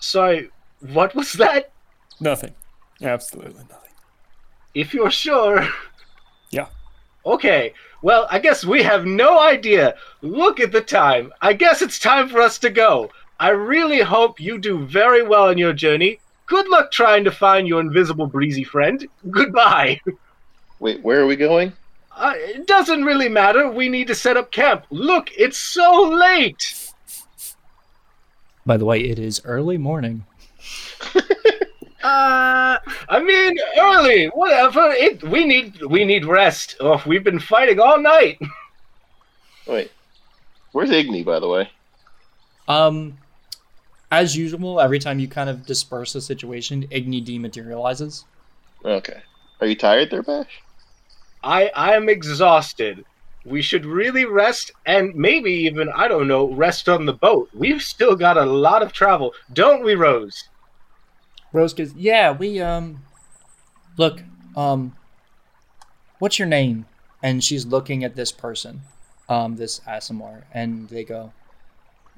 Sorry, 0.00 0.50
what 0.92 1.14
was 1.14 1.32
that? 1.34 1.72
Nothing. 2.20 2.52
Absolutely 3.00 3.64
nothing. 3.70 3.92
If 4.74 4.92
you're 4.92 5.10
sure. 5.10 5.66
Yeah. 6.50 6.66
Okay, 7.24 7.72
well, 8.02 8.26
I 8.30 8.38
guess 8.38 8.62
we 8.64 8.82
have 8.82 9.06
no 9.06 9.40
idea. 9.40 9.94
Look 10.20 10.60
at 10.60 10.70
the 10.70 10.82
time. 10.82 11.32
I 11.40 11.54
guess 11.54 11.80
it's 11.80 11.98
time 11.98 12.28
for 12.28 12.40
us 12.42 12.58
to 12.58 12.68
go. 12.68 13.10
I 13.40 13.50
really 13.50 14.00
hope 14.00 14.38
you 14.38 14.58
do 14.58 14.84
very 14.86 15.22
well 15.22 15.48
on 15.48 15.56
your 15.56 15.72
journey. 15.72 16.20
Good 16.44 16.68
luck 16.68 16.92
trying 16.92 17.24
to 17.24 17.30
find 17.30 17.66
your 17.66 17.80
invisible 17.80 18.26
breezy 18.26 18.64
friend. 18.64 19.06
Goodbye. 19.30 19.98
Wait, 20.78 21.02
where 21.02 21.20
are 21.22 21.26
we 21.26 21.36
going? 21.36 21.72
Uh, 22.16 22.32
it 22.34 22.66
doesn't 22.66 23.04
really 23.04 23.28
matter. 23.28 23.70
We 23.70 23.90
need 23.90 24.06
to 24.06 24.14
set 24.14 24.38
up 24.38 24.50
camp. 24.50 24.86
Look, 24.90 25.30
it's 25.36 25.58
so 25.58 26.04
late. 26.04 26.90
By 28.64 28.78
the 28.78 28.86
way, 28.86 29.00
it 29.00 29.18
is 29.18 29.40
early 29.44 29.78
morning. 29.78 30.24
Uh, 32.06 32.78
I 33.08 33.20
mean, 33.20 33.58
early, 33.80 34.26
whatever. 34.26 34.90
It, 34.90 35.24
we 35.24 35.44
need 35.44 35.82
we 35.82 36.04
need 36.04 36.24
rest. 36.24 36.76
Oh, 36.78 37.02
we've 37.04 37.24
been 37.24 37.40
fighting 37.40 37.80
all 37.80 38.00
night. 38.00 38.38
Wait, 39.66 39.90
where's 40.70 40.90
Igni, 40.90 41.24
by 41.24 41.40
the 41.40 41.48
way? 41.48 41.68
Um, 42.68 43.18
as 44.12 44.36
usual, 44.36 44.80
every 44.80 45.00
time 45.00 45.18
you 45.18 45.26
kind 45.26 45.50
of 45.50 45.66
disperse 45.66 46.14
a 46.14 46.20
situation, 46.20 46.86
Igni 46.92 47.26
dematerializes. 47.26 48.22
Okay. 48.84 49.20
Are 49.60 49.66
you 49.66 49.74
tired 49.74 50.10
there, 50.10 50.22
Bash? 50.22 50.62
I 51.46 51.70
I 51.76 51.94
am 51.94 52.08
exhausted. 52.08 53.04
We 53.44 53.62
should 53.62 53.86
really 53.86 54.24
rest 54.24 54.72
and 54.84 55.14
maybe 55.14 55.52
even 55.52 55.88
I 55.88 56.08
don't 56.08 56.26
know 56.26 56.52
rest 56.52 56.88
on 56.88 57.06
the 57.06 57.12
boat. 57.12 57.48
We've 57.54 57.80
still 57.80 58.16
got 58.16 58.36
a 58.36 58.44
lot 58.44 58.82
of 58.82 58.92
travel, 58.92 59.32
don't 59.52 59.84
we, 59.84 59.94
Rose? 59.94 60.48
Rose 61.52 61.72
goes, 61.72 61.94
"Yeah, 61.94 62.32
we 62.32 62.60
um, 62.60 63.04
look, 63.96 64.22
um, 64.56 64.96
what's 66.18 66.38
your 66.40 66.48
name?" 66.48 66.86
And 67.22 67.42
she's 67.42 67.64
looking 67.64 68.02
at 68.02 68.16
this 68.16 68.32
person, 68.32 68.82
um, 69.28 69.54
this 69.54 69.80
Aasimar, 69.86 70.42
and 70.52 70.88
they 70.88 71.04
go, 71.04 71.32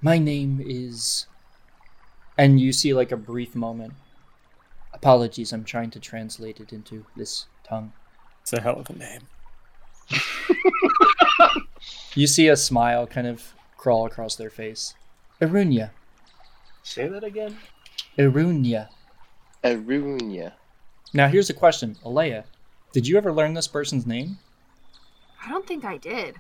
"My 0.01 0.17
name 0.19 0.63
is," 0.65 1.27
and 2.39 2.59
you 2.59 2.73
see 2.73 2.95
like 2.95 3.13
a 3.13 3.17
brief 3.19 3.55
moment. 3.55 3.93
Apologies, 4.95 5.53
I'm 5.53 5.65
trying 5.65 5.91
to 5.91 6.01
translate 6.01 6.61
it 6.61 6.73
into 6.73 7.05
this 7.15 7.47
tongue. 7.63 7.93
It's 8.49 8.55
a 8.55 8.63
hell 8.63 8.81
of 8.81 8.89
a 8.89 8.95
name. 8.95 9.21
You 12.15 12.27
see 12.27 12.49
a 12.49 12.57
smile 12.57 13.07
kind 13.07 13.27
of 13.29 13.53
crawl 13.77 14.07
across 14.07 14.35
their 14.35 14.49
face. 14.51 14.95
Irunia, 15.41 15.91
Say 16.83 17.07
that 17.07 17.23
again. 17.23 17.59
Irunia. 18.19 18.89
Arunia. 19.63 20.55
Now 21.13 21.29
here's 21.29 21.49
a 21.51 21.55
question, 21.55 21.97
Alea. 22.05 22.45
Did 22.93 23.07
you 23.07 23.17
ever 23.19 23.33
learn 23.33 23.53
this 23.55 23.69
person's 23.69 24.07
name? 24.07 24.39
I 25.45 25.51
don't 25.51 25.67
think 25.67 25.85
I 25.85 25.99
did. 25.99 26.37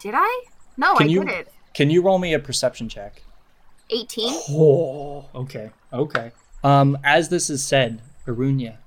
Did 0.00 0.14
I? 0.16 0.44
No, 0.78 0.94
Can 0.96 1.06
I 1.08 1.10
you- 1.10 1.24
didn't. 1.24 1.48
Can 1.74 1.90
you 1.90 2.00
roll 2.02 2.18
me 2.18 2.32
a 2.34 2.38
perception 2.40 2.88
check? 2.88 3.22
18? 3.90 4.40
Oh, 4.50 5.26
okay, 5.34 5.70
okay. 5.92 6.32
Um, 6.64 6.98
as 7.04 7.28
this 7.28 7.48
is 7.50 7.62
said, 7.64 8.00
Arunia, 8.26 8.78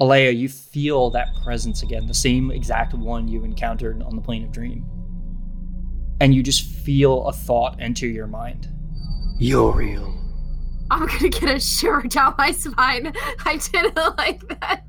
Alea, 0.00 0.30
you 0.30 0.48
feel 0.48 1.10
that 1.10 1.28
presence 1.44 1.82
again, 1.82 2.06
the 2.06 2.14
same 2.14 2.50
exact 2.50 2.94
one 2.94 3.28
you 3.28 3.44
encountered 3.44 4.02
on 4.02 4.16
the 4.16 4.22
plane 4.22 4.42
of 4.42 4.50
dream, 4.50 4.86
and 6.20 6.34
you 6.34 6.42
just 6.42 6.62
feel 6.62 7.26
a 7.26 7.32
thought 7.32 7.76
enter 7.80 8.06
your 8.06 8.26
mind. 8.26 8.68
Uriel. 9.38 10.14
I'm 10.90 11.06
gonna 11.06 11.28
get 11.28 11.54
a 11.54 11.60
shiver 11.60 12.02
down 12.02 12.34
my 12.38 12.50
spine. 12.52 13.12
I 13.44 13.60
didn't 13.72 13.96
like 14.18 14.40
that. 14.60 14.84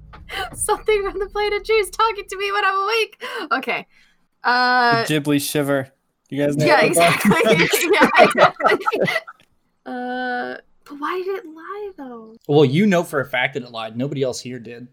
Something 0.53 1.09
from 1.09 1.19
the 1.19 1.27
plane 1.27 1.53
of 1.53 1.63
dreams 1.63 1.89
talking 1.89 2.23
to 2.29 2.37
me 2.37 2.51
when 2.51 2.65
I'm 2.65 2.81
awake. 2.81 3.23
Okay. 3.51 3.87
Uh, 4.43 5.05
the 5.05 5.19
Ghibli 5.19 5.41
shiver. 5.41 5.91
You 6.29 6.41
guys 6.41 6.55
know 6.55 6.65
yeah, 6.65 6.81
exactly. 6.81 7.31
yeah, 7.91 8.09
exactly. 8.17 8.79
Uh, 9.85 10.55
but 10.85 10.99
why 10.99 11.21
did 11.25 11.39
it 11.39 11.45
lie 11.45 11.91
though? 11.97 12.35
Well, 12.47 12.63
you 12.63 12.87
know 12.87 13.03
for 13.03 13.19
a 13.19 13.25
fact 13.25 13.55
that 13.55 13.63
it 13.63 13.71
lied. 13.71 13.97
Nobody 13.97 14.23
else 14.23 14.39
here 14.39 14.59
did. 14.59 14.87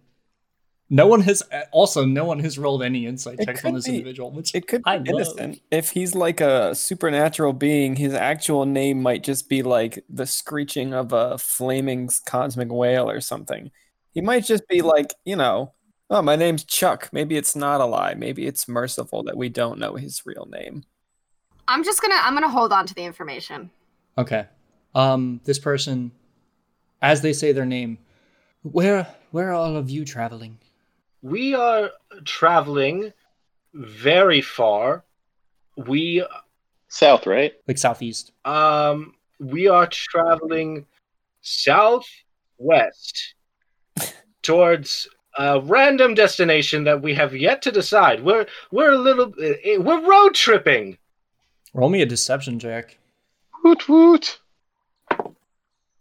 No 0.90 1.06
one 1.06 1.20
has. 1.22 1.42
Also, 1.70 2.04
no 2.06 2.24
one 2.24 2.38
has 2.40 2.58
rolled 2.58 2.82
any 2.82 3.04
insight 3.06 3.38
It 3.40 3.44
checks 3.46 3.64
on 3.64 3.74
this 3.74 3.84
be- 3.86 3.92
individual. 3.96 4.30
Which 4.30 4.54
It 4.54 4.66
could 4.66 4.82
be 4.84 4.90
I 4.90 4.96
love. 4.96 5.06
innocent. 5.06 5.60
If 5.70 5.90
he's 5.90 6.14
like 6.14 6.40
a 6.40 6.74
supernatural 6.74 7.52
being, 7.52 7.96
his 7.96 8.14
actual 8.14 8.64
name 8.64 9.02
might 9.02 9.22
just 9.22 9.48
be 9.50 9.62
like 9.62 10.02
the 10.08 10.24
screeching 10.26 10.94
of 10.94 11.12
a 11.12 11.36
flaming 11.36 12.08
cosmic 12.26 12.72
whale 12.72 13.10
or 13.10 13.20
something. 13.20 13.70
He 14.14 14.22
might 14.22 14.44
just 14.46 14.66
be 14.66 14.80
like, 14.80 15.14
you 15.26 15.36
know, 15.36 15.72
oh, 16.08 16.22
my 16.22 16.36
name's 16.36 16.64
Chuck. 16.64 17.10
Maybe 17.12 17.36
it's 17.36 17.54
not 17.54 17.82
a 17.82 17.84
lie. 17.86 18.14
Maybe 18.14 18.46
it's 18.46 18.66
merciful 18.66 19.22
that 19.24 19.36
we 19.36 19.50
don't 19.50 19.78
know 19.78 19.96
his 19.96 20.22
real 20.24 20.48
name. 20.50 20.84
I'm 21.68 21.84
just 21.84 22.00
gonna 22.00 22.16
I'm 22.22 22.32
gonna 22.32 22.48
hold 22.48 22.72
on 22.72 22.86
to 22.86 22.94
the 22.94 23.04
information. 23.04 23.70
Okay. 24.16 24.46
Um, 24.94 25.42
this 25.44 25.58
person, 25.58 26.12
as 27.02 27.20
they 27.20 27.34
say 27.34 27.52
their 27.52 27.66
name, 27.66 27.98
where 28.62 29.06
where 29.32 29.50
are 29.50 29.52
all 29.52 29.76
of 29.76 29.90
you 29.90 30.06
traveling? 30.06 30.56
We 31.22 31.54
are 31.54 31.90
traveling 32.24 33.12
very 33.74 34.40
far. 34.40 35.04
We 35.76 36.24
South, 36.88 37.26
right? 37.26 37.54
Like 37.66 37.78
southeast. 37.78 38.32
um 38.44 39.14
we 39.40 39.68
are 39.68 39.86
traveling 39.86 40.84
southwest 41.42 43.34
towards 44.42 45.08
a 45.38 45.60
random 45.60 46.14
destination 46.14 46.82
that 46.84 47.00
we 47.00 47.14
have 47.14 47.36
yet 47.36 47.62
to 47.62 47.70
decide. 47.70 48.24
We're 48.24 48.46
we're 48.72 48.92
a 48.92 48.98
little 48.98 49.32
eh, 49.40 49.76
we're 49.78 50.04
road 50.08 50.34
tripping. 50.34 50.98
Roll 51.74 51.88
me 51.88 52.02
a 52.02 52.06
deception 52.06 52.58
check. 52.58 52.98
Woot 53.62 53.88
woot. 53.88 54.38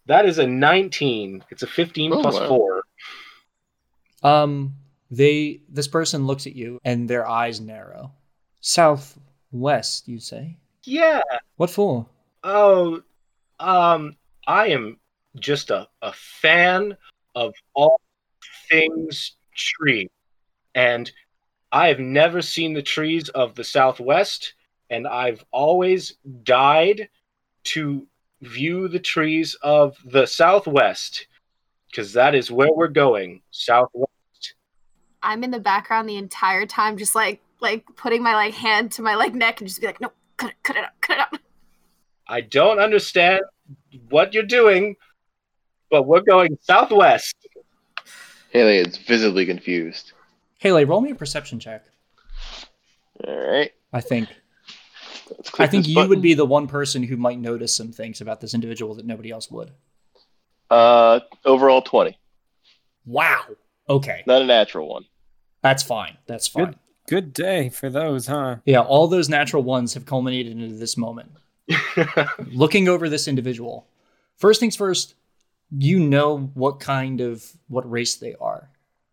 That 0.07 0.26
is 0.26 0.38
a 0.39 0.47
19. 0.47 1.43
It's 1.49 1.63
a 1.63 1.68
15 1.68 2.13
Oh, 2.13 2.22
plus 2.22 2.36
wow. 2.39 2.47
4. 2.47 2.84
Um, 4.24 4.74
they 5.10 5.62
this 5.70 5.88
person 5.88 6.28
looks 6.28 6.47
at 6.47 6.55
you 6.55 6.80
and 6.84 7.10
their 7.10 7.28
eyes 7.28 7.60
narrow. 7.62 8.12
Southwest, 8.62 10.08
you 10.08 10.20
say? 10.20 10.58
Yeah. 10.84 11.22
What 11.58 11.70
for? 11.70 12.05
Oh, 12.43 13.01
um, 13.60 14.16
I 14.47 14.68
am 14.68 14.97
just 15.39 15.70
a, 15.72 15.88
a 16.01 16.14
fan 16.14 16.97
of 17.36 17.53
all 17.74 17.99
things 18.70 19.36
tree. 19.55 20.10
And 20.76 21.12
I 21.72 21.88
have 21.88 21.99
never 21.99 22.41
seen 22.41 22.74
the 22.74 22.82
trees 22.82 23.30
of 23.30 23.55
the 23.55 23.64
Southwest, 23.64 24.53
and 24.89 25.08
I've 25.08 25.43
always 25.51 26.16
died 26.43 27.10
to 27.66 28.08
view 28.41 28.88
the 28.88 28.99
trees 28.99 29.55
of 29.62 29.97
the 30.05 30.26
Southwest. 30.26 31.28
because 31.89 32.14
that 32.14 32.36
is 32.36 32.51
where 32.51 32.72
we're 32.74 32.88
going. 32.88 33.41
Southwest. 33.51 34.07
I'm 35.22 35.43
in 35.43 35.51
the 35.51 35.59
background 35.59 36.07
the 36.07 36.18
entire 36.18 36.65
time, 36.65 36.97
just 36.97 37.15
like 37.15 37.41
like 37.59 37.86
putting 37.95 38.22
my 38.24 38.34
like 38.34 38.53
hand 38.53 38.91
to 38.93 39.01
my 39.01 39.15
like 39.15 39.34
neck 39.34 39.59
and 39.61 39.68
just 39.68 39.82
be 39.82 39.88
like, 39.88 40.01
no, 40.01 40.11
cut 40.38 40.51
it, 40.51 40.55
cut 40.63 40.76
it 40.76 40.84
out, 40.84 41.01
cut 41.01 41.18
it 41.18 41.22
out. 41.22 41.39
I 42.28 42.41
don't 42.41 42.80
understand 42.80 43.41
what 44.09 44.34
you're 44.34 44.43
doing, 44.43 44.95
but 45.89 46.03
we're 46.03 46.22
going 46.22 46.57
southwest. 46.61 47.36
Haley 48.49 48.78
is 48.78 48.97
visibly 48.97 49.45
confused. 49.45 50.13
Haley, 50.59 50.86
roll 50.86 51.01
me 51.01 51.11
a 51.11 51.15
perception 51.15 51.59
check. 51.59 51.86
All 53.26 53.36
right. 53.36 53.72
I 53.93 54.01
think. 54.01 54.30
I 55.59 55.68
think 55.68 55.88
you 55.88 55.95
button. 55.95 56.09
would 56.09 56.22
be 56.22 56.34
the 56.34 56.45
one 56.45 56.68
person 56.68 57.03
who 57.03 57.18
might 57.18 57.39
notice 57.39 57.76
some 57.76 57.91
things 57.91 58.22
about 58.22 58.39
this 58.39 58.53
individual 58.53 58.95
that 58.95 59.05
nobody 59.05 59.32
else 59.32 59.51
would. 59.51 59.72
Uh, 60.70 61.20
overall 61.45 61.82
twenty. 61.82 62.18
Wow. 63.05 63.43
Okay. 63.90 64.24
Not 64.26 64.42
a 64.42 64.46
natural 64.46 64.90
one. 64.90 65.06
That's 65.62 65.84
fine. 65.84 66.18
That's 66.28 66.48
fine. 66.48 66.76
Good 67.08 67.34
day 67.34 67.70
for 67.70 67.90
those, 67.90 68.28
huh? 68.28 68.58
Yeah, 68.66 68.82
all 68.82 69.08
those 69.08 69.30
natural 69.30 69.64
ones 69.64 69.94
have 69.94 70.06
culminated 70.06 70.60
into 70.60 70.76
this 70.76 70.98
moment. 70.98 71.32
Looking 72.52 72.90
over 72.90 73.10
this 73.10 73.28
individual, 73.28 73.88
first 74.36 74.60
things 74.60 74.76
first, 74.76 75.16
you 75.72 76.00
know 76.00 76.52
what 76.54 76.80
kind 76.80 77.22
of 77.22 77.46
what 77.68 77.90
race 77.90 78.16
they 78.16 78.36
are. 78.40 78.70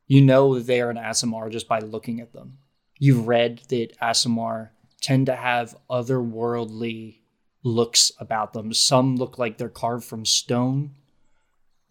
You 0.07 0.22
know 0.22 0.55
that 0.57 0.66
they 0.66 0.81
are 0.81 0.91
an 0.91 0.97
Aasimar 0.97 1.51
just 1.51 1.68
by 1.68 1.79
looking 1.79 2.20
at 2.20 2.33
them. 2.33 2.59
You've 2.99 3.27
read 3.27 3.62
that 3.68 3.99
Aasimar 4.03 4.70
tend 5.01 5.27
to 5.27 5.37
have 5.37 5.77
otherworldly 5.91 7.18
looks 7.62 8.12
about 8.18 8.53
them. 8.53 8.72
Some 8.72 9.16
look 9.16 9.39
like 9.39 9.57
they're 9.57 9.68
carved 9.68 10.05
from 10.05 10.25
stone. 10.25 10.95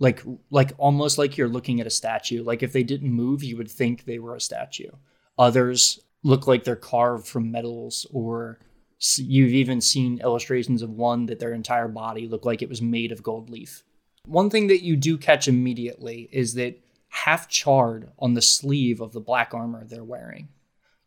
Like 0.04 0.22
like 0.50 0.74
almost 0.78 1.18
like 1.18 1.38
you're 1.38 1.48
looking 1.48 1.80
at 1.80 1.88
a 1.88 2.00
statue. 2.02 2.44
Like 2.44 2.62
if 2.62 2.74
they 2.74 2.84
didn't 2.84 3.12
move, 3.12 3.42
you 3.42 3.56
would 3.58 3.72
think 3.72 4.04
they 4.04 4.20
were 4.20 4.36
a 4.36 4.42
statue. 4.42 4.92
Others 5.40 6.00
look 6.24 6.46
like 6.46 6.64
they're 6.64 6.76
carved 6.76 7.26
from 7.26 7.52
metals 7.52 8.06
or 8.12 8.60
you've 9.18 9.54
even 9.54 9.82
seen 9.82 10.20
illustrations 10.20 10.82
of 10.82 10.90
one 10.90 11.26
that 11.28 11.40
their 11.40 11.54
entire 11.54 11.88
body 11.88 12.28
looked 12.28 12.46
like 12.46 12.62
it 12.62 12.70
was 12.70 12.82
made 12.82 13.12
of 13.12 13.24
gold 13.24 13.50
leaf. 13.50 13.84
One 14.26 14.50
thing 14.50 14.68
that 14.68 14.84
you 14.84 14.96
do 14.96 15.18
catch 15.18 15.48
immediately 15.48 16.30
is 16.32 16.54
that 16.56 16.80
half 17.10 17.48
charred 17.48 18.10
on 18.20 18.34
the 18.34 18.42
sleeve 18.42 19.02
of 19.02 19.14
the 19.14 19.20
black 19.20 19.54
armor 19.54 19.86
they're 19.86 20.04
wearing, 20.04 20.50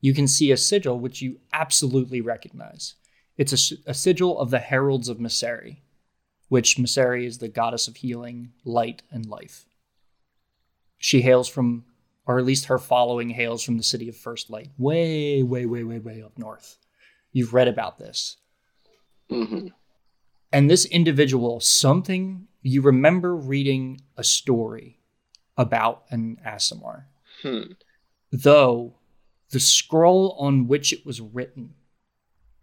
you 0.00 0.14
can 0.14 0.28
see 0.28 0.52
a 0.52 0.56
sigil 0.56 1.00
which 1.00 1.22
you 1.22 1.40
absolutely 1.52 2.20
recognize. 2.20 2.94
It's 3.38 3.52
a 3.86 3.94
sigil 3.94 4.38
of 4.38 4.50
the 4.50 4.58
Heralds 4.58 5.08
of 5.08 5.18
Maseri, 5.18 5.78
which 6.48 6.76
Maseri 6.76 7.24
is 7.26 7.38
the 7.38 7.48
goddess 7.48 7.88
of 7.88 7.96
healing, 7.96 8.52
light, 8.64 9.02
and 9.10 9.26
life. 9.26 9.66
She 10.98 11.22
hails 11.22 11.48
from, 11.48 11.84
or 12.26 12.38
at 12.38 12.44
least 12.44 12.66
her 12.66 12.78
following 12.78 13.30
hails 13.30 13.62
from 13.62 13.76
the 13.76 13.82
city 13.82 14.08
of 14.08 14.16
First 14.16 14.48
Light, 14.50 14.70
way, 14.78 15.42
way, 15.42 15.66
way, 15.66 15.84
way, 15.84 15.98
way 15.98 16.22
up 16.22 16.38
north. 16.38 16.78
You've 17.32 17.54
read 17.54 17.68
about 17.68 17.98
this. 17.98 18.36
hmm 19.28 19.68
And 20.52 20.70
this 20.70 20.84
individual, 20.86 21.60
something 21.60 22.46
you 22.62 22.80
remember 22.82 23.34
reading 23.36 24.00
a 24.16 24.24
story 24.24 24.98
about 25.56 26.04
an 26.10 26.38
Aasimar, 26.46 27.04
Hmm. 27.42 27.72
though 28.32 28.94
the 29.50 29.60
scroll 29.60 30.36
on 30.38 30.66
which 30.66 30.92
it 30.92 31.04
was 31.04 31.20
written 31.20 31.74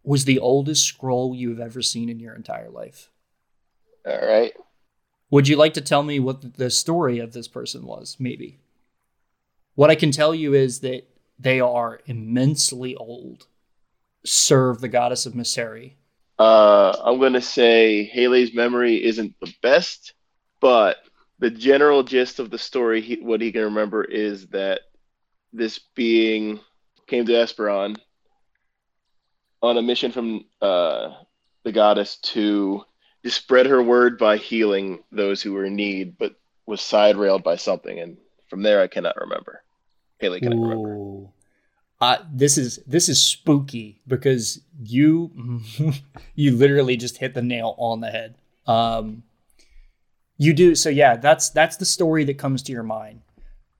was 0.03 0.25
the 0.25 0.39
oldest 0.39 0.85
scroll 0.85 1.33
you've 1.35 1.59
ever 1.59 1.81
seen 1.81 2.09
in 2.09 2.19
your 2.19 2.33
entire 2.35 2.69
life. 2.69 3.09
All 4.05 4.27
right. 4.27 4.53
Would 5.29 5.47
you 5.47 5.55
like 5.55 5.73
to 5.73 5.81
tell 5.81 6.03
me 6.03 6.19
what 6.19 6.57
the 6.57 6.69
story 6.69 7.19
of 7.19 7.33
this 7.33 7.47
person 7.47 7.85
was? 7.85 8.17
Maybe. 8.19 8.59
What 9.75 9.89
I 9.89 9.95
can 9.95 10.11
tell 10.11 10.35
you 10.35 10.53
is 10.53 10.81
that 10.81 11.07
they 11.39 11.59
are 11.59 11.99
immensely 12.05 12.95
old, 12.95 13.47
serve 14.23 14.81
the 14.81 14.87
goddess 14.87 15.25
of 15.25 15.33
Maseri. 15.33 15.93
Uh, 16.37 16.95
I'm 17.03 17.19
gonna 17.19 17.41
say 17.41 18.03
Haley's 18.03 18.53
memory 18.53 19.03
isn't 19.03 19.33
the 19.39 19.53
best, 19.61 20.13
but 20.61 20.97
the 21.39 21.49
general 21.49 22.03
gist 22.03 22.39
of 22.39 22.49
the 22.49 22.57
story, 22.57 23.01
he, 23.01 23.15
what 23.15 23.41
he 23.41 23.51
can 23.51 23.63
remember 23.63 24.03
is 24.03 24.47
that 24.47 24.81
this 25.51 25.79
being 25.95 26.59
came 27.07 27.25
to 27.25 27.33
Asperran 27.33 27.97
on 29.61 29.77
a 29.77 29.81
mission 29.81 30.11
from 30.11 30.45
uh, 30.61 31.09
the 31.63 31.71
goddess 31.71 32.17
to 32.17 32.83
spread 33.31 33.65
her 33.65 33.81
word 33.81 34.17
by 34.17 34.37
healing 34.37 35.03
those 35.11 35.41
who 35.41 35.53
were 35.53 35.65
in 35.65 35.75
need, 35.75 36.17
but 36.17 36.35
was 36.65 36.81
side 36.81 37.17
railed 37.17 37.43
by 37.43 37.55
something, 37.55 37.99
and 37.99 38.17
from 38.49 38.61
there 38.63 38.81
I 38.81 38.87
cannot 38.87 39.19
remember. 39.19 39.63
Haley 40.19 40.39
cannot 40.39 40.61
remember. 40.61 41.27
Uh, 42.01 42.17
this 42.33 42.57
is 42.57 42.79
this 42.85 43.07
is 43.07 43.21
spooky 43.21 44.01
because 44.07 44.61
you 44.83 45.61
you 46.35 46.51
literally 46.51 46.97
just 46.97 47.17
hit 47.17 47.33
the 47.33 47.41
nail 47.41 47.75
on 47.77 48.01
the 48.01 48.11
head. 48.11 48.35
Um, 48.67 49.23
you 50.37 50.53
do 50.53 50.75
so, 50.75 50.89
yeah. 50.89 51.15
That's 51.15 51.49
that's 51.49 51.77
the 51.77 51.85
story 51.85 52.25
that 52.25 52.37
comes 52.37 52.63
to 52.63 52.71
your 52.71 52.83
mind. 52.83 53.21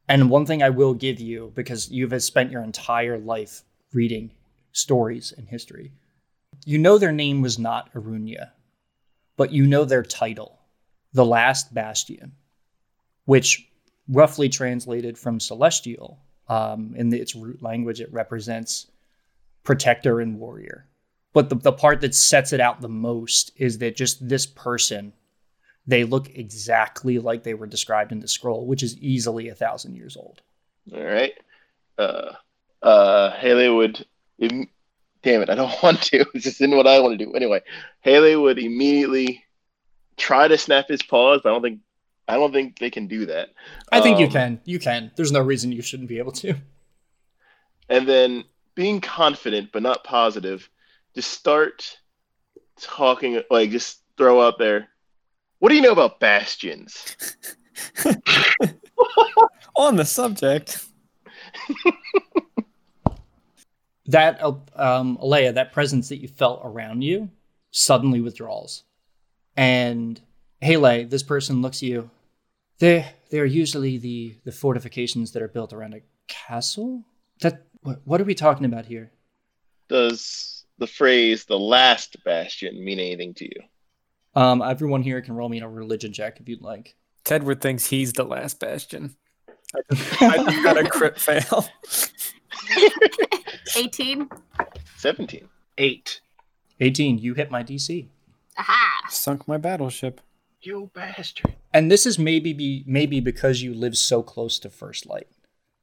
And 0.08 0.30
one 0.30 0.46
thing 0.46 0.62
I 0.62 0.70
will 0.70 0.94
give 0.94 1.20
you 1.20 1.52
because 1.56 1.89
you've 1.89 2.22
spent 2.24 2.52
your 2.52 2.62
entire 2.62 3.18
life 3.18 3.64
reading 3.94 4.32
stories 4.72 5.34
and 5.36 5.48
history, 5.48 5.91
you 6.66 6.78
know 6.78 6.98
their 6.98 7.12
name 7.12 7.41
was 7.41 7.60
not 7.60 7.94
Arunia, 7.94 8.52
but 9.38 9.52
you 9.52 9.66
know 9.66 9.86
their 9.86 10.04
title, 10.04 10.60
the 11.14 11.26
Last 11.26 11.74
Bastion, 11.74 12.34
which 13.26 13.68
roughly 14.08 14.50
translated 14.50 15.18
from 15.18 15.40
celestial 15.40 16.20
um, 16.50 16.94
in 16.98 17.14
its 17.14 17.36
root 17.36 17.62
language 17.62 18.02
it 18.02 18.12
represents 18.12 18.88
protector 19.64 20.20
and 20.20 20.38
warrior 20.38 20.86
but 21.32 21.48
the, 21.48 21.56
the 21.56 21.72
part 21.72 22.02
that 22.02 22.14
sets 22.14 22.52
it 22.52 22.60
out 22.60 22.82
the 22.82 22.90
most 22.90 23.54
is 23.56 23.78
that 23.78 23.96
just 23.96 24.28
this 24.28 24.46
person 24.46 25.14
they 25.88 26.04
look 26.04 26.30
exactly 26.36 27.18
like 27.18 27.44
they 27.44 27.54
were 27.54 27.66
described 27.66 28.12
in 28.12 28.20
the 28.20 28.28
scroll 28.28 28.68
which 28.68 28.84
is 28.84 28.98
easily 28.98 29.48
a 29.48 29.56
thousand 29.56 29.96
years 29.96 30.18
old 30.18 30.42
All 30.92 31.04
right. 31.04 31.34
Uh, 31.98 32.34
uh, 32.82 33.32
Haley 33.38 33.70
would. 33.70 34.06
Damn 35.24 35.42
it! 35.42 35.50
I 35.50 35.56
don't 35.56 35.72
want 35.84 36.02
to. 36.04 36.26
This 36.34 36.46
isn't 36.48 36.76
what 36.76 36.88
I 36.88 37.00
want 37.00 37.18
to 37.18 37.26
do. 37.26 37.34
Anyway, 37.34 37.62
Haley 38.02 38.36
would 38.36 38.60
immediately 38.60 39.44
try 40.18 40.48
to 40.48 40.58
snap 40.58 40.88
his 40.88 41.02
paws, 41.02 41.42
but 41.44 41.50
I 41.50 41.54
don't 41.54 41.62
think. 41.62 41.80
I 42.28 42.36
don't 42.36 42.54
think 42.54 42.80
they 42.80 42.90
can 42.90 43.08
do 43.08 43.26
that. 43.26 43.50
i 43.92 44.00
think 44.00 44.18
you 44.18 44.28
Um, 44.28 44.32
can 44.32 44.60
you 44.64 44.80
can 44.80 45.12
there's 45.18 45.34
no 45.34 45.42
reason 45.42 45.74
you 45.74 45.82
shouldn't 45.82 46.08
be 46.08 46.20
able 46.20 46.32
to 46.34 46.56
And 47.90 48.08
then 48.08 48.46
being 48.76 49.02
confident 49.02 49.72
but 49.74 49.84
not 49.84 50.06
positive, 50.06 50.70
just 51.16 51.32
start 51.32 51.98
talking. 52.80 53.42
Like 53.52 53.72
just 53.72 54.00
throw 54.18 54.42
out 54.42 54.58
there. 54.58 54.88
What 55.60 55.70
do 55.70 55.76
you 55.76 55.82
know 55.82 55.92
about 55.92 56.20
bastions? 56.22 57.16
On 59.76 59.96
the 59.98 60.06
subject. 60.06 60.86
that 64.14 64.41
uh, 64.41 64.53
um 64.76 65.18
Alea, 65.20 65.53
that 65.53 65.74
presence 65.74 66.09
that 66.09 66.22
you 66.22 66.28
felt 66.28 66.61
around 66.64 67.01
you 67.01 67.30
suddenly 67.72 68.22
withdraws. 68.22 68.84
And 69.57 70.22
Haley, 70.61 71.03
this 71.03 71.24
person 71.24 71.61
looks 71.61 71.78
at 71.80 71.89
you. 71.89 72.09
They 72.80 73.05
they 73.30 73.39
are 73.39 73.45
usually 73.45 73.97
the 73.97 74.36
the 74.45 74.51
fortifications 74.51 75.32
that 75.32 75.41
are 75.41 75.47
built 75.47 75.74
around 75.74 75.95
a 75.95 76.01
castle. 76.28 77.03
That 77.41 77.64
what, 77.82 78.01
what 78.05 78.22
are 78.22 78.26
we 78.26 78.36
talking 78.36 78.66
about 78.66 78.86
here? 78.86 79.11
Does 79.89 80.66
the 80.78 80.88
phrase 80.88 81.45
"the 81.45 81.59
last 81.59 82.24
bastion" 82.24 82.84
mean 82.84 82.99
anything 82.99 83.34
to 83.36 83.45
you? 83.45 83.61
Um, 84.36 84.61
everyone 84.61 85.03
here 85.03 85.22
can 85.22 85.36
roll 85.36 85.49
me 85.49 85.57
in 85.57 85.64
a 85.64 85.70
religion 85.70 86.14
check 86.14 86.39
if 86.39 86.49
you'd 86.49 86.61
like. 86.61 86.95
Tedward 87.26 87.61
thinks 87.61 87.88
he's 87.88 88.14
the 88.14 88.24
last 88.24 88.59
bastion. 88.59 89.16
I 89.76 89.95
just, 89.95 90.22
I 90.22 90.38
just 90.38 90.64
got 90.64 90.78
a 90.78 90.88
crit 90.88 91.20
fail. 91.20 91.66
18. 93.76 94.30
Seventeen. 94.97 95.49
Eight. 95.78 96.22
18, 96.80 97.18
you 97.18 97.34
hit 97.34 97.51
my 97.51 97.64
DC. 97.64 98.07
Aha! 98.57 99.07
Sunk 99.09 99.47
my 99.47 99.57
battleship. 99.57 100.22
You 100.61 100.91
bastard. 100.93 101.55
And 101.74 101.91
this 101.91 102.05
is 102.05 102.18
maybe 102.18 102.53
be 102.53 102.84
maybe 102.86 103.20
because 103.20 103.61
you 103.61 103.74
live 103.74 103.97
so 103.97 104.24
close 104.24 104.59
to 104.59 104.70
First 104.70 105.05
Light. 105.05 105.28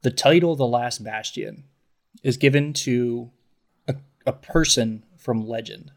The 0.02 0.10
title 0.10 0.56
The 0.56 0.66
Last 0.66 1.04
Bastion 1.04 1.64
is 2.22 2.36
given 2.36 2.72
to 2.72 3.30
a, 3.86 3.96
a 4.26 4.32
person 4.32 5.04
from 5.16 5.46
legend, 5.46 5.92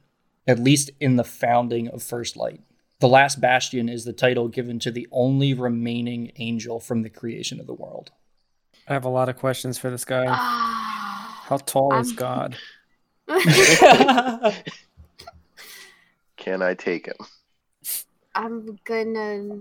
at 0.47 0.59
least 0.59 0.91
in 0.99 1.15
the 1.15 1.23
founding 1.23 1.87
of 1.87 2.03
First 2.03 2.35
Light. 2.35 2.61
The 2.99 3.07
Last 3.07 3.39
Bastion 3.39 3.87
is 3.87 4.05
the 4.05 4.13
title 4.13 4.47
given 4.47 4.79
to 4.79 4.91
the 4.91 5.07
only 5.11 5.53
remaining 5.53 6.31
angel 6.37 6.79
from 6.79 7.03
the 7.03 7.09
creation 7.09 7.59
of 7.59 7.67
the 7.67 7.73
world. 7.73 8.11
I 8.87 8.93
have 8.93 9.05
a 9.05 9.09
lot 9.09 9.29
of 9.29 9.37
questions 9.37 9.77
for 9.77 9.89
this 9.89 10.05
guy. 10.05 10.25
Ah. 10.27 10.82
How 11.43 11.57
tall 11.57 11.93
is 11.99 12.07
I'm- 12.09 12.15
God? 12.15 12.57
Can 16.37 16.61
I 16.61 16.73
take 16.73 17.07
him? 17.07 17.17
I'm 18.33 18.79
gonna 18.85 19.59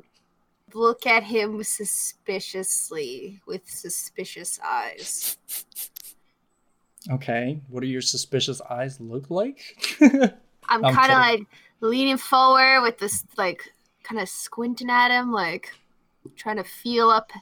look 0.75 1.07
at 1.07 1.25
him 1.25 1.63
suspiciously 1.63 3.41
with 3.47 3.69
suspicious 3.69 4.61
eyes. 4.65 5.37
Okay, 7.11 7.61
what 7.69 7.81
do 7.81 7.89
your 7.89 8.01
suspicious 8.01 8.61
eyes 8.63 9.01
look 9.01 9.29
like? 9.29 9.61
I'm, 10.01 10.85
I'm 10.85 10.95
kind 10.95 11.11
of 11.13 11.19
like 11.19 11.47
leaning 11.81 12.17
forward 12.17 12.83
with 12.83 12.99
this, 12.99 13.25
like, 13.37 13.73
kind 14.05 14.21
of 14.21 14.29
squinting 14.29 14.89
at 14.89 15.11
him, 15.11 15.33
like 15.33 15.73
trying 16.37 16.57
to 16.57 16.65
feel 16.65 17.11
up 17.11 17.33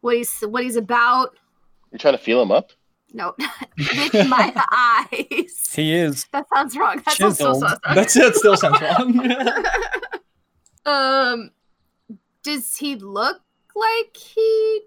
what 0.00 0.16
he's 0.16 0.40
what 0.42 0.62
he's 0.62 0.76
about. 0.76 1.36
You're 1.90 1.98
trying 1.98 2.14
to 2.14 2.18
feel 2.18 2.40
him 2.40 2.52
up. 2.52 2.70
No, 3.12 3.34
with 3.78 4.28
my 4.28 4.52
eyes. 5.12 5.72
He 5.74 5.94
is. 5.94 6.26
That 6.32 6.46
sounds 6.54 6.76
wrong. 6.76 7.02
That 7.04 7.14
sounds 7.16 7.38
so 7.38 7.52
Chiseled. 7.54 7.70
so. 7.70 7.94
That's 7.94 8.16
it. 8.16 8.36
Still 8.36 8.56
sounds 8.56 8.80
wrong. 8.82 9.64
um, 10.86 11.50
does 12.42 12.76
he 12.76 12.94
look 12.96 13.40
like 13.74 14.16
he 14.16 14.80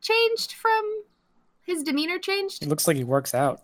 changed 0.00 0.52
from 0.52 0.82
his 1.64 1.82
demeanor 1.82 2.18
changed? 2.18 2.62
He 2.62 2.68
looks 2.68 2.86
like 2.86 2.96
he 2.96 3.04
works 3.04 3.34
out. 3.34 3.62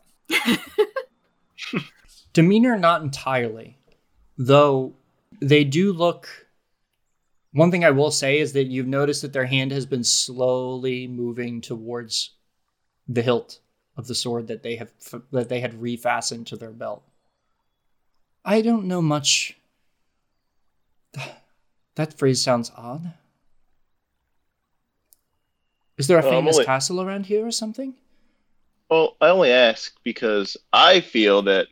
Demeanor, 2.33 2.77
not 2.79 3.03
entirely, 3.03 3.79
though 4.37 4.95
they 5.41 5.65
do 5.65 5.93
look. 5.93 6.29
One 7.53 7.71
thing 7.71 7.85
I 7.85 7.91
will 7.91 8.11
say 8.11 8.39
is 8.39 8.53
that 8.53 8.67
you've 8.67 8.87
noticed 8.87 9.23
that 9.23 9.33
their 9.33 9.47
hand 9.47 9.73
has 9.73 9.87
been 9.87 10.05
slowly 10.05 11.09
moving 11.09 11.61
towards 11.61 12.35
the 13.09 13.23
hilt 13.23 13.61
of 13.97 14.07
the 14.07 14.15
sword 14.15 14.47
that 14.49 14.63
they 14.63 14.77
have 14.77 14.91
that 15.33 15.49
they 15.49 15.61
had 15.61 15.73
refastened 15.81 16.47
to 16.47 16.57
their 16.57 16.71
belt. 16.71 17.03
I 18.45 18.61
don't 18.61 18.87
know 18.87 19.03
much. 19.03 19.57
That 21.97 22.17
phrase 22.17 22.41
sounds 22.41 22.71
odd. 22.77 23.13
Is 25.97 26.07
there 26.07 26.19
a 26.19 26.25
I'm 26.25 26.31
famous 26.31 26.57
only- 26.57 26.65
castle 26.67 27.01
around 27.03 27.27
here 27.27 27.45
or 27.45 27.51
something? 27.51 27.95
Well, 28.89 29.17
I 29.21 29.29
only 29.29 29.51
ask 29.51 29.95
because 30.05 30.57
I 30.73 31.01
feel 31.01 31.43
that 31.43 31.67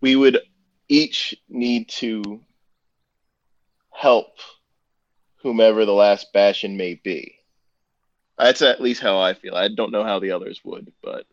we 0.00 0.14
would 0.14 0.38
each 0.88 1.34
need 1.48 1.88
to 1.88 2.40
help 3.90 4.38
whomever 5.36 5.84
the 5.84 5.92
last 5.94 6.32
bastion 6.32 6.76
may 6.76 6.94
be. 7.02 7.33
That's 8.38 8.62
at 8.62 8.80
least 8.80 9.00
how 9.00 9.18
I 9.20 9.34
feel. 9.34 9.54
I 9.54 9.68
don't 9.68 9.92
know 9.92 10.04
how 10.04 10.18
the 10.18 10.32
others 10.32 10.60
would, 10.64 10.92
but 11.02 11.26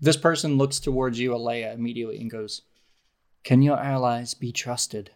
This 0.00 0.16
person 0.16 0.56
looks 0.58 0.80
towards 0.80 1.18
you, 1.18 1.34
Alea, 1.34 1.72
immediately 1.72 2.18
and 2.18 2.30
goes, 2.30 2.62
Can 3.44 3.62
your 3.62 3.78
allies 3.78 4.34
be 4.34 4.52
trusted? 4.52 5.10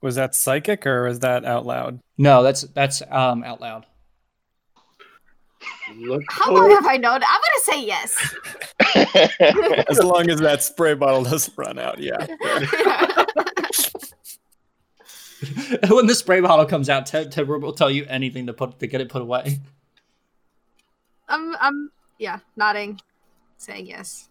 Was 0.00 0.16
that 0.16 0.34
psychic 0.34 0.86
or 0.86 1.04
was 1.04 1.20
that 1.20 1.44
out 1.44 1.64
loud? 1.64 2.00
No, 2.18 2.42
that's 2.42 2.62
that's 2.62 3.02
um 3.10 3.42
out 3.42 3.60
loud. 3.60 3.86
Look 5.96 6.22
How 6.28 6.52
long 6.52 6.70
have 6.70 6.86
I 6.86 6.96
known? 6.96 7.20
I'm 7.22 7.40
gonna 7.40 7.60
say 7.62 7.84
yes. 7.86 8.34
As 9.88 10.02
long 10.02 10.28
as 10.28 10.40
that 10.40 10.62
spray 10.62 10.94
bottle 10.94 11.24
doesn't 11.24 11.56
run 11.56 11.78
out, 11.78 11.98
yeah. 11.98 12.18
when 15.88 16.06
the 16.06 16.14
spray 16.14 16.40
bottle 16.40 16.66
comes 16.66 16.88
out, 16.90 17.06
Ted, 17.06 17.32
Ted 17.32 17.48
will 17.48 17.72
tell 17.72 17.90
you 17.90 18.04
anything 18.08 18.46
to 18.46 18.52
put 18.52 18.78
to 18.80 18.86
get 18.86 19.00
it 19.00 19.08
put 19.08 19.22
away. 19.22 19.60
I'm, 21.28 21.54
I'm, 21.60 21.90
yeah, 22.18 22.40
nodding, 22.56 23.00
saying 23.56 23.86
yes. 23.86 24.28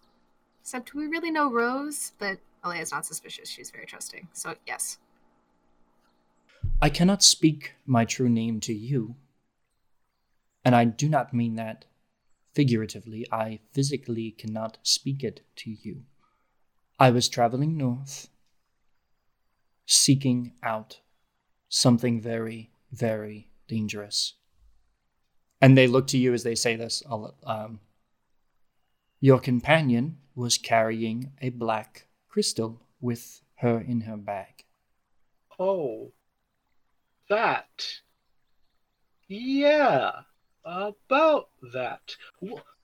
Except 0.60 0.94
we 0.94 1.06
really 1.06 1.30
know 1.30 1.50
Rose, 1.50 2.12
but 2.18 2.38
Alea's 2.64 2.92
not 2.92 3.04
suspicious. 3.04 3.48
She's 3.48 3.70
very 3.70 3.86
trusting. 3.86 4.28
So 4.32 4.54
yes. 4.66 4.98
I 6.80 6.88
cannot 6.88 7.22
speak 7.22 7.74
my 7.86 8.04
true 8.04 8.28
name 8.28 8.60
to 8.60 8.72
you. 8.72 9.16
And 10.64 10.74
I 10.74 10.84
do 10.84 11.08
not 11.08 11.34
mean 11.34 11.56
that 11.56 11.84
figuratively. 12.54 13.26
I 13.30 13.60
physically 13.72 14.30
cannot 14.30 14.78
speak 14.82 15.22
it 15.22 15.42
to 15.56 15.70
you. 15.70 16.04
I 16.98 17.10
was 17.10 17.28
traveling 17.28 17.76
north, 17.76 18.28
seeking 19.84 20.52
out 20.62 21.00
something 21.68 22.20
very, 22.20 22.70
very 22.92 23.50
dangerous. 23.68 24.34
And 25.60 25.78
they 25.78 25.86
look 25.86 26.06
to 26.08 26.18
you 26.18 26.34
as 26.34 26.42
they 26.42 26.54
say 26.54 26.76
this. 26.76 27.02
Um, 27.44 27.80
your 29.20 29.38
companion 29.38 30.18
was 30.34 30.58
carrying 30.58 31.32
a 31.40 31.48
black 31.50 32.06
crystal 32.28 32.80
with 33.00 33.40
her 33.56 33.80
in 33.80 34.02
her 34.02 34.16
bag. 34.16 34.64
Oh, 35.58 36.12
that. 37.28 37.86
Yeah, 39.28 40.10
about 40.64 41.48
that. 41.72 42.16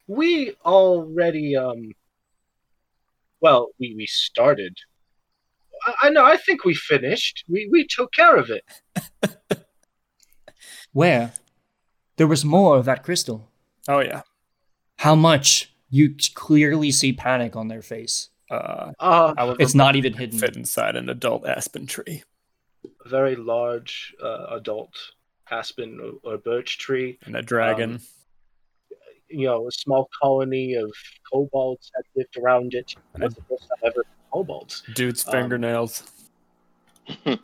We 0.07 0.55
already, 0.65 1.57
um. 1.57 1.93
Well, 3.41 3.71
we, 3.79 3.95
we 3.97 4.07
started. 4.07 4.77
I, 5.87 5.95
I 6.03 6.11
know, 6.11 6.25
I 6.25 6.37
think 6.37 6.65
we 6.65 6.75
finished. 6.75 7.45
We, 7.49 7.69
we 7.71 7.87
took 7.87 8.13
care 8.13 8.37
of 8.37 8.51
it. 8.51 8.65
Where? 10.93 11.33
There 12.21 12.27
was 12.27 12.45
more 12.45 12.77
of 12.77 12.85
that 12.85 13.03
crystal. 13.03 13.49
Oh 13.89 14.01
yeah. 14.01 14.21
How 14.99 15.15
much? 15.15 15.73
You 15.89 16.15
clearly 16.35 16.91
see 16.91 17.15
panic 17.15 17.57
on 17.57 17.69
their 17.69 17.81
face. 17.81 18.29
Uh, 18.51 18.93
Uh, 19.01 19.57
It's 19.59 19.75
not 19.75 19.97
even 19.97 20.13
hidden. 20.13 20.39
fit 20.39 20.55
inside 20.55 20.97
an 20.97 21.09
adult 21.09 21.47
aspen 21.47 21.87
tree 21.87 22.23
a 23.07 23.09
very 23.09 23.37
large 23.37 24.15
uh, 24.23 24.49
adult 24.51 24.93
aspen 25.51 25.99
or, 25.99 26.33
or 26.35 26.37
birch 26.37 26.77
tree. 26.77 27.19
and 27.25 27.35
a 27.37 27.41
dragon. 27.41 27.93
Um, 27.95 28.01
You 29.31 29.47
know, 29.47 29.67
a 29.69 29.73
small 29.73 30.11
colony 30.23 30.75
of 30.75 30.93
kobolds 31.33 31.91
had 31.97 32.05
lived 32.15 32.37
around 32.37 32.75
it. 32.75 32.95
And 33.15 33.23
That's 33.23 33.35
the 33.37 33.43
first 33.49 33.67
time 33.71 33.79
ever 33.91 34.05
kobolds. 34.31 34.83
Dude's 34.95 35.27
um, 35.27 35.33
fingernails. 35.33 36.03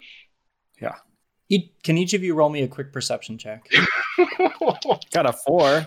E- 1.49 1.71
Can 1.83 1.97
each 1.99 2.13
of 2.15 2.23
you 2.25 2.35
roll 2.35 2.49
me 2.49 2.63
a 2.63 2.69
quick 2.69 2.93
perception 2.93 3.39
check? 3.39 3.69
Got 5.13 5.27
a 5.27 5.33
four. 5.33 5.87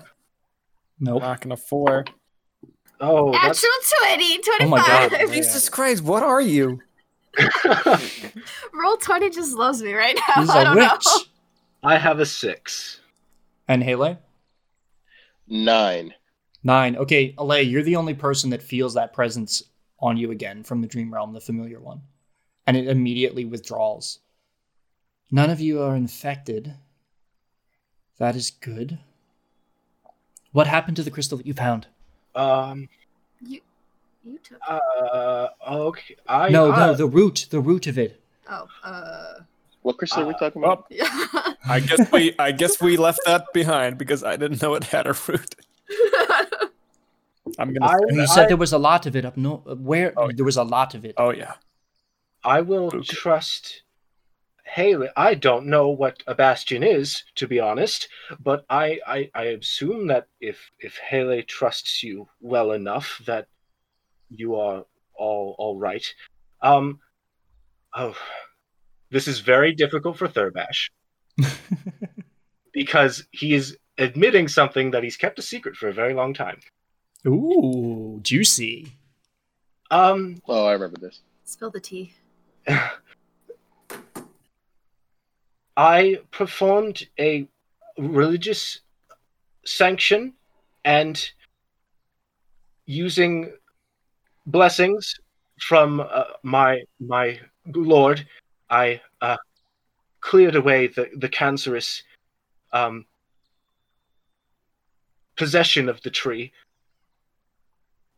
Nope. 0.99 1.21
Knocking 1.21 1.51
a 1.51 1.57
four. 1.57 2.05
oh, 3.01 3.31
that's 3.33 3.63
Actual 3.63 3.97
20, 4.07 4.37
25. 4.39 4.61
Oh 4.61 4.67
my 4.69 4.77
God, 4.77 5.11
yeah. 5.11 5.25
Jesus 5.33 5.69
Christ, 5.69 6.03
what 6.03 6.23
are 6.23 6.41
you? 6.41 6.79
Roll 8.73 8.97
20 8.97 9.29
just 9.29 9.55
loves 9.55 9.81
me 9.81 9.93
right 9.93 10.17
now. 10.27 10.41
He's 10.41 10.49
I 10.55 10.61
a 10.61 10.65
don't 10.65 10.75
witch. 10.75 11.05
know. 11.05 11.19
I 11.83 11.97
have 11.97 12.19
a 12.19 12.25
six. 12.25 12.99
And 13.67 13.83
Haley? 13.83 14.17
nine. 15.47 16.13
Nine. 16.63 16.97
Okay, 16.97 17.33
Alea, 17.37 17.61
you're 17.63 17.83
the 17.83 17.95
only 17.95 18.13
person 18.13 18.49
that 18.49 18.61
feels 18.61 18.93
that 18.95 19.13
presence 19.13 19.63
on 19.99 20.17
you 20.17 20.31
again 20.31 20.63
from 20.63 20.81
the 20.81 20.87
dream 20.87 21.13
realm, 21.13 21.33
the 21.33 21.39
familiar 21.41 21.79
one. 21.79 22.01
And 22.67 22.75
it 22.75 22.87
immediately 22.87 23.45
withdraws. 23.45 24.19
None 25.31 25.49
of 25.49 25.59
you 25.59 25.81
are 25.81 25.95
infected. 25.95 26.75
That 28.17 28.35
is 28.35 28.51
good. 28.51 28.99
What 30.51 30.67
happened 30.67 30.97
to 30.97 31.03
the 31.03 31.11
crystal 31.11 31.37
that 31.37 31.45
you 31.47 31.53
found? 31.53 31.87
Um. 32.35 32.89
You, 33.41 33.61
you 34.23 34.39
took. 34.39 34.59
Uh. 34.67 35.47
Okay. 35.67 36.15
I. 36.27 36.49
no, 36.49 36.71
I, 36.71 36.87
no, 36.87 36.93
the 36.95 37.07
root, 37.07 37.47
the 37.49 37.59
root 37.59 37.87
of 37.87 37.97
it. 37.97 38.19
Oh, 38.49 38.67
uh. 38.83 39.33
What 39.81 39.97
crystal 39.97 40.23
are 40.23 40.27
we 40.27 40.33
Uh, 40.33 40.37
talking 40.39 40.63
about? 40.63 40.85
Yeah. 40.89 41.07
I 41.65 41.79
guess 41.79 42.11
we 42.11 42.35
I 42.39 42.51
guess 42.51 42.81
we 42.81 42.97
left 42.97 43.19
that 43.25 43.45
behind 43.53 43.97
because 43.97 44.23
I 44.23 44.35
didn't 44.35 44.61
know 44.61 44.73
it 44.75 44.85
had 44.85 45.07
a 45.07 45.13
root. 45.27 45.55
I'm 47.57 47.73
gonna 47.73 47.85
I- 47.85 47.97
You 48.09 48.17
that. 48.17 48.29
said 48.29 48.49
there 48.49 48.57
was 48.57 48.73
a 48.73 48.77
lot 48.77 49.05
of 49.05 49.15
it 49.15 49.23
up 49.25 49.37
north. 49.37 49.65
Where? 49.77 50.13
Oh, 50.17 50.31
There 50.31 50.45
was 50.45 50.57
a 50.57 50.63
lot 50.63 50.95
of 50.95 51.05
it. 51.05 51.13
Oh 51.17 51.31
yeah. 51.31 51.53
I 52.43 52.61
will 52.61 52.87
Okay. 52.87 53.01
trust 53.03 53.83
Haley. 54.69 55.09
I 55.15 55.33
don't 55.33 55.65
know 55.67 55.89
what 55.89 56.23
a 56.27 56.35
bastion 56.35 56.83
is, 56.83 57.23
to 57.35 57.47
be 57.47 57.59
honest, 57.59 58.07
but 58.39 58.65
I, 58.69 58.99
I, 59.05 59.29
I 59.33 59.43
assume 59.45 60.07
that 60.07 60.27
if 60.39 60.71
if 60.79 60.97
Haley 60.97 61.43
trusts 61.43 62.03
you 62.03 62.27
well 62.39 62.71
enough, 62.71 63.21
that 63.25 63.47
you 64.29 64.55
are 64.55 64.85
all 65.15 65.55
all 65.57 65.77
right. 65.77 66.05
Um. 66.61 66.99
Oh, 67.95 68.15
this 69.09 69.27
is 69.27 69.39
very 69.39 69.73
difficult 69.73 70.17
for 70.17 70.27
Thurbash 70.27 70.91
because 72.73 73.25
he 73.31 73.55
is 73.55 73.77
admitting 73.97 74.47
something 74.47 74.91
that 74.91 75.03
he's 75.03 75.17
kept 75.17 75.39
a 75.39 75.41
secret 75.41 75.75
for 75.75 75.87
a 75.87 75.93
very 75.93 76.13
long 76.13 76.33
time. 76.33 76.59
Ooh, 77.25 78.19
juicy. 78.21 78.93
Um. 79.89 80.41
Oh, 80.47 80.65
I 80.65 80.73
remember 80.73 80.99
this. 80.99 81.21
Spill 81.45 81.71
the 81.71 81.79
tea. 81.79 82.13
I 85.79 86.17
performed 86.31 87.07
a 87.17 87.47
religious 87.97 88.81
sanction 89.65 90.33
and 90.83 91.15
using 92.85 93.53
blessings 94.45 95.15
from 95.61 96.01
uh, 96.01 96.23
my 96.43 96.81
my 96.99 97.39
lord 97.73 98.27
I 98.69 98.99
uh, 99.21 99.37
cleared 100.19 100.57
away 100.57 100.87
the, 100.87 101.11
the 101.15 101.29
cancerous 101.29 102.03
um, 102.73 103.05
possession 105.37 105.87
of 105.87 106.01
the 106.01 106.09
tree. 106.09 106.51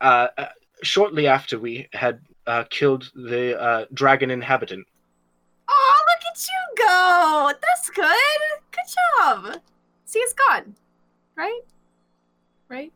Uh, 0.02 0.30
uh, 0.36 0.46
shortly 0.82 1.28
after 1.28 1.60
we 1.60 1.88
had 1.94 2.22
uh, 2.48 2.64
killed 2.72 3.12
the 3.14 3.62
uh, 3.62 3.86
dragon 3.94 4.32
inhabitant. 4.32 4.88
Oh, 5.68 6.04
look 6.08 6.26
at 6.32 6.48
you 6.48 6.61
go! 6.78 7.52
That's 7.62 7.90
good. 7.90 8.06
Good 8.72 8.86
job. 9.20 9.62
See, 10.06 10.20
it's 10.20 10.34
gone. 10.34 10.76
Right? 11.36 11.62
Right? 12.70 12.94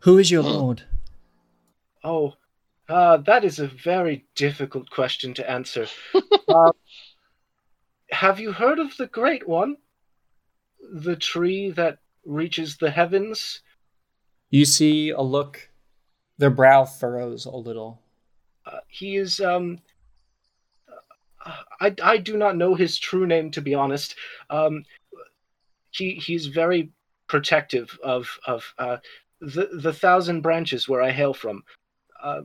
Who 0.00 0.18
is 0.18 0.30
your 0.30 0.42
lord? 0.42 0.82
Oh, 2.02 2.34
uh, 2.88 3.18
that 3.18 3.44
is 3.44 3.58
a 3.58 3.66
very 3.66 4.26
difficult 4.34 4.90
question 4.90 5.34
to 5.34 5.50
answer. 5.50 5.86
uh, 6.48 6.72
have 8.10 8.40
you 8.40 8.52
heard 8.52 8.78
of 8.78 8.96
the 8.96 9.06
Great 9.06 9.46
One? 9.46 9.76
The 10.92 11.16
tree 11.16 11.70
that 11.72 11.98
reaches 12.24 12.78
the 12.78 12.90
heavens? 12.90 13.62
You 14.50 14.64
see 14.64 15.10
a 15.10 15.20
look. 15.20 15.70
Their 16.38 16.50
brow 16.50 16.84
furrows 16.84 17.44
a 17.44 17.54
little. 17.54 18.02
Uh, 18.66 18.80
he 18.88 19.16
is, 19.16 19.40
um. 19.40 19.78
I, 21.44 21.94
I 22.02 22.16
do 22.18 22.36
not 22.36 22.56
know 22.56 22.74
his 22.74 22.98
true 22.98 23.26
name, 23.26 23.50
to 23.52 23.60
be 23.60 23.74
honest. 23.74 24.14
Um, 24.50 24.84
he 25.90 26.14
he's 26.14 26.46
very 26.46 26.90
protective 27.26 27.98
of 28.02 28.28
of 28.46 28.72
uh, 28.78 28.98
the 29.40 29.68
the 29.72 29.92
thousand 29.92 30.42
branches 30.42 30.88
where 30.88 31.02
I 31.02 31.10
hail 31.10 31.32
from. 31.34 31.62
Uh, 32.22 32.42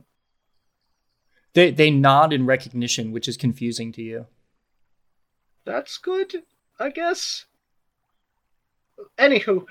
They 1.54 1.70
they 1.70 1.90
nod 1.90 2.32
in 2.32 2.46
recognition, 2.46 3.12
which 3.12 3.28
is 3.28 3.36
confusing 3.36 3.92
to 3.92 4.02
you. 4.02 4.26
that's 5.64 5.98
good, 5.98 6.42
I 6.78 6.90
guess. 6.90 7.46
Anywho, 9.18 9.66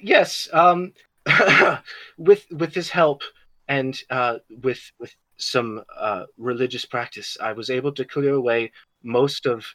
yes, 0.00 0.48
um, 0.52 0.92
with 2.18 2.46
with 2.50 2.74
his 2.74 2.90
help 2.90 3.22
and 3.68 4.00
uh, 4.10 4.38
with 4.62 4.92
with 4.98 5.14
some 5.42 5.82
uh, 5.98 6.24
religious 6.38 6.84
practice, 6.84 7.36
I 7.40 7.52
was 7.52 7.70
able 7.70 7.92
to 7.92 8.04
clear 8.04 8.34
away 8.34 8.72
most 9.02 9.46
of 9.46 9.66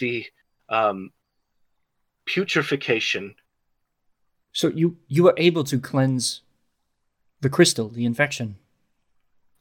the 0.00 0.26
um, 0.68 1.10
putrefaction. 2.26 3.34
So 4.52 4.68
you 4.68 4.96
you 5.08 5.24
were 5.24 5.34
able 5.36 5.64
to 5.64 5.78
cleanse 5.78 6.42
the 7.40 7.50
crystal, 7.50 7.88
the 7.88 8.04
infection. 8.04 8.56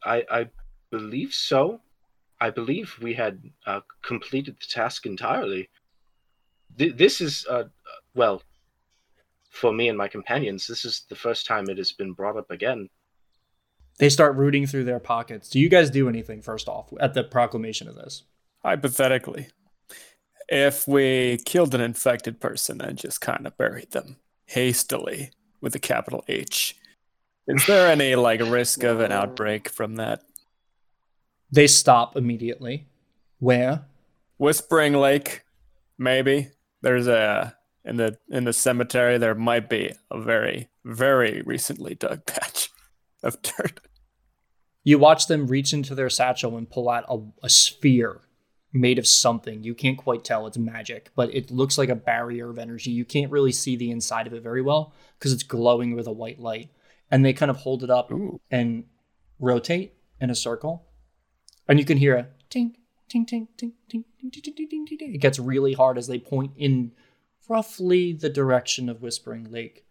I, 0.05 0.23
I 0.29 0.49
believe 0.91 1.33
so. 1.33 1.81
I 2.39 2.49
believe 2.49 2.95
we 3.01 3.13
had 3.13 3.41
uh, 3.65 3.81
completed 4.03 4.57
the 4.59 4.67
task 4.67 5.05
entirely. 5.05 5.69
Th- 6.77 6.95
this 6.95 7.21
is, 7.21 7.45
uh, 7.49 7.65
well, 8.15 8.41
for 9.49 9.71
me 9.71 9.87
and 9.89 9.97
my 9.97 10.07
companions, 10.07 10.67
this 10.67 10.83
is 10.83 11.05
the 11.09 11.15
first 11.15 11.45
time 11.45 11.69
it 11.69 11.77
has 11.77 11.91
been 11.91 12.13
brought 12.13 12.37
up 12.37 12.51
again. 12.51 12.89
They 13.99 14.09
start 14.09 14.35
rooting 14.35 14.65
through 14.65 14.85
their 14.85 14.99
pockets. 14.99 15.49
Do 15.49 15.59
you 15.59 15.69
guys 15.69 15.89
do 15.89 16.09
anything 16.09 16.41
first 16.41 16.67
off 16.67 16.91
at 16.99 17.13
the 17.13 17.23
proclamation 17.23 17.87
of 17.87 17.95
this? 17.95 18.23
Hypothetically, 18.63 19.47
if 20.49 20.87
we 20.87 21.39
killed 21.45 21.75
an 21.75 21.81
infected 21.81 22.39
person 22.39 22.81
and 22.81 22.97
just 22.97 23.21
kind 23.21 23.45
of 23.45 23.57
buried 23.57 23.91
them 23.91 24.17
hastily 24.47 25.31
with 25.61 25.75
a 25.75 25.79
capital 25.79 26.23
H, 26.27 26.75
is 27.47 27.65
there 27.65 27.91
any 27.91 28.15
like 28.15 28.41
risk 28.41 28.83
of 28.83 28.99
an 28.99 29.11
outbreak 29.11 29.69
from 29.69 29.95
that? 29.97 30.23
They 31.51 31.67
stop 31.67 32.15
immediately. 32.15 32.87
Where? 33.39 33.85
Whispering 34.37 34.93
Lake, 34.93 35.43
maybe. 35.97 36.49
There's 36.81 37.07
a 37.07 37.55
in 37.85 37.97
the 37.97 38.17
in 38.29 38.45
the 38.45 38.53
cemetery 38.53 39.17
there 39.17 39.35
might 39.35 39.69
be 39.69 39.93
a 40.09 40.19
very 40.19 40.69
very 40.85 41.41
recently 41.45 41.95
dug 41.95 42.25
patch 42.25 42.69
of 43.23 43.41
dirt. 43.41 43.79
You 44.83 44.99
watch 44.99 45.27
them 45.27 45.47
reach 45.47 45.73
into 45.73 45.95
their 45.95 46.09
satchel 46.09 46.57
and 46.57 46.69
pull 46.69 46.89
out 46.89 47.05
a, 47.07 47.19
a 47.45 47.49
sphere 47.49 48.21
made 48.73 48.99
of 48.99 49.07
something. 49.07 49.63
You 49.63 49.75
can't 49.75 49.97
quite 49.97 50.23
tell 50.23 50.47
it's 50.47 50.57
magic, 50.57 51.11
but 51.15 51.33
it 51.33 51.51
looks 51.51 51.77
like 51.77 51.89
a 51.89 51.95
barrier 51.95 52.49
of 52.49 52.57
energy. 52.57 52.91
You 52.91 53.05
can't 53.05 53.31
really 53.31 53.51
see 53.51 53.75
the 53.75 53.91
inside 53.91 54.27
of 54.27 54.33
it 54.33 54.43
very 54.43 54.61
well 54.61 54.93
because 55.17 55.31
it's 55.31 55.43
glowing 55.43 55.95
with 55.95 56.07
a 56.07 56.11
white 56.11 56.39
light. 56.39 56.71
And 57.11 57.23
they 57.23 57.33
kind 57.33 57.51
of 57.51 57.57
hold 57.57 57.83
it 57.83 57.91
up 57.91 58.11
Ooh. 58.11 58.41
and 58.49 58.85
rotate 59.39 59.93
in 60.19 60.29
a 60.29 60.35
circle. 60.35 60.87
And 61.67 61.79
you 61.79 61.85
can 61.85 61.97
hear 61.97 62.15
a 62.15 62.27
ting, 62.49 62.75
ting, 63.07 63.25
ting, 63.25 63.47
ting, 63.55 63.73
ting, 63.87 64.03
ting, 64.19 64.31
ting, 64.31 64.41
ting, 64.43 64.67
ting, 64.69 64.85
ting, 64.87 64.97
ting. 64.97 65.13
It 65.15 65.21
gets 65.21 65.37
really 65.37 65.73
hard 65.73 65.97
as 65.97 66.07
they 66.07 66.19
point 66.19 66.53
in 66.57 66.91
roughly 67.47 68.13
the 68.13 68.29
direction 68.29 68.89
of 68.89 69.01
Whispering 69.01 69.51
Lake. 69.51 69.85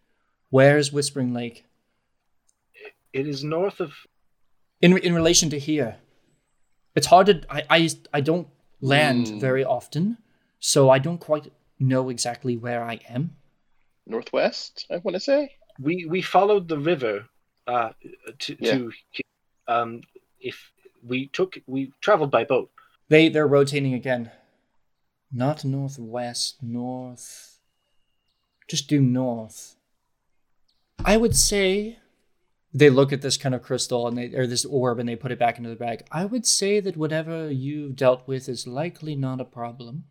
Where's 0.49 0.91
Whispering 0.91 1.33
Lake? 1.33 1.65
It 3.13 3.27
is 3.27 3.43
north 3.43 3.79
of. 3.79 3.91
in 4.81 4.97
in 4.97 5.13
relation 5.15 5.49
to 5.51 5.59
here 5.59 5.91
it's 6.95 7.07
hard 7.07 7.25
to 7.27 7.35
i 7.49 7.61
i, 7.77 7.89
I 8.17 8.21
don't 8.21 8.47
land 8.81 9.29
Hmm. 9.29 9.39
very 9.39 9.63
often 9.77 10.17
so 10.59 10.79
i 10.95 10.99
don't 10.99 11.19
quite 11.29 11.47
know 11.79 12.09
exactly 12.09 12.55
where 12.57 12.83
i 12.93 12.99
am 13.15 13.23
Northwest, 14.05 14.85
I 14.91 14.97
want 14.97 15.15
to 15.15 15.19
say. 15.31 15.39
We 15.79 16.05
we 16.13 16.21
followed 16.21 16.67
the 16.67 16.77
river 16.77 17.15
uh, 17.67 17.91
to 18.39 18.51
Yeah. 18.59 18.71
to. 19.15 19.23
Um, 19.75 20.01
if 20.39 20.57
we 21.09 21.27
took 21.37 21.51
we 21.73 21.91
traveled 22.01 22.31
by 22.31 22.43
boat. 22.43 22.69
they 23.09 23.29
they're 23.29 23.47
rotating 23.59 23.93
again 23.93 24.23
not 25.31 25.63
northwest 25.65 26.61
north 26.61 27.27
just 28.71 28.89
do 28.89 28.99
north 29.01 29.75
i 31.05 31.15
would 31.21 31.35
say 31.35 31.97
they 32.73 32.89
look 32.89 33.13
at 33.13 33.21
this 33.21 33.37
kind 33.37 33.53
of 33.53 33.61
crystal 33.61 34.07
and 34.07 34.17
they 34.17 34.33
or 34.33 34.47
this 34.47 34.65
orb 34.65 34.97
and 34.99 35.07
they 35.07 35.15
put 35.15 35.31
it 35.31 35.37
back 35.39 35.57
into 35.57 35.69
the 35.69 35.75
bag. 35.75 36.05
I 36.11 36.25
would 36.25 36.45
say 36.45 36.79
that 36.79 36.97
whatever 36.97 37.51
you've 37.51 37.95
dealt 37.95 38.27
with 38.27 38.49
is 38.49 38.65
likely 38.67 39.15
not 39.15 39.39
a 39.41 39.45
problem 39.45 40.05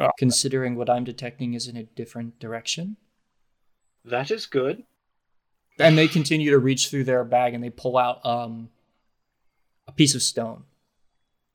Oh. 0.00 0.08
considering 0.18 0.74
what 0.74 0.88
i'm 0.88 1.04
detecting 1.04 1.52
is 1.52 1.68
in 1.68 1.76
a 1.76 1.82
different 1.82 2.38
direction. 2.40 2.96
That 4.06 4.30
is 4.30 4.46
good. 4.46 4.84
and 5.78 5.96
they 5.98 6.08
continue 6.08 6.50
to 6.50 6.58
reach 6.58 6.88
through 6.88 7.04
their 7.04 7.24
bag 7.24 7.52
and 7.54 7.62
they 7.62 7.70
pull 7.70 7.96
out 7.98 8.24
um 8.24 8.70
a 9.86 9.92
piece 9.92 10.14
of 10.14 10.22
stone. 10.22 10.64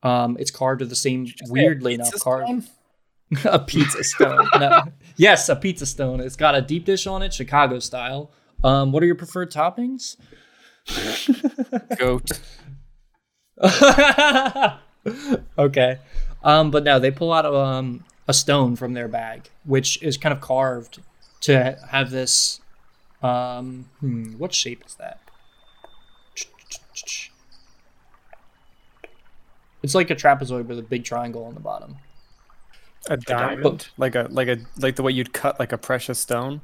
Um 0.03 0.37
it's 0.39 0.51
carved 0.51 0.81
of 0.81 0.89
the 0.89 0.95
same 0.95 1.27
weirdly 1.49 1.95
enough 1.95 2.13
carved 2.19 2.67
a 3.45 3.59
pizza 3.59 4.03
stone. 4.03 4.47
No. 4.59 4.83
yes 5.17 5.49
a 5.49 5.55
pizza 5.55 5.85
stone. 5.85 6.19
It's 6.19 6.35
got 6.35 6.55
a 6.55 6.61
deep 6.61 6.85
dish 6.85 7.07
on 7.07 7.21
it 7.23 7.33
chicago 7.33 7.79
style. 7.79 8.31
Um 8.63 8.91
what 8.91 9.01
are 9.03 9.07
your 9.07 9.15
preferred 9.15 9.51
toppings 9.51 10.15
Goat. 11.97 12.31
okay 15.57 15.97
um 16.43 16.69
but 16.69 16.83
no 16.83 16.99
they 16.99 17.09
pull 17.09 17.33
out 17.33 17.45
um 17.45 18.03
a 18.27 18.33
stone 18.33 18.75
from 18.75 18.93
their 18.93 19.07
bag 19.07 19.49
which 19.65 20.01
is 20.03 20.15
kind 20.17 20.31
of 20.33 20.39
carved 20.41 20.99
to 21.41 21.75
have 21.89 22.11
this 22.11 22.59
um 23.23 23.89
hmm, 23.99 24.33
what 24.37 24.53
shape 24.53 24.83
is 24.85 24.93
that 24.95 25.19
it's 29.81 29.95
like 29.95 30.09
a 30.11 30.15
trapezoid 30.15 30.65
with 30.67 30.77
a 30.79 30.83
big 30.83 31.03
triangle 31.03 31.43
on 31.45 31.53
the 31.53 31.59
bottom 31.59 31.95
A 33.09 33.17
diamond, 33.17 33.61
diamond? 33.63 33.87
like 33.97 34.15
a 34.15 34.27
like 34.29 34.47
a 34.47 34.57
like 34.79 34.95
the 34.97 35.03
way 35.03 35.11
you'd 35.11 35.33
cut 35.33 35.59
like 35.59 35.71
a 35.71 35.77
precious 35.77 36.19
stone. 36.19 36.61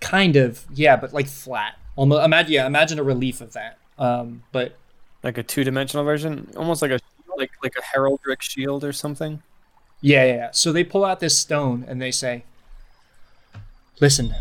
kind 0.00 0.36
of 0.36 0.64
yeah 0.72 0.96
but 0.96 1.12
like 1.12 1.26
flat 1.26 1.74
almost 1.98 2.24
imagine 2.24 2.52
yeah 2.52 2.66
imagine 2.66 2.98
a 2.98 3.02
relief 3.02 3.40
of 3.40 3.52
that 3.52 3.78
um 3.98 4.42
but 4.52 4.76
like 5.22 5.38
a 5.38 5.42
two-dimensional 5.42 6.04
version, 6.04 6.50
almost 6.56 6.82
like 6.82 6.90
a 6.90 7.00
like 7.36 7.50
like 7.62 7.74
a 7.76 7.82
heraldic 7.82 8.40
shield 8.40 8.84
or 8.84 8.92
something. 8.92 9.42
Yeah, 10.00 10.24
yeah, 10.24 10.34
yeah. 10.34 10.50
So 10.52 10.72
they 10.72 10.84
pull 10.84 11.04
out 11.04 11.20
this 11.20 11.36
stone 11.36 11.84
and 11.88 12.00
they 12.00 12.10
say, 12.10 12.44
Listen, 14.00 14.34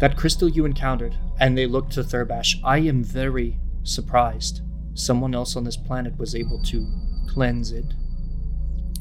that 0.00 0.16
crystal 0.16 0.48
you 0.48 0.64
encountered, 0.64 1.16
and 1.40 1.58
they 1.58 1.66
look 1.66 1.90
to 1.90 2.02
Thurbash, 2.02 2.56
I 2.64 2.78
am 2.78 3.02
very 3.02 3.56
surprised 3.82 4.60
someone 4.94 5.34
else 5.34 5.56
on 5.56 5.64
this 5.64 5.76
planet 5.76 6.16
was 6.16 6.34
able 6.36 6.62
to 6.62 6.86
cleanse 7.28 7.72
it. 7.72 7.86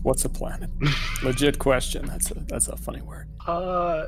What's 0.01 0.25
a 0.25 0.29
planet? 0.29 0.69
Legit 1.23 1.59
question. 1.59 2.05
That's 2.07 2.31
a 2.31 2.35
that's 2.47 2.67
a 2.67 2.77
funny 2.77 3.01
word. 3.01 3.27
Uh, 3.47 4.07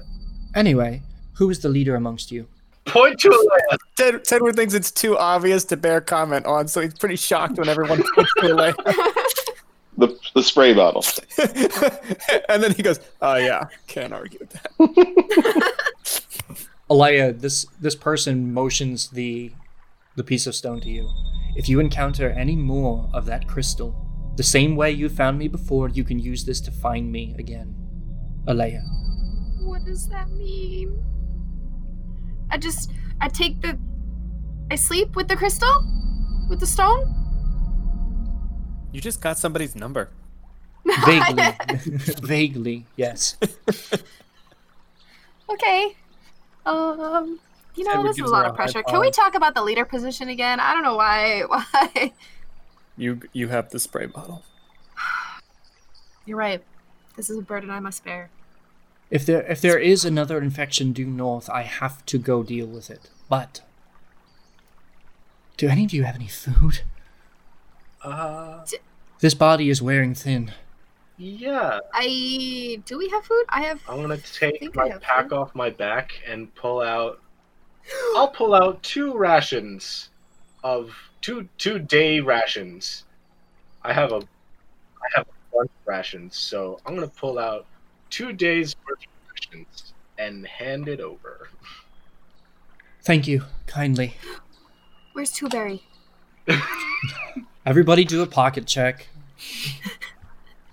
Anyway, 0.56 1.02
who 1.34 1.50
is 1.50 1.60
the 1.60 1.68
leader 1.68 1.96
amongst 1.96 2.32
you? 2.32 2.48
Point 2.86 3.20
to 3.20 3.30
Alea. 3.30 3.78
Ted, 3.96 4.24
Tedward 4.24 4.56
thinks 4.56 4.74
it's 4.74 4.92
too 4.92 5.18
obvious 5.18 5.64
to 5.66 5.78
bear 5.78 6.02
comment 6.02 6.46
on, 6.46 6.68
so 6.68 6.82
he's 6.82 6.94
pretty 6.94 7.16
shocked 7.16 7.58
when 7.58 7.68
everyone 7.70 8.04
points 8.16 8.32
to 8.38 8.48
Elay. 8.48 8.74
The 9.98 10.18
the 10.34 10.44
spray 10.44 10.74
bottle. 10.74 11.06
and 12.50 12.62
then 12.62 12.74
he 12.74 12.84
goes, 12.84 13.00
"Oh 13.22 13.36
yeah, 13.36 13.68
can't 13.88 14.12
argue 14.12 14.40
with 14.40 14.50
that." 14.50 15.74
Alea, 16.90 17.32
this 17.32 17.66
this 17.80 17.96
person 17.96 18.54
motions 18.54 19.10
the 19.12 19.54
the 20.18 20.24
piece 20.24 20.48
of 20.48 20.56
stone 20.56 20.82
to 20.82 20.90
you. 20.90 21.10
If 21.56 21.70
you 21.70 21.80
encounter 21.80 22.30
any 22.32 22.56
more 22.58 23.10
of 23.14 23.26
that 23.28 23.48
crystal, 23.48 23.96
The 24.36 24.44
same 24.44 24.76
way 24.76 24.92
you 24.92 25.08
found 25.08 25.40
me 25.40 25.48
before, 25.48 25.88
you 25.88 26.04
can 26.04 26.20
use 26.20 26.44
this 26.44 26.60
to 26.62 26.72
find 26.72 27.10
me 27.10 27.36
again. 27.40 27.74
Alea. 28.48 28.82
What 29.62 29.86
does 29.86 30.10
that 30.10 30.30
mean? 30.32 31.02
I 32.50 32.58
just 32.58 32.92
I 33.22 33.28
take 33.28 33.62
the 33.62 33.78
I 34.72 34.76
sleep 34.76 35.16
with 35.16 35.28
the 35.28 35.36
crystal? 35.36 35.86
With 36.50 36.60
the 36.60 36.68
stone? 36.68 37.14
You 38.92 39.02
just 39.02 39.22
got 39.22 39.38
somebody's 39.38 39.76
number. 39.76 40.10
Vaguely. 41.06 41.44
Vaguely, 42.22 42.86
yes. 42.96 43.36
okay. 45.50 45.96
Um 46.66 47.40
you 47.76 47.84
know, 47.84 47.92
Edward 47.92 48.10
this 48.10 48.20
is 48.20 48.24
a 48.24 48.28
lot 48.28 48.46
of 48.46 48.56
pressure. 48.56 48.82
Can 48.84 49.02
we 49.02 49.12
talk 49.12 49.36
about 49.36 49.54
the 49.54 49.62
leader 49.62 49.86
position 49.86 50.30
again? 50.30 50.60
I 50.60 50.74
don't 50.74 50.84
know 50.84 50.96
why 50.96 51.44
why 51.48 52.14
You 52.98 53.22
you 53.34 53.50
have 53.50 53.70
the 53.70 53.80
spray 53.80 54.06
bottle. 54.06 54.44
You're 56.26 56.38
right. 56.38 56.64
This 57.16 57.30
is 57.30 57.38
a 57.38 57.42
burden 57.42 57.70
I 57.70 57.80
must 57.80 58.04
bear. 58.04 58.30
If 59.12 59.26
there 59.26 59.44
if 59.44 59.62
there 59.62 59.78
is 59.80 60.04
another 60.04 60.40
infection 60.40 60.92
due 60.94 61.06
north, 61.06 61.50
I 61.50 61.62
have 61.64 62.06
to 62.08 62.18
go 62.18 62.44
deal 62.44 62.66
with 62.66 62.90
it. 62.90 63.10
But 63.30 63.62
do 65.58 65.68
any 65.70 65.86
of 65.86 65.94
you 65.94 66.04
have 66.04 66.16
any 66.16 66.28
food? 66.28 66.82
Uh, 68.04 68.66
This 69.20 69.34
body 69.34 69.70
is 69.70 69.82
wearing 69.82 70.14
thin. 70.14 70.52
yeah. 71.18 71.80
I 71.94 72.82
do 72.86 72.98
we 72.98 73.10
have 73.10 73.24
food? 73.26 73.46
I 73.50 73.62
have 73.64 73.80
I'm 73.88 74.02
gonna 74.02 74.18
take 74.18 74.76
my 74.76 74.90
pack 75.02 75.30
food. 75.30 75.34
off 75.34 75.56
my 75.56 75.70
back 75.70 76.12
and 76.28 76.54
pull 76.56 76.82
out. 76.82 77.22
I'll 78.16 78.28
pull 78.28 78.54
out 78.54 78.82
two 78.84 79.16
rations 79.18 80.10
of 80.64 80.92
two 81.22 81.48
two 81.58 81.80
day 81.80 82.20
rations. 82.20 83.04
I 83.84 83.94
have 83.94 84.12
a 84.12 84.18
I 84.18 85.08
have 85.16 85.28
a 85.28 85.56
bunch 85.56 85.70
of 85.70 85.88
rations, 85.88 86.36
so 86.38 86.80
I'm 86.86 86.96
gonna 86.96 87.08
pull 87.08 87.40
out 87.40 87.66
two 88.10 88.32
days 88.34 88.76
worth 88.88 89.00
of 89.00 89.30
rations 89.32 89.94
and 90.18 90.46
hand 90.48 90.88
it 90.88 91.00
over. 91.00 91.50
Thank 93.04 93.28
you, 93.28 93.44
kindly. 93.68 94.16
Where's 95.14 95.32
Two 95.32 95.48
Berry? 95.48 95.84
Everybody 97.66 98.04
do 98.04 98.22
a 98.22 98.28
pocket 98.28 98.66
check. 98.66 99.08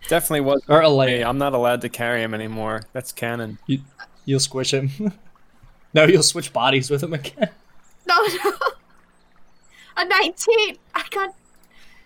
Definitely 0.08 0.40
was 0.42 0.62
Or 0.68 0.80
me. 0.80 0.86
Alea. 0.86 1.26
I'm 1.28 1.38
not 1.38 1.54
allowed 1.54 1.80
to 1.82 1.88
carry 1.88 2.22
him 2.22 2.34
anymore. 2.34 2.82
That's 2.92 3.12
canon. 3.12 3.58
You'll 4.24 4.40
squish 4.40 4.72
him. 4.74 4.90
no, 5.94 6.04
you'll 6.04 6.22
switch 6.22 6.52
bodies 6.52 6.90
with 6.90 7.02
him 7.02 7.12
again. 7.14 7.50
No, 8.06 8.16
no. 8.44 8.52
A 9.96 10.04
19. 10.04 10.76
I 10.94 11.04
got 11.10 11.34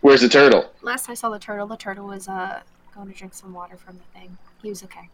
Where's 0.02 0.20
the 0.20 0.28
turtle? 0.28 0.70
last 0.82 1.08
I 1.08 1.14
saw 1.14 1.30
the 1.30 1.38
turtle, 1.38 1.66
the 1.66 1.76
turtle 1.76 2.06
was 2.06 2.28
uh 2.28 2.60
going 2.96 3.12
to 3.12 3.14
drink 3.14 3.34
some 3.34 3.52
water 3.52 3.76
from 3.76 3.98
the 3.98 4.18
thing. 4.18 4.36
He 4.62 4.68
was 4.68 4.82
okay. 4.84 5.08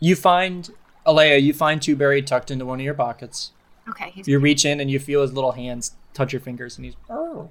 You 0.00 0.16
find 0.16 0.70
Alea, 1.04 1.38
you 1.38 1.52
find 1.52 1.82
Two 1.82 1.96
Berry 1.96 2.22
tucked 2.22 2.50
into 2.50 2.64
one 2.64 2.78
of 2.78 2.84
your 2.84 2.94
pockets. 2.94 3.52
Okay, 3.88 4.10
he's 4.10 4.28
You 4.28 4.38
reach 4.38 4.64
in 4.64 4.80
and 4.80 4.90
you 4.90 4.98
feel 4.98 5.22
his 5.22 5.32
little 5.32 5.52
hands 5.52 5.92
touch 6.14 6.32
your 6.32 6.40
fingers 6.40 6.76
and 6.76 6.84
he's 6.84 6.94
oh. 7.10 7.48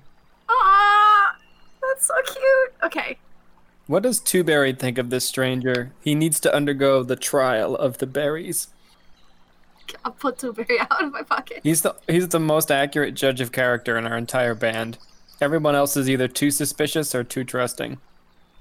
Ah, 0.50 1.36
that's 1.82 2.06
so 2.06 2.14
cute. 2.26 2.74
Okay. 2.84 3.18
What 3.88 4.04
does 4.04 4.20
Two 4.20 4.44
Berry 4.44 4.74
think 4.74 4.98
of 4.98 5.10
this 5.10 5.26
stranger? 5.26 5.92
He 6.02 6.16
needs 6.16 6.40
to 6.42 6.56
undergo 6.56 7.04
the 7.04 7.16
trial 7.16 7.76
of 7.76 7.98
the 7.98 8.08
berries. 8.08 8.68
I'll 10.06 10.14
put 10.14 10.38
Two 10.38 10.54
Berry 10.54 10.80
out 10.92 11.04
of 11.04 11.12
my 11.12 11.24
pocket. 11.24 11.60
He's 11.64 11.82
the 11.82 11.96
he's 12.08 12.30
the 12.30 12.40
most 12.40 12.72
accurate 12.72 13.16
judge 13.16 13.42
of 13.42 13.52
character 13.52 13.98
in 13.98 14.08
our 14.08 14.18
entire 14.18 14.56
band. 14.56 14.98
Everyone 15.42 15.76
else 15.76 15.98
is 15.98 16.10
either 16.10 16.28
too 16.28 16.52
suspicious 16.52 17.14
or 17.16 17.24
too 17.24 17.44
trusting. 17.44 17.98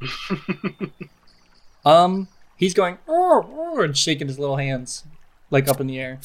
Um, 1.85 2.29
he's 2.57 2.75
going 2.75 2.99
oh, 3.09 3.47
oh 3.75 3.81
and 3.83 3.97
shaking 3.97 4.27
his 4.29 4.39
little 4.39 4.57
hands 4.57 5.05
like 5.51 5.67
up 5.69 5.81
in 5.81 5.87
the 5.87 5.99
air. 5.99 6.21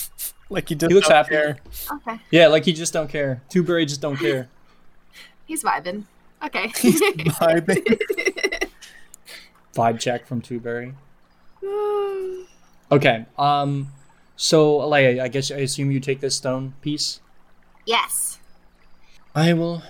Like 0.49 0.67
he, 0.69 0.75
just 0.75 0.89
He 0.89 0.93
looks 0.93 1.07
don't 1.07 1.15
happy. 1.15 1.29
care. 1.29 1.57
Okay. 1.93 2.19
Yeah, 2.29 2.47
like 2.47 2.65
he 2.65 2.73
just 2.73 2.91
don't 2.91 3.09
care. 3.09 3.41
Two 3.49 3.63
Berry 3.63 3.85
just 3.85 4.01
don't 4.01 4.17
care. 4.17 4.49
He's 5.45 5.63
vibing. 5.63 6.03
Okay. 6.43 6.67
He's 6.77 6.99
vibing. 7.01 8.69
Vibe 9.73 9.99
check 9.99 10.25
from 10.27 10.41
Two 10.41 10.59
Berry. 10.59 10.93
Okay. 12.91 13.25
Um, 13.37 13.91
so 14.35 14.81
Alea, 14.83 15.23
I 15.23 15.27
guess 15.27 15.49
I 15.51 15.55
assume 15.57 15.89
you 15.89 15.99
take 15.99 16.19
this 16.19 16.35
stone 16.35 16.73
piece. 16.81 17.19
yes. 17.85 18.39
I 19.33 19.53
will, 19.53 19.81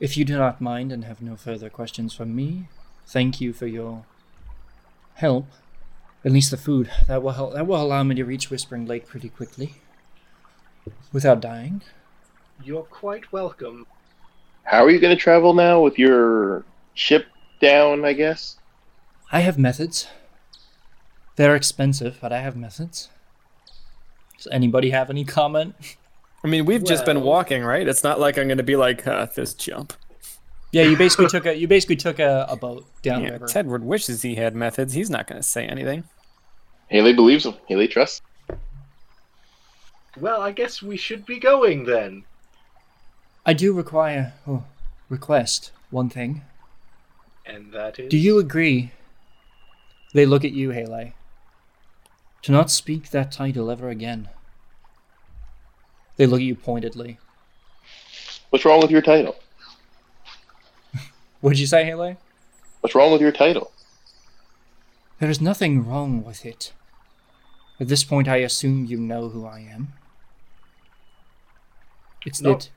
if 0.00 0.16
you 0.16 0.24
do 0.24 0.36
not 0.36 0.60
mind 0.60 0.90
and 0.90 1.04
have 1.04 1.22
no 1.22 1.36
further 1.36 1.70
questions 1.70 2.12
from 2.12 2.34
me, 2.34 2.68
thank 3.06 3.40
you 3.40 3.52
for 3.52 3.66
your 3.66 4.04
help. 5.14 5.46
At 6.24 6.32
least 6.32 6.50
the 6.50 6.56
food 6.56 6.90
that 7.06 7.22
will 7.22 7.32
help. 7.32 7.54
That 7.54 7.66
will 7.66 7.80
allow 7.80 8.02
me 8.02 8.14
to 8.14 8.24
reach 8.24 8.50
Whispering 8.50 8.86
Lake 8.86 9.06
pretty 9.06 9.28
quickly, 9.28 9.74
without 11.12 11.40
dying. 11.40 11.82
You're 12.62 12.82
quite 12.82 13.30
welcome. 13.32 13.86
How 14.62 14.84
are 14.84 14.90
you 14.90 14.98
going 14.98 15.14
to 15.14 15.20
travel 15.20 15.52
now 15.52 15.80
with 15.80 15.98
your 15.98 16.64
ship 16.94 17.26
down? 17.60 18.04
I 18.04 18.14
guess. 18.14 18.56
I 19.30 19.40
have 19.40 19.58
methods. 19.58 20.08
They're 21.36 21.56
expensive, 21.56 22.18
but 22.20 22.32
I 22.32 22.40
have 22.40 22.56
methods. 22.56 23.10
Does 24.36 24.48
anybody 24.52 24.90
have 24.90 25.10
any 25.10 25.24
comment? 25.24 25.74
I 26.44 26.48
mean, 26.48 26.64
we've 26.64 26.84
just 26.84 27.04
been 27.04 27.22
walking, 27.22 27.64
right? 27.64 27.88
It's 27.88 28.04
not 28.04 28.20
like 28.20 28.38
I'm 28.38 28.46
going 28.46 28.58
to 28.58 28.62
be 28.64 28.76
like, 28.76 29.02
huh, 29.04 29.26
this 29.34 29.54
jump. 29.54 29.94
Yeah, 30.74 30.82
you 30.82 30.96
basically 30.96 31.28
took 31.28 31.46
a 31.46 31.56
you 31.56 31.68
basically 31.68 31.94
took 31.94 32.18
a, 32.18 32.46
a 32.48 32.56
boat 32.56 32.84
down 33.00 33.20
the 33.20 33.26
Yeah, 33.26 33.32
river. 33.34 33.46
Tedward 33.46 33.82
wishes 33.82 34.22
he 34.22 34.34
had 34.34 34.56
methods. 34.56 34.92
He's 34.92 35.08
not 35.08 35.28
going 35.28 35.40
to 35.40 35.46
say 35.46 35.64
anything. 35.66 36.02
Haley 36.88 37.12
believes 37.12 37.46
him. 37.46 37.54
Haley 37.68 37.86
trusts. 37.86 38.22
Well, 40.18 40.40
I 40.40 40.50
guess 40.50 40.82
we 40.82 40.96
should 40.96 41.24
be 41.26 41.38
going 41.38 41.84
then. 41.84 42.24
I 43.46 43.52
do 43.52 43.72
require 43.72 44.32
oh, 44.48 44.64
request 45.08 45.70
one 45.90 46.08
thing. 46.08 46.42
And 47.46 47.70
that 47.72 48.00
is. 48.00 48.10
Do 48.10 48.18
you 48.18 48.40
agree? 48.40 48.90
They 50.12 50.26
look 50.26 50.44
at 50.44 50.52
you, 50.52 50.70
Haley. 50.70 51.14
To 52.42 52.52
not 52.52 52.68
speak 52.70 53.10
that 53.10 53.30
title 53.30 53.70
ever 53.70 53.90
again. 53.90 54.28
They 56.16 56.26
look 56.26 56.40
at 56.40 56.46
you 56.46 56.56
pointedly. 56.56 57.18
What's 58.50 58.64
wrong 58.64 58.80
with 58.80 58.90
your 58.90 59.02
title? 59.02 59.36
What'd 61.44 61.58
you 61.58 61.66
say, 61.66 61.84
Haley? 61.84 62.16
What's 62.80 62.94
wrong 62.94 63.12
with 63.12 63.20
your 63.20 63.30
title? 63.30 63.70
There 65.18 65.28
is 65.28 65.42
nothing 65.42 65.86
wrong 65.86 66.24
with 66.24 66.46
it. 66.46 66.72
At 67.78 67.88
this 67.88 68.02
point, 68.02 68.28
I 68.28 68.36
assume 68.36 68.86
you 68.86 68.96
know 68.96 69.28
who 69.28 69.44
I 69.44 69.58
am. 69.58 69.92
It's 72.24 72.40
No. 72.40 72.54
that 72.54 72.70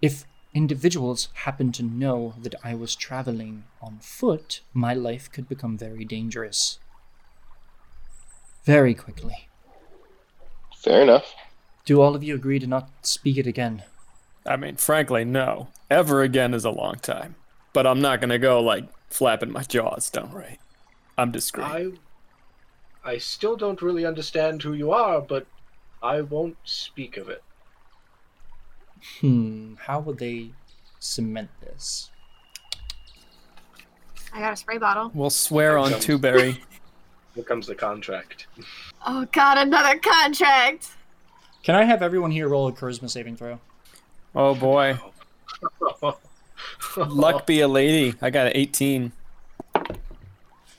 if 0.00 0.24
individuals 0.54 1.28
happen 1.42 1.72
to 1.72 1.82
know 1.82 2.34
that 2.38 2.54
I 2.62 2.72
was 2.76 2.94
traveling 2.94 3.64
on 3.82 3.98
foot, 3.98 4.60
my 4.72 4.94
life 4.94 5.28
could 5.32 5.48
become 5.48 5.76
very 5.76 6.04
dangerous. 6.04 6.78
Very 8.62 8.94
quickly. 8.94 9.48
Fair 10.76 11.02
enough. 11.02 11.34
Do 11.84 12.00
all 12.00 12.14
of 12.14 12.22
you 12.22 12.36
agree 12.36 12.60
to 12.60 12.66
not 12.68 12.90
speak 13.02 13.38
it 13.38 13.48
again? 13.48 13.82
I 14.46 14.54
mean, 14.54 14.76
frankly, 14.76 15.24
no. 15.24 15.66
Ever 15.90 16.22
again 16.22 16.54
is 16.54 16.64
a 16.64 16.70
long 16.70 17.00
time. 17.00 17.34
But 17.72 17.86
I'm 17.86 18.00
not 18.00 18.20
going 18.20 18.30
to 18.30 18.38
go, 18.38 18.60
like, 18.60 18.88
flapping 19.10 19.50
my 19.52 19.62
jaws, 19.62 20.10
don't 20.10 20.32
worry. 20.32 20.58
I'm 21.16 21.30
discreet. 21.32 21.64
I. 21.64 21.90
I 23.04 23.18
still 23.18 23.56
don't 23.56 23.80
really 23.80 24.04
understand 24.04 24.62
who 24.62 24.72
you 24.74 24.92
are, 24.92 25.20
but 25.20 25.46
I 26.02 26.20
won't 26.20 26.56
speak 26.64 27.16
of 27.16 27.28
it. 27.28 27.42
Hmm, 29.20 29.74
how 29.76 30.00
would 30.00 30.18
they 30.18 30.50
cement 30.98 31.48
this? 31.60 32.10
I 34.32 34.40
got 34.40 34.52
a 34.52 34.56
spray 34.56 34.78
bottle. 34.78 35.10
We'll 35.14 35.30
swear 35.30 35.78
on 35.78 35.90
Sounds- 35.92 36.04
Two 36.04 36.18
Berry. 36.18 36.60
Here 37.34 37.44
comes 37.44 37.66
the 37.68 37.74
contract. 37.74 38.46
Oh 39.06 39.26
god, 39.32 39.58
another 39.58 39.98
contract. 40.00 40.90
Can 41.62 41.76
I 41.76 41.84
have 41.84 42.02
everyone 42.02 42.32
here 42.32 42.48
roll 42.48 42.66
a 42.66 42.72
charisma 42.72 43.08
saving 43.08 43.36
throw? 43.36 43.60
Oh 44.34 44.54
boy. 44.56 44.98
Luck 46.96 47.46
be 47.46 47.60
a 47.60 47.68
lady. 47.68 48.14
I 48.20 48.30
got 48.30 48.46
an 48.46 48.52
18. 48.54 49.12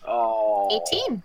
Oh. 0.07 0.81
18. 0.93 1.23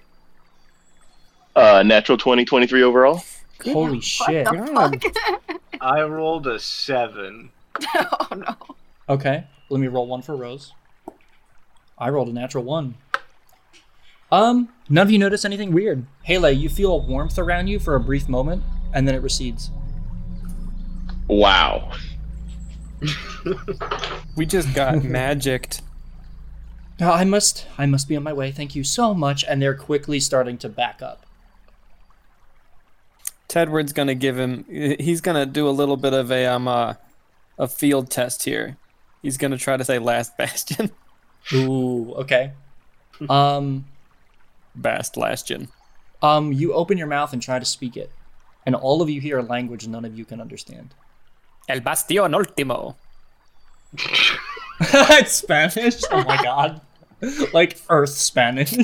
Uh, 1.57 1.83
natural 1.85 2.18
20, 2.18 2.45
23 2.45 2.83
overall. 2.83 3.22
Holy 3.64 4.01
shit. 4.01 4.47
What 4.47 5.01
the 5.01 5.11
fuck? 5.51 5.61
I 5.81 6.03
rolled 6.03 6.47
a 6.47 6.59
seven. 6.59 7.51
oh 7.97 8.29
no. 8.35 8.77
Okay, 9.09 9.45
let 9.68 9.81
me 9.81 9.87
roll 9.87 10.07
one 10.07 10.22
for 10.22 10.37
Rose. 10.37 10.72
I 11.99 12.09
rolled 12.09 12.29
a 12.29 12.33
natural 12.33 12.64
one. 12.64 12.95
Um, 14.33 14.68
none 14.89 15.07
of 15.07 15.11
you 15.11 15.18
notice 15.18 15.45
anything 15.45 15.72
weird. 15.72 16.07
Haley, 16.22 16.53
you 16.53 16.68
feel 16.68 16.93
a 16.93 16.97
warmth 16.97 17.39
around 17.39 17.68
you 17.68 17.79
for 17.79 17.95
a 17.95 18.01
brief 18.01 18.29
moment, 18.29 18.62
and 18.93 19.07
then 19.07 19.14
it 19.14 19.22
recedes. 19.22 19.70
Wow. 21.29 21.93
We 24.37 24.47
just 24.47 24.75
got 24.75 25.05
magicked. 25.05 25.81
I 27.01 27.25
must 27.25 27.67
I 27.79 27.87
must 27.87 28.09
be 28.09 28.17
on 28.17 28.23
my 28.23 28.33
way. 28.33 28.51
Thank 28.51 28.75
you 28.75 28.83
so 28.85 29.15
much. 29.15 29.45
And 29.45 29.61
they're 29.63 29.75
quickly 29.77 30.19
starting 30.21 30.59
to 30.59 30.69
back 30.69 31.01
up. 31.03 31.25
Tedward's 33.49 33.93
gonna 33.93 34.15
give 34.15 34.39
him. 34.39 34.65
He's 34.69 35.21
gonna 35.21 35.47
do 35.47 35.69
a 35.69 35.71
little 35.71 35.97
bit 35.97 36.13
of 36.13 36.31
a 36.33 36.47
um 36.47 36.67
uh, 36.67 36.95
a 37.59 37.69
field 37.69 38.11
test 38.11 38.45
here. 38.45 38.77
He's 39.23 39.37
gonna 39.37 39.59
try 39.59 39.77
to 39.77 39.85
say 39.85 39.99
last 39.99 40.37
bastion, 40.39 40.91
Ooh, 41.53 42.13
okay. 42.15 42.53
Um 43.29 43.85
bast 44.75 45.15
bastion. 45.15 45.69
um 46.23 46.53
you 46.53 46.73
open 46.75 46.99
your 46.99 47.07
mouth 47.07 47.33
and 47.33 47.41
try 47.41 47.59
to 47.59 47.65
speak 47.65 47.97
it. 47.97 48.11
And 48.67 48.75
all 48.75 49.03
of 49.03 49.11
you 49.11 49.21
hear 49.21 49.39
a 49.39 49.43
language 49.43 49.87
none 49.87 50.05
of 50.05 50.17
you 50.19 50.25
can 50.25 50.41
understand. 50.41 50.95
El 51.69 51.81
bastión 51.81 52.35
último. 52.35 52.97
it's 54.81 55.33
Spanish. 55.33 56.03
Oh 56.11 56.25
my 56.25 56.43
god. 56.43 56.81
like 57.53 57.81
Earth 57.89 58.11
Spanish. 58.11 58.75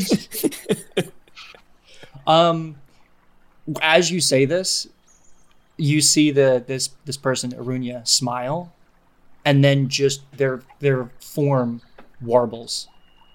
um 2.26 2.76
as 3.82 4.10
you 4.10 4.20
say 4.20 4.44
this, 4.44 4.88
you 5.76 6.00
see 6.00 6.30
the 6.30 6.62
this 6.66 6.90
this 7.04 7.16
person, 7.16 7.52
Arunya 7.52 8.06
smile, 8.06 8.72
and 9.44 9.64
then 9.64 9.88
just 9.88 10.22
their 10.36 10.62
their 10.80 11.10
form 11.20 11.80
warbles 12.20 12.88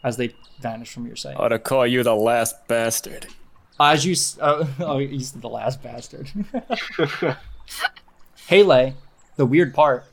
as 0.03 0.17
they 0.17 0.33
vanish 0.59 0.91
from 0.91 1.05
your 1.05 1.15
sight. 1.15 1.35
Ought 1.37 1.49
to 1.49 1.59
call 1.59 1.85
you 1.87 2.03
the 2.03 2.15
last 2.15 2.67
bastard. 2.67 3.27
As 3.79 4.05
you, 4.05 4.15
uh, 4.41 4.65
oh, 4.79 4.99
he's 4.99 5.33
the 5.33 5.49
last 5.49 5.83
bastard. 5.83 6.31
Hey 8.47 8.59
Haley, 8.59 8.93
the 9.35 9.45
weird 9.45 9.73
part. 9.73 10.05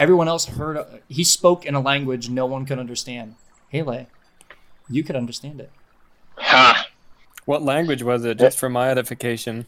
Everyone 0.00 0.28
else 0.28 0.46
heard. 0.46 0.84
He 1.08 1.24
spoke 1.24 1.64
in 1.64 1.74
a 1.74 1.80
language 1.80 2.28
no 2.28 2.46
one 2.46 2.66
could 2.66 2.78
understand. 2.78 3.36
Haley, 3.68 4.06
you 4.88 5.04
could 5.04 5.16
understand 5.16 5.60
it. 5.60 5.70
Ha! 6.36 6.88
What 7.44 7.62
language 7.62 8.02
was 8.02 8.24
it? 8.24 8.38
Just 8.38 8.58
for 8.58 8.68
my 8.68 8.90
edification. 8.90 9.66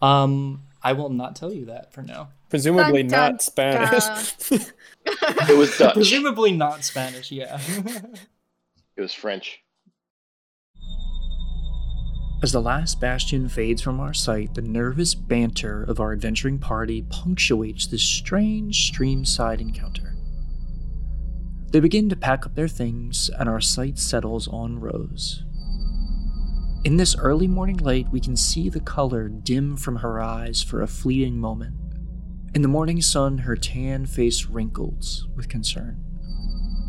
Um, 0.00 0.62
I 0.82 0.92
will 0.92 1.10
not 1.10 1.36
tell 1.36 1.52
you 1.52 1.66
that 1.66 1.92
for 1.92 2.02
now. 2.02 2.28
Presumably 2.48 3.02
Dun, 3.02 3.10
dun, 3.10 3.32
not 3.32 3.42
Spanish. 3.42 4.32
It 5.48 5.56
was 5.56 5.76
Dutch. 5.78 5.94
Presumably 5.94 6.52
not 6.52 6.84
Spanish. 6.84 7.30
Yeah. 7.30 7.60
It 8.96 9.02
was 9.02 9.12
French. 9.12 9.62
As 12.46 12.52
the 12.52 12.62
last 12.62 13.00
bastion 13.00 13.48
fades 13.48 13.82
from 13.82 13.98
our 13.98 14.14
sight, 14.14 14.54
the 14.54 14.62
nervous 14.62 15.16
banter 15.16 15.82
of 15.82 15.98
our 15.98 16.12
adventuring 16.12 16.60
party 16.60 17.02
punctuates 17.02 17.88
this 17.88 18.04
strange 18.04 18.92
streamside 18.92 19.60
encounter. 19.60 20.14
They 21.72 21.80
begin 21.80 22.08
to 22.08 22.14
pack 22.14 22.46
up 22.46 22.54
their 22.54 22.68
things, 22.68 23.30
and 23.36 23.48
our 23.48 23.60
sight 23.60 23.98
settles 23.98 24.46
on 24.46 24.78
Rose. 24.78 25.42
In 26.84 26.98
this 26.98 27.16
early 27.16 27.48
morning 27.48 27.78
light, 27.78 28.12
we 28.12 28.20
can 28.20 28.36
see 28.36 28.68
the 28.68 28.78
color 28.78 29.28
dim 29.28 29.76
from 29.76 29.96
her 29.96 30.22
eyes 30.22 30.62
for 30.62 30.80
a 30.80 30.86
fleeting 30.86 31.40
moment. 31.40 31.74
In 32.54 32.62
the 32.62 32.68
morning 32.68 33.02
sun, 33.02 33.38
her 33.38 33.56
tan 33.56 34.06
face 34.06 34.46
wrinkles 34.46 35.26
with 35.34 35.48
concern. 35.48 36.00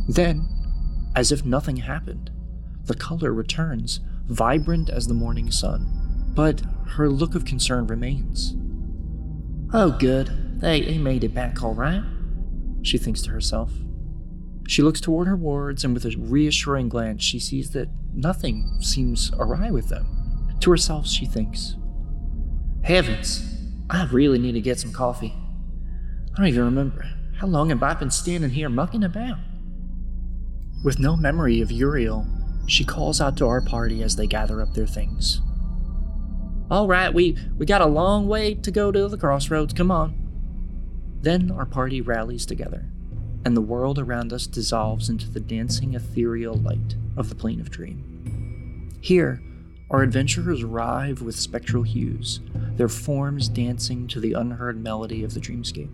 Then, 0.07 0.47
as 1.15 1.31
if 1.31 1.43
nothing 1.43 1.77
happened, 1.77 2.29
the 2.85 2.93
color 2.93 3.33
returns, 3.33 4.01
vibrant 4.27 4.89
as 4.89 5.07
the 5.07 5.13
morning 5.13 5.51
sun, 5.51 6.31
but 6.33 6.61
her 6.91 7.09
look 7.09 7.35
of 7.35 7.45
concern 7.45 7.87
remains. 7.87 8.55
Oh, 9.73 9.91
good. 9.91 10.61
They, 10.61 10.81
they 10.81 10.97
made 10.97 11.23
it 11.23 11.33
back 11.33 11.61
all 11.63 11.73
right, 11.73 12.03
she 12.81 12.97
thinks 12.97 13.21
to 13.23 13.31
herself. 13.31 13.71
She 14.67 14.81
looks 14.81 14.99
toward 14.99 15.27
her 15.27 15.35
wards, 15.35 15.83
and 15.83 15.93
with 15.93 16.05
a 16.05 16.15
reassuring 16.17 16.89
glance, 16.89 17.23
she 17.23 17.39
sees 17.39 17.71
that 17.71 17.89
nothing 18.13 18.77
seems 18.81 19.31
awry 19.37 19.71
with 19.71 19.89
them. 19.89 20.57
To 20.59 20.71
herself, 20.71 21.07
she 21.07 21.25
thinks, 21.25 21.75
Heavens, 22.83 23.43
I 23.89 24.05
really 24.05 24.39
need 24.39 24.53
to 24.53 24.61
get 24.61 24.79
some 24.79 24.91
coffee. 24.91 25.33
I 26.33 26.37
don't 26.37 26.47
even 26.47 26.65
remember. 26.65 27.05
How 27.37 27.47
long 27.47 27.69
have 27.69 27.83
I 27.83 27.93
been 27.93 28.11
standing 28.11 28.49
here 28.49 28.69
mucking 28.69 29.03
about? 29.03 29.37
With 30.83 30.99
no 30.99 31.15
memory 31.15 31.61
of 31.61 31.71
Uriel, 31.71 32.25
she 32.67 32.83
calls 32.83 33.19
out 33.19 33.35
to 33.37 33.47
our 33.47 33.61
party 33.61 34.03
as 34.03 34.15
they 34.15 34.27
gather 34.27 34.61
up 34.61 34.73
their 34.73 34.85
things. 34.85 35.41
All 36.69 36.85
right, 36.85 37.13
we 37.13 37.37
we 37.57 37.65
got 37.65 37.81
a 37.81 37.87
long 37.87 38.27
way 38.27 38.53
to 38.53 38.71
go 38.71 38.91
to 38.91 39.07
the 39.07 39.17
crossroads. 39.17 39.73
Come 39.73 39.89
on. 39.89 40.15
Then 41.21 41.49
our 41.49 41.65
party 41.65 42.01
rallies 42.01 42.45
together, 42.45 42.85
and 43.45 43.55
the 43.55 43.61
world 43.61 43.97
around 43.97 44.33
us 44.33 44.45
dissolves 44.45 45.09
into 45.09 45.29
the 45.29 45.39
dancing 45.39 45.93
ethereal 45.93 46.55
light 46.55 46.95
of 47.15 47.29
the 47.29 47.35
plane 47.35 47.61
of 47.61 47.71
dream. 47.71 48.91
Here, 49.01 49.41
our 49.89 50.03
adventurers 50.03 50.61
arrive 50.61 51.21
with 51.21 51.39
spectral 51.39 51.83
hues, 51.83 52.41
their 52.75 52.89
forms 52.89 53.47
dancing 53.47 54.07
to 54.09 54.19
the 54.19 54.33
unheard 54.33 54.83
melody 54.83 55.23
of 55.23 55.33
the 55.33 55.39
dreamscape. 55.39 55.93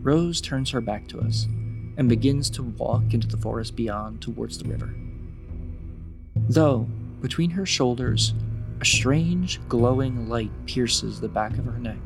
Rose 0.00 0.40
turns 0.40 0.70
her 0.70 0.80
back 0.80 1.08
to 1.08 1.20
us 1.20 1.46
and 1.96 2.08
begins 2.08 2.50
to 2.50 2.62
walk 2.62 3.12
into 3.12 3.26
the 3.26 3.36
forest 3.36 3.74
beyond 3.74 4.20
towards 4.20 4.58
the 4.58 4.68
river. 4.68 4.94
Though, 6.36 6.88
between 7.20 7.50
her 7.50 7.66
shoulders, 7.66 8.34
a 8.80 8.84
strange 8.84 9.60
glowing 9.68 10.28
light 10.28 10.50
pierces 10.66 11.20
the 11.20 11.28
back 11.28 11.56
of 11.58 11.64
her 11.64 11.78
neck, 11.78 11.96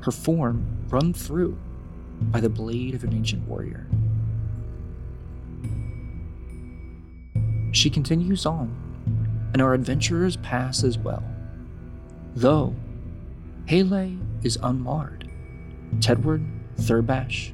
her 0.00 0.10
form 0.12 0.66
run 0.88 1.12
through 1.12 1.56
by 2.20 2.40
the 2.40 2.48
blade 2.48 2.94
of 2.94 3.04
an 3.04 3.12
ancient 3.14 3.46
warrior. 3.48 3.86
She 7.72 7.88
continues 7.88 8.44
on, 8.44 8.70
and 9.52 9.62
our 9.62 9.74
adventurers 9.74 10.36
pass 10.36 10.84
as 10.84 10.98
well. 10.98 11.24
Though, 12.34 12.74
Haley 13.66 14.18
is 14.42 14.58
unmarred. 14.62 15.30
Tedward, 16.00 16.44
Thurbash, 16.76 17.52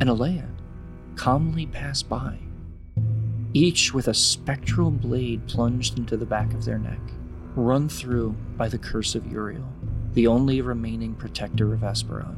and 0.00 0.08
Alea 0.08 0.48
calmly 1.14 1.66
pass 1.66 2.02
by, 2.02 2.38
each 3.54 3.92
with 3.92 4.08
a 4.08 4.14
spectral 4.14 4.90
blade 4.90 5.46
plunged 5.46 5.98
into 5.98 6.16
the 6.16 6.26
back 6.26 6.54
of 6.54 6.64
their 6.64 6.78
neck, 6.78 7.00
run 7.54 7.88
through 7.88 8.34
by 8.56 8.68
the 8.68 8.78
curse 8.78 9.14
of 9.14 9.30
Uriel, 9.30 9.68
the 10.14 10.26
only 10.26 10.60
remaining 10.60 11.14
protector 11.14 11.74
of 11.74 11.80
Asperran. 11.80 12.36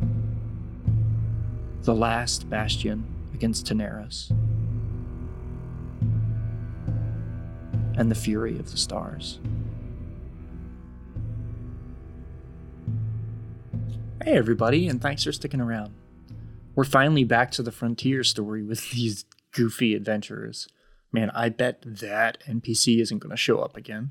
The 1.82 1.94
last 1.94 2.48
bastion 2.50 3.06
against 3.32 3.66
Teneros. 3.66 4.30
And 7.96 8.10
the 8.10 8.16
fury 8.16 8.58
of 8.58 8.70
the 8.72 8.76
stars. 8.76 9.38
Hey, 14.24 14.36
everybody, 14.38 14.88
and 14.88 15.00
thanks 15.00 15.24
for 15.24 15.32
sticking 15.32 15.60
around. 15.60 15.94
We're 16.74 16.84
finally 16.84 17.24
back 17.24 17.52
to 17.52 17.62
the 17.62 17.70
frontier 17.70 18.24
story 18.24 18.62
with 18.64 18.90
these 18.92 19.26
goofy 19.52 19.94
adventurers. 19.94 20.66
Man, 21.14 21.30
I 21.30 21.48
bet 21.48 21.80
that 21.86 22.38
NPC 22.44 23.00
isn't 23.00 23.20
going 23.20 23.30
to 23.30 23.36
show 23.36 23.60
up 23.60 23.76
again. 23.76 24.10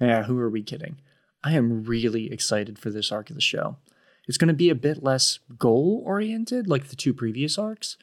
Yeah, 0.00 0.22
who 0.22 0.38
are 0.38 0.48
we 0.48 0.62
kidding? 0.62 0.96
I 1.44 1.52
am 1.52 1.84
really 1.84 2.32
excited 2.32 2.78
for 2.78 2.88
this 2.88 3.12
arc 3.12 3.28
of 3.28 3.36
the 3.36 3.42
show. 3.42 3.76
It's 4.26 4.38
going 4.38 4.48
to 4.48 4.54
be 4.54 4.70
a 4.70 4.74
bit 4.74 5.02
less 5.02 5.40
goal 5.58 6.02
oriented 6.06 6.66
like 6.66 6.86
the 6.86 6.96
two 6.96 7.12
previous 7.12 7.58
arcs, 7.58 7.98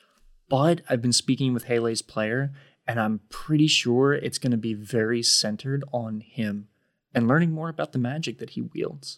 but 0.47 0.81
I've 0.87 1.01
been 1.01 1.11
speaking 1.11 1.55
with 1.55 1.63
Haley's 1.63 2.03
player, 2.03 2.53
and 2.87 2.99
I'm 2.99 3.21
pretty 3.29 3.65
sure 3.65 4.13
it's 4.13 4.37
going 4.37 4.51
to 4.51 4.57
be 4.57 4.75
very 4.75 5.23
centered 5.23 5.83
on 5.91 6.19
him 6.19 6.67
and 7.15 7.27
learning 7.27 7.51
more 7.51 7.69
about 7.69 7.93
the 7.93 7.97
magic 7.97 8.37
that 8.37 8.51
he 8.51 8.61
wields. 8.61 9.17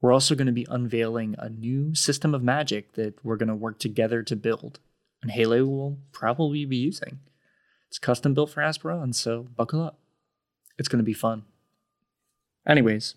We're 0.00 0.12
also 0.12 0.36
going 0.36 0.46
to 0.46 0.52
be 0.52 0.66
unveiling 0.70 1.34
a 1.40 1.48
new 1.48 1.96
system 1.96 2.36
of 2.36 2.42
magic 2.44 2.92
that 2.92 3.24
we're 3.24 3.36
going 3.36 3.48
to 3.48 3.54
work 3.56 3.80
together 3.80 4.22
to 4.22 4.36
build, 4.36 4.78
and 5.22 5.32
Haley 5.32 5.62
will 5.62 5.98
probably 6.12 6.64
be 6.64 6.76
using. 6.76 7.18
It's 7.88 7.98
custom 7.98 8.34
built 8.34 8.50
for 8.50 8.60
Asperran, 8.60 9.14
so 9.14 9.42
buckle 9.56 9.82
up. 9.82 9.98
It's 10.78 10.88
going 10.88 10.98
to 10.98 11.04
be 11.04 11.14
fun. 11.14 11.44
Anyways, 12.66 13.14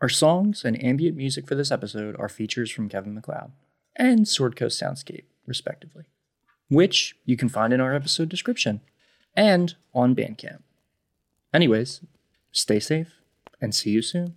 our 0.00 0.08
songs 0.08 0.64
and 0.64 0.82
ambient 0.82 1.16
music 1.16 1.46
for 1.46 1.54
this 1.54 1.70
episode 1.70 2.16
are 2.18 2.28
features 2.28 2.70
from 2.70 2.88
Kevin 2.88 3.14
MacLeod 3.14 3.52
and 3.94 4.26
Sword 4.26 4.56
Coast 4.56 4.82
Soundscape, 4.82 5.24
respectively, 5.46 6.04
which 6.68 7.16
you 7.24 7.36
can 7.36 7.48
find 7.48 7.72
in 7.72 7.80
our 7.80 7.94
episode 7.94 8.28
description 8.28 8.80
and 9.36 9.74
on 9.94 10.14
Bandcamp. 10.14 10.62
Anyways, 11.52 12.00
stay 12.50 12.80
safe 12.80 13.20
and 13.60 13.74
see 13.74 13.90
you 13.90 14.02
soon. 14.02 14.36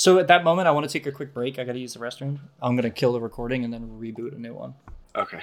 So 0.00 0.18
at 0.18 0.28
that 0.28 0.44
moment, 0.44 0.66
I 0.66 0.70
want 0.70 0.88
to 0.88 0.90
take 0.90 1.04
a 1.06 1.12
quick 1.12 1.34
break. 1.34 1.58
I 1.58 1.64
got 1.64 1.74
to 1.74 1.78
use 1.78 1.92
the 1.92 2.00
restroom. 2.00 2.38
I'm 2.62 2.74
gonna 2.74 2.88
kill 2.88 3.12
the 3.12 3.20
recording 3.20 3.64
and 3.64 3.70
then 3.74 3.86
reboot 4.00 4.34
a 4.34 4.38
new 4.40 4.54
one. 4.54 4.72
Okay. 5.14 5.40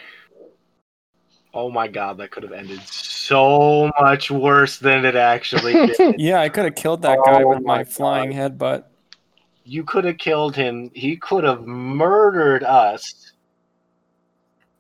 Oh 1.54 1.70
my 1.70 1.88
god, 1.88 2.18
that 2.18 2.32
could 2.32 2.42
have 2.42 2.52
ended 2.54 2.82
so 2.82 3.92
much 4.02 4.32
worse 4.32 4.80
than 4.80 5.06
it 5.06 5.16
actually 5.16 5.74
did. 5.86 6.20
Yeah, 6.20 6.42
I 6.42 6.50
could 6.50 6.66
have 6.66 6.74
killed 6.74 7.04
that 7.04 7.20
guy 7.24 7.44
Oh 7.44 7.50
with 7.50 7.62
my 7.62 7.78
my 7.78 7.84
flying 7.84 8.32
headbutt. 8.32 8.86
you 9.64 9.84
could 9.84 10.06
have 10.06 10.18
killed 10.18 10.56
him. 10.56 10.90
He 10.96 11.18
could 11.18 11.44
have 11.44 11.62
murdered 11.68 12.64
us. 12.64 13.34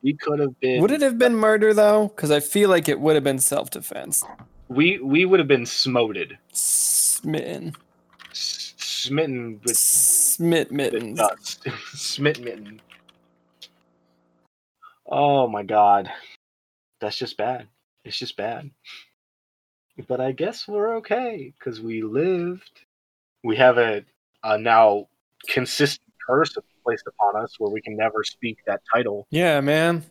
He 0.01 0.15
could 0.15 0.39
have 0.39 0.59
been. 0.59 0.81
Would 0.81 0.89
it 0.89 1.01
have 1.01 1.19
been 1.19 1.35
murder 1.35 1.75
though? 1.75 2.07
Because 2.07 2.31
I 2.31 2.39
feel 2.39 2.71
like 2.71 2.89
it 2.89 2.99
would 2.99 3.13
have 3.13 3.23
been 3.23 3.37
self 3.37 3.69
defense. 3.69 4.23
We 4.69 4.97
we 4.97 5.25
would 5.25 5.37
have 5.37 5.47
been 5.47 5.67
smoted, 5.67 6.39
Smitten. 6.51 7.75
S- 8.31 8.66
smitten 8.97 9.59
with 9.63 9.77
Smit 9.77 10.69
the 10.69 10.75
mittens. 10.75 11.17
dust, 11.19 11.67
smitten. 11.93 12.81
Oh 15.05 15.47
my 15.47 15.63
god, 15.63 16.09
that's 16.99 17.17
just 17.17 17.37
bad. 17.37 17.67
It's 18.03 18.17
just 18.17 18.37
bad. 18.37 18.69
But 20.07 20.19
I 20.21 20.31
guess 20.31 20.67
we're 20.67 20.97
okay 20.97 21.53
because 21.57 21.81
we 21.81 22.01
lived. 22.03 22.81
We 23.43 23.55
have 23.57 23.77
a, 23.77 24.03
a 24.43 24.57
now 24.57 25.07
consistent 25.47 26.03
curse 26.27 26.55
placed 26.83 27.07
upon 27.07 27.41
us 27.41 27.55
where 27.59 27.71
we 27.71 27.81
can 27.81 27.95
never 27.97 28.23
speak 28.23 28.57
that 28.67 28.81
title. 28.93 29.27
Yeah, 29.29 29.59
man. 29.61 30.03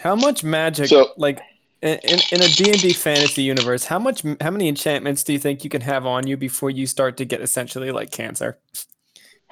How 0.00 0.14
much 0.16 0.42
magic, 0.44 0.88
So- 0.88 1.12
like 1.16 1.40
in, 1.82 2.20
in 2.30 2.42
a 2.42 2.48
D 2.48 2.70
and 2.70 2.80
D 2.80 2.92
fantasy 2.92 3.42
universe, 3.42 3.84
how 3.84 3.98
much, 3.98 4.22
how 4.40 4.50
many 4.50 4.68
enchantments 4.68 5.24
do 5.24 5.32
you 5.32 5.38
think 5.38 5.64
you 5.64 5.70
can 5.70 5.80
have 5.80 6.06
on 6.06 6.26
you 6.26 6.36
before 6.36 6.70
you 6.70 6.86
start 6.86 7.16
to 7.16 7.24
get 7.24 7.40
essentially 7.40 7.90
like 7.90 8.10
cancer? 8.10 8.58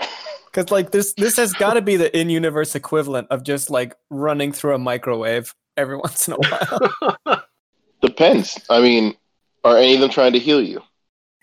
Because 0.46 0.72
like 0.72 0.90
this, 0.90 1.12
this 1.12 1.36
has 1.36 1.52
got 1.52 1.74
to 1.74 1.80
be 1.80 1.94
the 1.94 2.18
in-universe 2.18 2.74
equivalent 2.74 3.28
of 3.30 3.44
just 3.44 3.70
like 3.70 3.94
running 4.10 4.50
through 4.50 4.74
a 4.74 4.78
microwave 4.78 5.54
every 5.76 5.96
once 5.96 6.26
in 6.26 6.34
a 6.34 6.36
while. 6.38 7.44
Depends. 8.02 8.58
I 8.68 8.80
mean, 8.80 9.14
are 9.62 9.76
any 9.76 9.94
of 9.94 10.00
them 10.00 10.10
trying 10.10 10.32
to 10.32 10.40
heal 10.40 10.60
you? 10.60 10.82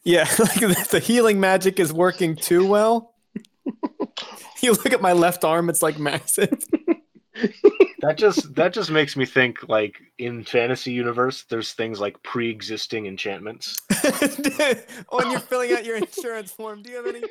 yeah, 0.03 0.27
like 0.39 0.89
the 0.89 0.99
healing 0.99 1.39
magic 1.39 1.79
is 1.79 1.93
working 1.93 2.35
too 2.35 2.67
well. 2.67 3.13
you 4.61 4.71
look 4.71 4.91
at 4.91 5.01
my 5.01 5.13
left 5.13 5.45
arm; 5.45 5.69
it's 5.69 5.81
like 5.81 5.97
massive. 5.97 6.65
That 8.01 8.17
just 8.17 8.53
that 8.55 8.73
just 8.73 8.91
makes 8.91 9.15
me 9.15 9.25
think 9.25 9.67
like 9.67 9.95
in 10.19 10.43
fantasy 10.43 10.91
universe, 10.91 11.45
there's 11.49 11.73
things 11.73 11.99
like 11.99 12.21
pre-existing 12.21 13.07
enchantments. 13.07 13.75
when 15.09 15.31
you're 15.31 15.39
filling 15.39 15.73
out 15.73 15.83
your 15.83 15.97
insurance 15.97 16.51
form, 16.51 16.83
do 16.83 16.91
you 16.91 16.97
have 16.97 17.07
any 17.07 17.23